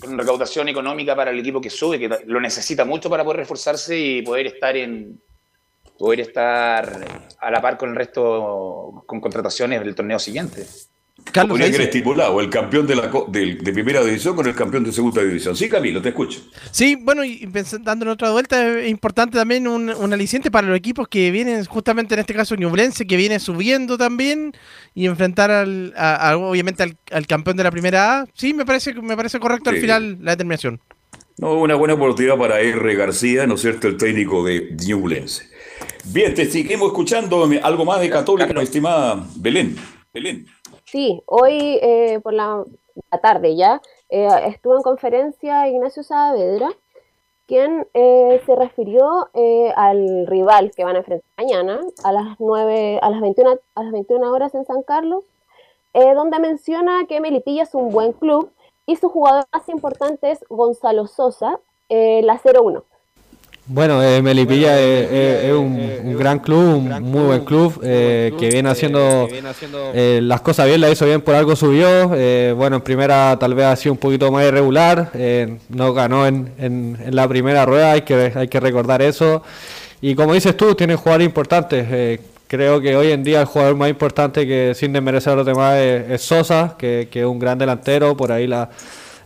[0.00, 3.96] con recaudación económica para el equipo que sube, que lo necesita mucho para poder reforzarse
[3.96, 5.20] y poder estar en
[5.96, 7.06] poder estar
[7.40, 10.64] a la par con el resto con contrataciones del torneo siguiente.
[11.32, 14.84] Carlos, Podría que estipulado el campeón de, la, de, de, primera división con el campeón
[14.84, 15.56] de segunda división.
[15.56, 16.40] Sí, Camilo, te escucho.
[16.70, 20.76] Sí, bueno, y pensando en otra vuelta, es importante también un, un, aliciente para los
[20.76, 24.52] equipos que vienen, justamente en este caso Ñublense, que viene subiendo también,
[24.94, 25.94] y enfrentar al,
[26.36, 28.26] obviamente al, campeón de la primera A.
[28.34, 30.80] Sí, me parece, me parece correcto al final la determinación.
[31.38, 32.94] No, una buena oportunidad para R.
[32.96, 35.48] García, ¿no es cierto?, el técnico de Ñublense.
[36.06, 39.76] Bien, te seguimos escuchando algo más de Católica, estimada Belén.
[40.12, 40.46] Belén.
[40.90, 42.64] Sí, hoy eh, por la,
[43.20, 46.70] tarde ya eh, estuvo en conferencia Ignacio Saavedra,
[47.46, 49.28] quien eh, se refirió
[49.76, 53.92] al rival que van a enfrentar mañana a las 9, a las 21, a las
[53.92, 55.24] 21 horas en San Carlos,
[55.92, 58.50] donde menciona que Melipilla es un buen club
[58.86, 61.60] y su jugador más importante es Gonzalo Sosa,
[61.90, 62.82] la 0-1.
[63.70, 69.28] Bueno, eh, Melipilla es, un, gran club, un muy buen club, eh, que viene haciendo
[69.92, 72.08] eh, las cosas bien, la hizo bien, por algo subió.
[72.56, 75.12] bueno, en primera tal vez ha sido un poquito más irregular,
[75.68, 79.42] no ganó en, en, la primera rueda, hay que, hay que recordar eso.
[80.00, 82.20] Y como dices tú, tiene jugadores importantes.
[82.46, 85.76] creo que hoy en día el jugador más importante que sin desmerecer a los demás
[85.76, 88.70] es, Sosa, que, que es un gran delantero, por ahí la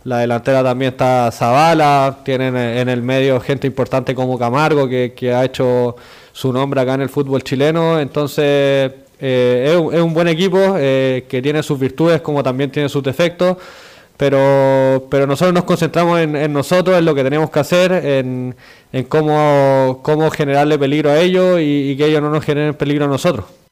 [0.05, 5.45] la delantera también está Zavala, tienen en el medio gente importante como Camargo, que, ha
[5.45, 5.95] hecho
[6.33, 7.99] su nombre acá en el fútbol chileno.
[7.99, 13.03] Entonces, eh, es, un buen equipo eh, que tiene sus virtudes como también tiene sus
[13.03, 13.57] defectos.
[14.17, 18.55] Pero, pero nosotros nos concentramos en, nosotros, en lo que tenemos que hacer, en,
[19.09, 23.07] cómo, cómo generarle peligro a ellos y, y que ellos no nos generen peligro a
[23.07, 23.62] nosotros.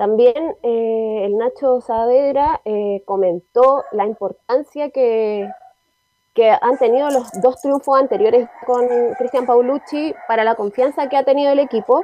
[0.00, 5.46] También eh, el Nacho Saavedra eh, comentó la importancia que,
[6.32, 11.24] que han tenido los dos triunfos anteriores con Cristian Paulucci para la confianza que ha
[11.24, 12.02] tenido el equipo,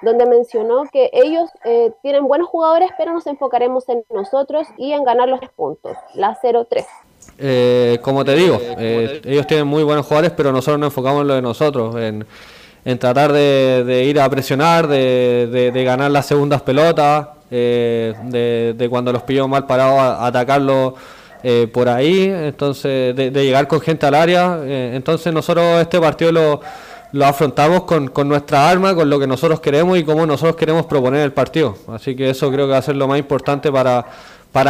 [0.00, 5.04] donde mencionó que ellos eh, tienen buenos jugadores, pero nos enfocaremos en nosotros y en
[5.04, 8.00] ganar los tres puntos, la 0-3.
[8.00, 11.42] como te digo, ellos tienen muy buenos jugadores, pero nosotros nos enfocamos en lo de
[11.42, 12.26] nosotros, en
[12.86, 19.24] en tratar de, ir a presionar, de, ganar las segundas pelotas, eh, de, cuando los
[19.24, 20.94] pilló mal parados atacarlo
[21.42, 24.60] eh, por ahí, entonces de, llegar con gente al área.
[24.62, 26.60] Eh, entonces nosotros este partido lo,
[27.10, 31.22] lo afrontamos con, nuestra arma, con lo que nosotros queremos y cómo nosotros queremos proponer
[31.22, 31.76] el partido.
[31.88, 34.04] Así que eso creo que va a ser lo más importante para,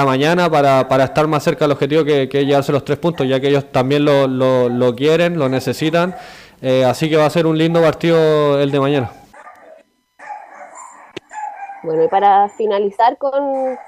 [0.06, 3.38] mañana, para, para estar más cerca del objetivo que, que llevarse los tres puntos, ya
[3.40, 6.14] que ellos también lo quieren, lo necesitan.
[6.62, 9.11] Eh, así que va a ser un lindo partido el de mañana.
[11.83, 13.33] Bueno, y para finalizar con,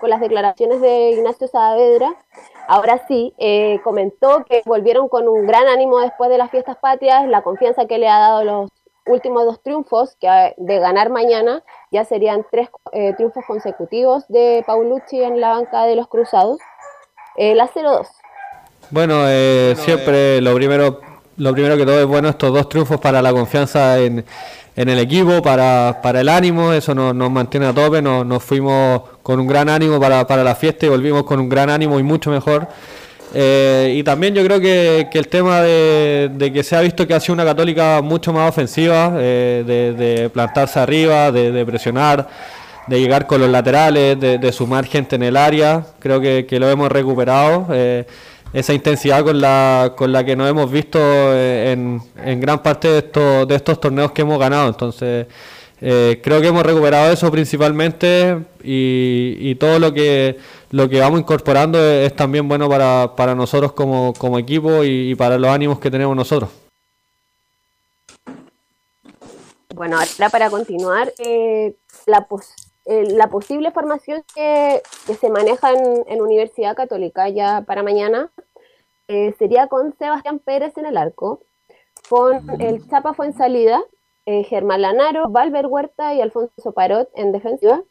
[0.03, 2.15] las declaraciones de Ignacio Saavedra,
[2.69, 7.27] ahora sí, eh, comentó que volvieron con un gran ánimo después de las fiestas patrias,
[7.27, 8.71] la confianza que le ha dado los
[9.07, 15.23] últimos dos triunfos, que de ganar mañana ya serían tres eh, triunfos consecutivos de Paulucci
[15.23, 16.59] en la banca de los Cruzados.
[17.37, 18.07] la 0-2.
[18.91, 19.25] Bueno,
[19.77, 21.01] siempre lo primero
[21.39, 24.25] lo primero que todo es bueno estos dos triunfos para la confianza en,
[24.77, 29.03] en el equipo, para, para el ánimo, eso nos, nos mantiene a tope, nos, fuimos
[29.23, 32.03] con un gran ánimo para, para la fiesta y volvimos con un gran ánimo y
[32.03, 32.69] mucho mejor.
[33.35, 37.07] Eh, y también yo creo que, que el tema de, de, que se ha visto
[37.07, 42.29] que ha sido una católica mucho más ofensiva, eh, de, plantarse arriba, de, presionar,
[42.87, 46.71] de llegar con los laterales, de, sumar gente en el área, creo que, que lo
[46.71, 47.67] hemos recuperado.
[47.73, 48.07] Eh,
[48.53, 52.89] esa intensidad con la, con la que nos hemos visto eh, en, en gran parte
[52.89, 54.69] de estos, de estos torneos que hemos ganado.
[54.69, 55.27] Entonces,
[55.81, 60.39] eh, creo que hemos recuperado eso principalmente y, y, todo lo que,
[60.71, 65.39] lo que vamos incorporando es, también bueno para, para nosotros como, como equipo y, para
[65.39, 66.51] los ánimos que tenemos nosotros.
[69.73, 71.77] Bueno, ahora para continuar, eh,
[72.07, 72.27] la,
[72.89, 78.31] la posible formación que, que se maneja en, en, Universidad Católica ya para mañana
[79.11, 81.41] eh, sería con Sebastián Pérez en el arco,
[82.11, 83.83] con el Chapa fue en salida,
[84.27, 87.83] eh, Germán Lanaro, Valver Huerta y Alfonso Parot en defensiva.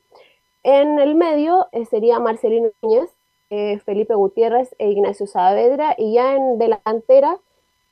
[0.62, 3.10] En el medio eh, sería Marcelino Núñez,
[3.86, 7.40] Felipe Gutiérrez e Ignacio Saavedra, y ya en delantera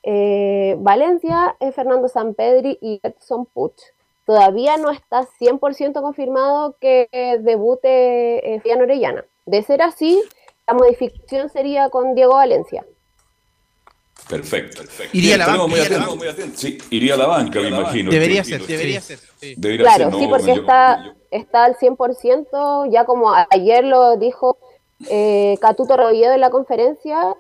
[0.04, 3.95] Valencia, Fernando Sampedri y Edson Puch.
[4.26, 7.08] Todavía no está 100% confirmado que
[7.42, 9.24] debute eh, Fian Orellana.
[9.46, 10.22] De ser así,
[10.68, 12.84] la modificación sería con Diego Valencia.
[14.28, 15.16] Perfecto, perfecto.
[15.16, 16.36] Iría a la banca.
[16.56, 18.10] Sí, iría a la banca, me imagino.
[18.10, 19.20] Debería ser, debería ser.
[19.78, 24.58] claro, sí, porque está, está al 100%, ya como ayer lo dijo
[25.12, 27.36] eh, Catuto Rebolledo en la conferencia,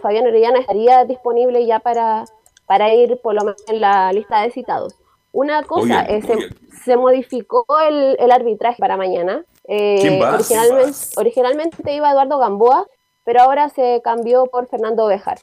[0.00, 2.26] Fabián Orellana estaría disponible ya para,
[2.66, 4.94] para ir por lo menos en la lista de citados.
[5.34, 6.22] Una cosa, eh,
[6.84, 9.44] se, modificó el, el, arbitraje para mañana.
[9.66, 10.36] Eh, ¿Quién va?
[10.36, 12.86] Originalmente, originalmente iba Eduardo Gamboa,
[13.24, 15.40] pero ahora se cambió por Fernando Bejar.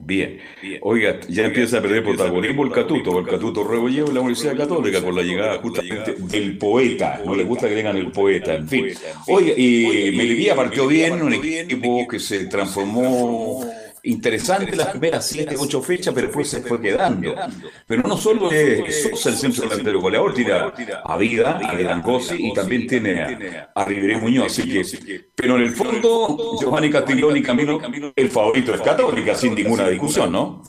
[0.00, 0.40] Bien.
[0.82, 5.00] Oiga, ya empieza a perder protagonismo el Catuto, el Catuto Rebolledo en la Universidad Católica
[5.00, 7.20] con la llegada justamente del poeta.
[7.24, 8.86] No le gusta que vengan el poeta, en fin.
[9.28, 13.64] Oiga, y Melivía partió bien, un equipo que se transformó
[14.08, 17.34] interesante las primeras 7, 8 fechas, pero después se fue quedando.
[17.86, 20.72] Pero no solo es Sosa el centro delantero goleador, tira
[21.04, 24.46] a Vida, a Belancosi y también tiene a, a Riveré Muñoz.
[24.46, 27.80] Así que, pero en el fondo, Giovanni Castiglioni camino,
[28.14, 30.62] el favorito es Católica, sin ninguna discusión, ¿no?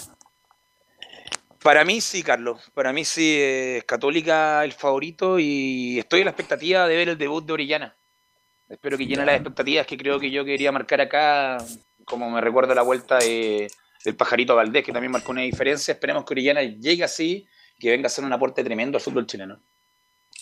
[1.61, 2.71] Para mí sí, Carlos.
[2.73, 7.17] Para mí sí es Católica el favorito y estoy en la expectativa de ver el
[7.17, 7.95] debut de Orellana.
[8.69, 11.57] Espero que llene las expectativas que creo que yo quería marcar acá,
[12.09, 13.71] como me recuerda la vuelta de,
[14.03, 15.93] del Pajarito Valdés, que también marcó una diferencia.
[15.93, 19.61] Esperemos que Orellana llegue así, que venga a hacer un aporte tremendo al fútbol chileno.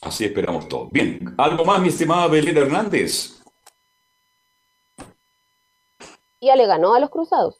[0.01, 0.89] Así esperamos todos.
[0.91, 3.41] Bien, ¿algo más, mi estimada Belén Hernández?
[6.39, 7.57] Ya le ganó a los Cruzados.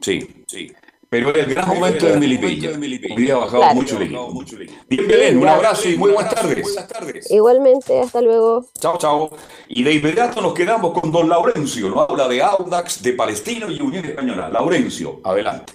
[0.00, 0.72] Sí, sí.
[1.10, 2.70] Pero el gran momento de Melipilla.
[2.70, 3.74] Hoy día ha bajado Claro.
[3.74, 4.44] mucho el equipo.
[4.88, 7.28] Bien, Belén, un abrazo y muy buenas tardes.
[7.30, 8.64] Igualmente, hasta luego.
[8.78, 9.30] Chao, chao.
[9.68, 11.88] Y de inmediato nos quedamos con don Laurencio.
[11.90, 14.48] Nos habla de Audax, de Palestino y Unión Española.
[14.50, 15.72] Laurencio, adelante.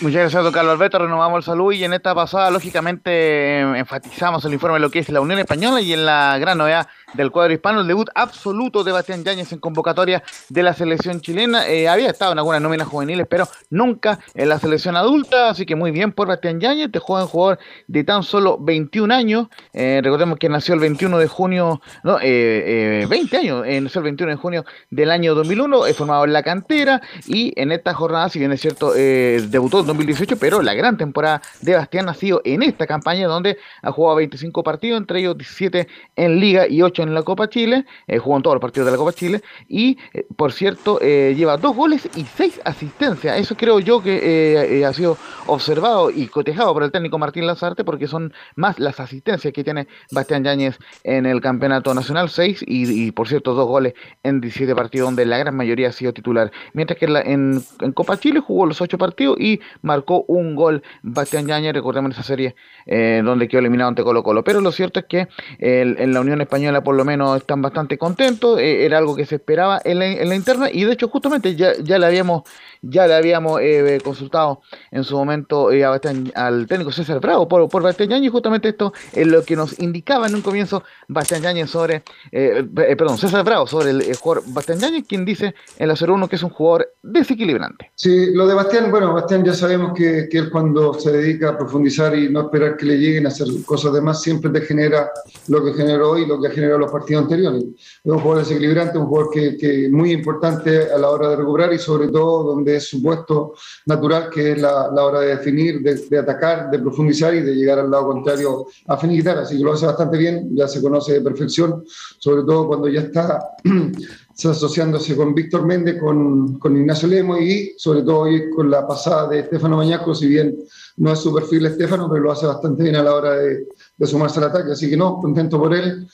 [0.00, 0.98] Muchas gracias, don Carlos Alberto.
[0.98, 4.98] Renovamos el saludo y en esta pasada, lógicamente, eh, enfatizamos el informe de lo que
[4.98, 8.84] es la Unión Española y en la gran novedad del cuadro hispano, el debut absoluto
[8.84, 11.66] de Bastián Yáñez en convocatoria de la selección chilena.
[11.68, 15.76] Eh, había estado en algunas nóminas juveniles, pero nunca en la selección adulta, así que
[15.76, 19.48] muy bien por Bastián Yáñez, este joven jugador de tan solo 21 años.
[19.72, 24.00] Eh, recordemos que nació el 21 de junio, no, eh, eh, 20 años, eh, nació
[24.00, 27.94] el 21 de junio del año 2001, es formado en la cantera y en esta
[27.94, 32.14] jornada, si bien es cierto, debutó en 2018, pero la gran temporada de Bastián ha
[32.14, 36.82] sido en esta campaña donde ha jugado 25 partidos, entre ellos 17 en Liga y
[36.82, 39.42] 8 en la Copa Chile, eh, jugó en todos los partidos de la Copa Chile
[39.68, 43.38] y, eh, por cierto, eh, lleva dos goles y seis asistencias.
[43.38, 47.84] Eso creo yo que eh, ha sido observado y cotejado por el técnico Martín Lazarte
[47.84, 53.10] porque son más las asistencias que tiene Bastián Yáñez en el campeonato nacional, seis y,
[53.12, 56.52] por cierto dos goles en 17 partidos donde la gran mayoría ha sido titular.
[56.72, 60.54] Mientras que en, la- en- en Copa Chile jugó los ocho partidos y marcó un
[60.54, 62.54] gol Bastián Yáñez, recordemos esa serie
[62.86, 64.44] donde quedó eliminado ante Colo Colo.
[64.44, 65.28] Pero lo cierto es que
[65.58, 69.26] el- en la Unión Española por lo menos están bastante contentos, eh, era algo que
[69.26, 72.42] se esperaba en la, en la interna y de hecho justamente ya, ya le habíamos
[72.88, 75.94] ya le habíamos eh, consultado en su momento eh, a
[76.34, 80.26] al técnico César Bravo por, por Bastián Yáñez, justamente esto es lo que nos indicaba
[80.26, 82.02] en un comienzo Bastián Yáñez sobre,
[82.32, 85.94] eh, eh, perdón, César Bravo sobre el, eh, jugador Bastián Yáñez, quien dice en la
[85.94, 87.90] 01 que es un jugador desequilibrante.
[87.94, 91.58] Sí, lo de Bastián, bueno, Bastián ya sabemos que, que él cuando se dedica a
[91.58, 95.10] profundizar y no esperar que le lleguen a hacer cosas de más, siempre te genera
[95.48, 97.64] lo que generó hoy, lo que ha generado los partidos anteriores.
[97.64, 101.72] Es un jugador desequilibrante, un jugador que, que muy importante a la hora de recuperar
[101.72, 103.54] y sobre todo donde es su puesto
[103.86, 107.54] natural, que es la, la hora de definir, de, de atacar, de profundizar y de
[107.54, 109.38] llegar al lado contrario a finiquitar.
[109.38, 111.84] Así que lo hace bastante bien, ya se conoce de perfección,
[112.18, 113.40] sobre todo cuando ya está
[114.34, 118.86] se asociándose con Víctor Méndez, con, con Ignacio Lemo y sobre todo hoy con la
[118.86, 120.56] pasada de Estefano Mañasco, si bien
[120.96, 124.06] no es su perfil Estefano, pero lo hace bastante bien a la hora de, de
[124.06, 124.72] sumarse al ataque.
[124.72, 126.06] Así que no, contento por él.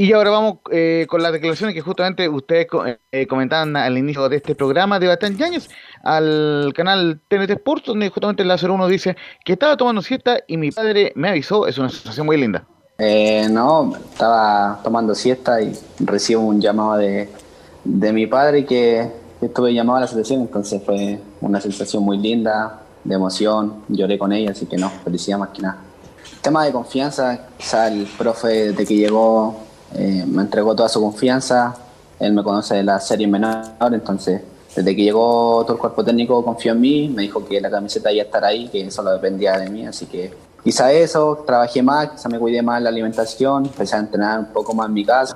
[0.00, 2.68] Y ahora vamos eh, con las declaraciones que justamente ustedes
[3.10, 5.68] eh, comentaban al inicio de este programa de Bastián Yáñez
[6.04, 10.56] al canal TNT Sports, donde justamente el Láser 1 dice que estaba tomando siesta y
[10.56, 12.64] mi padre me avisó, es una sensación muy linda.
[12.98, 17.28] Eh, no, estaba tomando siesta y recibo un llamado de,
[17.82, 19.10] de mi padre que,
[19.40, 24.32] estuve llamado a la selección, entonces fue una sensación muy linda, de emoción, lloré con
[24.32, 25.78] ella, así que no, felicidad más que nada.
[26.40, 31.74] Tema de confianza, quizá el profe desde que llegó eh, me entregó toda su confianza,
[32.18, 34.42] él me conoce de la serie menor, entonces
[34.74, 38.12] desde que llegó todo el cuerpo técnico confió en mí, me dijo que la camiseta
[38.12, 40.32] iba a estar ahí, que solo dependía de mí, así que
[40.62, 44.74] quizá eso, trabajé más, quizá me cuidé más la alimentación, empecé a entrenar un poco
[44.74, 45.34] más en mi casa.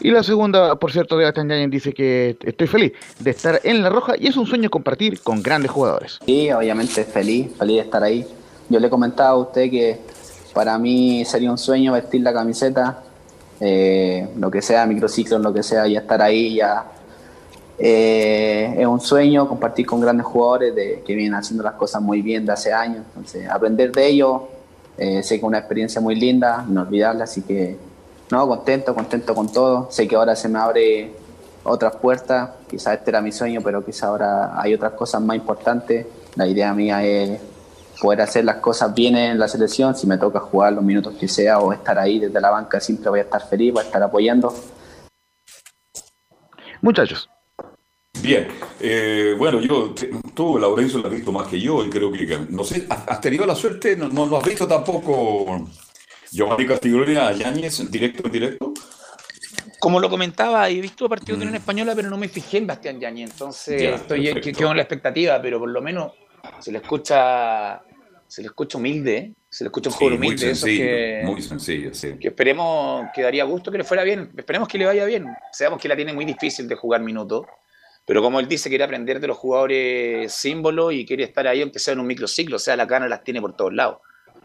[0.00, 3.82] Y la segunda, por cierto, de Bastián Yáñez dice que estoy feliz de estar en
[3.82, 6.18] La Roja y es un sueño compartir con grandes jugadores.
[6.26, 8.26] Sí, obviamente feliz, feliz de estar ahí.
[8.68, 10.00] Yo le comentaba a usted que
[10.56, 13.02] para mí sería un sueño vestir la camiseta,
[13.60, 16.86] eh, lo que sea, microciclos, lo que sea, ya estar ahí, ya
[17.78, 20.72] eh, es un sueño compartir con grandes jugadores
[21.04, 23.04] que vienen haciendo las cosas muy bien de hace años.
[23.08, 24.40] Entonces, aprender de ellos,
[24.96, 27.76] eh, sé que es una experiencia muy linda, inolvidable, así que
[28.30, 29.88] no, contento, contento con todo.
[29.90, 31.12] Sé que ahora se me abre
[31.64, 36.06] otras puertas, quizás este era mi sueño, pero quizás ahora hay otras cosas más importantes.
[36.34, 37.38] La idea mía es
[38.00, 39.94] poder hacer las cosas bien en la selección.
[39.96, 43.08] Si me toca jugar los minutos que sea o estar ahí desde la banca, siempre
[43.10, 44.54] voy a estar feliz, voy a estar apoyando.
[46.82, 47.28] Muchachos.
[48.22, 48.48] Bien,
[48.80, 52.26] eh, bueno, yo, te- tú, Laurencio, lo has visto más que yo y creo que,
[52.26, 53.94] que- no sé, ¿has, tenido la suerte?
[53.96, 55.68] No, no, no has visto tampoco
[56.32, 58.72] Giovanni Castiglione a Yáñez, en directo, en directo.
[59.78, 62.98] Como lo comentaba, he visto partidos de Unión Española, pero no me fijé en Bastián
[62.98, 63.84] Yañi, entonces Mm.
[63.84, 64.58] Ya, estoy perfecto.
[64.58, 66.12] quedo en la expectativa, pero por lo menos
[66.60, 67.82] se le escucha,
[68.26, 71.42] se le escucha humilde, se le escucha un Sí, muy humilde, eso sencillo, que, muy
[71.42, 72.18] sencillo, sí.
[72.18, 75.80] que esperemos que daría gusto que le fuera bien, esperemos que le vaya bien, sabemos
[75.80, 77.46] que la tiene muy difícil de jugar minutos,
[78.04, 81.78] pero como él dice, quiere aprender de los jugadores símbolos y quiere estar ahí aunque
[81.78, 83.98] sea en un microciclo, o sea, la gana las tiene por todos lados.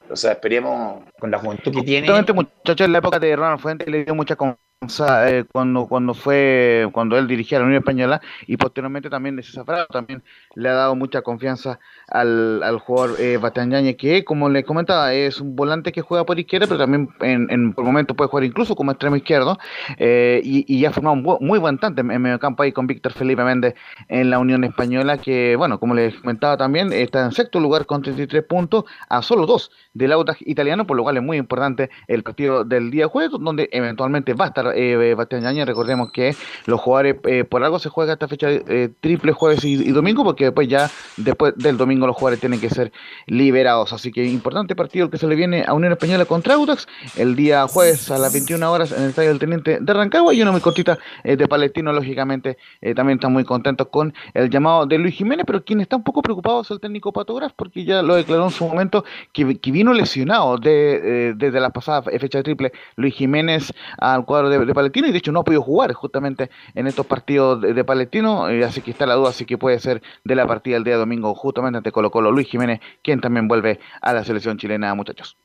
[0.10, 2.08] O sea, esperemos con la juventud que tiene.
[2.08, 6.16] Justamente, muchachos, en la época de Ronald Fuentes le dio mucha confianza eh, cuando, cuando
[6.16, 10.24] fue cuando él dirigía la Unión Española y posteriormente también de César también
[10.56, 15.40] le ha dado mucha confianza al, al jugador eh, Bastián que como les comentaba es
[15.40, 18.76] un volante que juega por izquierda pero también en, en por momentos puede jugar incluso
[18.76, 19.60] como extremo izquierdo
[20.00, 23.14] eh, y, y ha formado un muy buen tante en medio campo ahí con Víctor
[23.14, 23.76] Felipe Méndez
[24.08, 28.02] en la Unión Española que bueno como les comentaba también está en sexto lugar con
[28.02, 32.24] 33 puntos a solo dos del Audax italiano por lo cual es muy importante el
[32.24, 36.36] partido del día jueves donde eventualmente va a estar eh, Bastián Yáñez recordemos que
[36.66, 40.46] los jugadores eh, por algo se juega esta fecha eh, triple jueves y, domingo porque
[40.46, 42.92] después ya después del domingo los jugadores tienen que ser
[43.28, 43.94] liberados.
[43.94, 46.88] Así que importante partido que se le viene a Unión Española contra Audax
[47.18, 50.34] el día jueves a las 21 horas en el estadio del Teniente de Rancagua.
[50.34, 54.50] Y una muy cortita eh, de Palestino lógicamente eh, también están muy contentos con el
[54.50, 57.54] llamado de Luis Jiménez pero quien está un poco preocupado es el técnico Pato Graf
[57.56, 59.04] porque ya lo declaró en su momento
[59.34, 62.72] que, vino lesionado de, eh, desde la pasada fecha triple.
[62.96, 66.50] Luis Jiménez al cuadro de, de Palestino y de hecho no ha podido jugar justamente
[66.76, 69.80] en estos partidos de, de Palestino eh, así que está la duda así que puede
[69.80, 73.48] ser de la partida el día domingo justamente ante Colo Colo Luis Jiménez quien también
[73.48, 75.38] vuelve a la selección chilena muchachos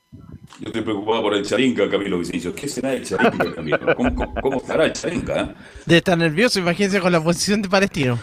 [0.59, 2.53] Yo estoy preocupado por el Charinca, Camilo Vicencio.
[2.55, 3.95] ¿Qué será el Charinca, Camilo?
[3.95, 5.41] ¿Cómo, cómo, cómo estará el Charinca?
[5.41, 5.55] eh?
[5.85, 8.17] De estar nervioso, imagínense con la posición de Palestino.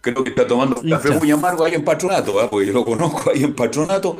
[0.00, 2.48] Creo que está tomando un café muy amargo ahí en Patronato, ¿ah?
[2.48, 4.16] porque yo lo conozco ahí en Patronato.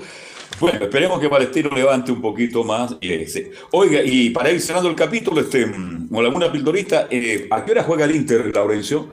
[0.59, 2.97] Bueno, esperemos que Palestino levante un poquito más.
[3.01, 3.53] eh.
[3.73, 7.83] Oiga, y para ir cerrando el capítulo, este, mm, con pildorista, eh, ¿a qué hora
[7.83, 9.11] juega el Inter, Laurencio?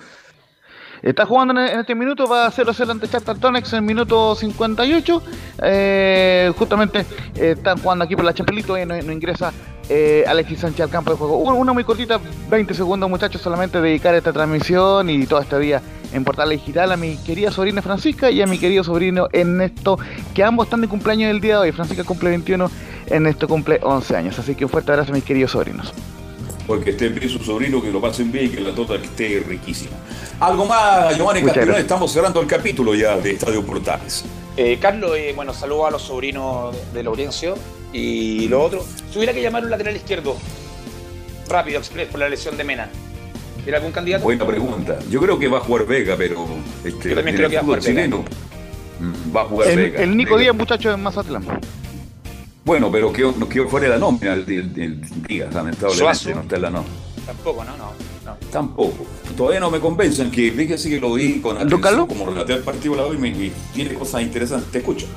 [1.03, 3.37] Está jugando en este minuto, va a 0-0 ante Shakhtar
[3.73, 5.21] en minuto 58.
[5.61, 6.99] Eh, justamente
[7.35, 9.51] eh, están jugando aquí por la Champions League, no, ingresa
[9.89, 11.35] eh, Alexis Sánchez al campo de juego.
[11.39, 15.81] Una, muy cortita, 20 segundos muchachos, solamente dedicar esta transmisión y todo este día
[16.13, 19.97] en Portal Digital a mi querida sobrina Francisca y a mi querido sobrino Ernesto,
[20.33, 21.71] que ambos están de cumpleaños el día de hoy.
[21.71, 22.71] Francisca cumple 21,
[23.07, 24.39] Ernesto cumple 11 años.
[24.39, 25.93] Así que un fuerte abrazo a mis queridos sobrinos.
[26.67, 29.97] Porque estén bien sus sobrinos, que lo pasen bien y que la torta esté riquísima.
[30.39, 34.23] Algo más, Giovanni Castellón, estamos cerrando el capítulo ya de Estadio Portales.
[34.55, 37.55] Eh, Carlos, eh, bueno, saludo a los sobrinos de, de Laurencio.
[37.91, 40.35] Y lo otro, si hubiera que llamar un lateral izquierdo,
[41.47, 42.89] rápido, express, por la lesión de Mena,
[43.65, 44.23] ¿era algún candidato?
[44.23, 44.99] Buena pregunta.
[45.09, 46.45] Yo creo que va a jugar Vega, pero
[46.83, 48.23] este, Yo también creo el que va a jugar chileno
[48.99, 50.03] mm, va a jugar El, Vega.
[50.03, 50.41] el Nico Vega.
[50.43, 51.45] Díaz, muchachos, en Mazatlán.
[52.65, 56.29] Bueno, pero que, que fuera la nómina el, el, el Díaz, lamentablemente, Suazo.
[56.35, 56.93] no está en la nómina.
[57.25, 57.91] Tampoco, no, no.
[58.25, 58.35] no.
[58.51, 59.05] Tampoco.
[59.35, 62.07] Todavía no me convencen que fíjese que lo vi con atención Carlos?
[62.07, 64.71] como relaté al partido la hoy me, y tiene cosas interesantes.
[64.71, 65.07] Te escucho.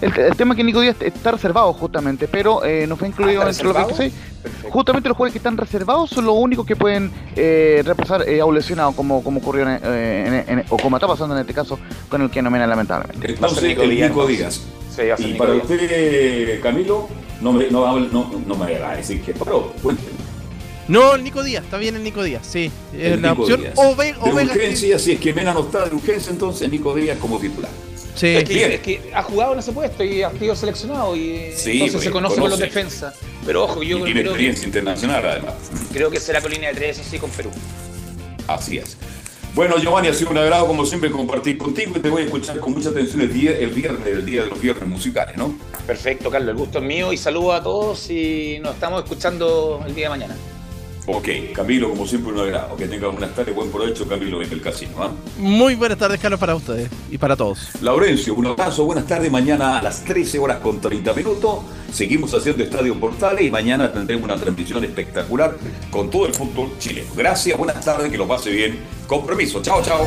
[0.00, 3.42] El, el tema es que Nico Díaz está reservado justamente, pero eh, no fue incluido
[3.42, 4.12] Ah, entre los ¿está 26.
[4.70, 8.44] Justamente los jugadores que están reservados son los únicos que pueden eh, reemplazar eh, a
[8.46, 11.54] un lesionado, como, como ocurrió en, eh, en- en- o como está pasando en este
[11.54, 11.78] caso
[12.08, 13.32] con el que nomina lamentablemente.
[13.32, 14.60] Entonces, el Nico Díaz.
[14.94, 15.70] Sí, va a ser y Nico para Díaz.
[15.70, 17.08] usted, Camilo,
[17.40, 19.72] no me, no, hable- no, no me va a decir que paró.
[19.82, 20.10] Cuénteme.
[20.88, 22.70] No, el Nico Díaz, está bien el Nico Díaz, sí.
[22.92, 23.60] Es El la Nico opción.
[23.60, 23.74] Díaz.
[23.76, 26.94] O, Ve- o de urgencia, si es que Mena no está de urgencia, entonces Nico
[26.94, 27.70] Díaz como titular.
[28.14, 28.28] Sí.
[28.28, 31.72] Es que, es que ha jugado en ese puesto y ha sido seleccionado y Sí,
[31.72, 33.14] entonces pues, se conoce con los defensas.
[33.44, 35.54] Pero ojo, yo y tiene creo que, experiencia internacional, además.
[35.92, 37.50] creo que será con línea de tres, así con Perú.
[38.46, 38.96] Así es.
[39.54, 42.58] Bueno, Giovanni, ha sido un agrado, como siempre, compartir contigo y te voy a escuchar
[42.58, 45.54] con mucha atención el, día, el viernes, el día de los viernes musicales, ¿no?
[45.86, 49.94] Perfecto, Carlos, el gusto es mío y saludo a todos y nos estamos escuchando el
[49.94, 50.36] día de mañana.
[51.06, 52.76] Ok, Camilo, como siempre, un agrado.
[52.76, 54.92] Que tenga buenas tardes, buen provecho, Camilo, en el casino.
[54.98, 55.10] ¿ah?
[55.38, 57.70] Muy buenas tardes, Carlos, para ustedes y para todos.
[57.80, 59.30] Laurencio, un abrazo, buenas tardes.
[59.30, 61.58] Mañana a las 13 horas con 30 minutos
[61.92, 65.56] seguimos haciendo Estadio Portales y mañana tendremos una transmisión espectacular
[65.90, 67.12] con todo el fútbol chileno.
[67.16, 68.78] Gracias, buenas tardes, que lo pase bien.
[69.06, 70.06] Compromiso, chao, chao.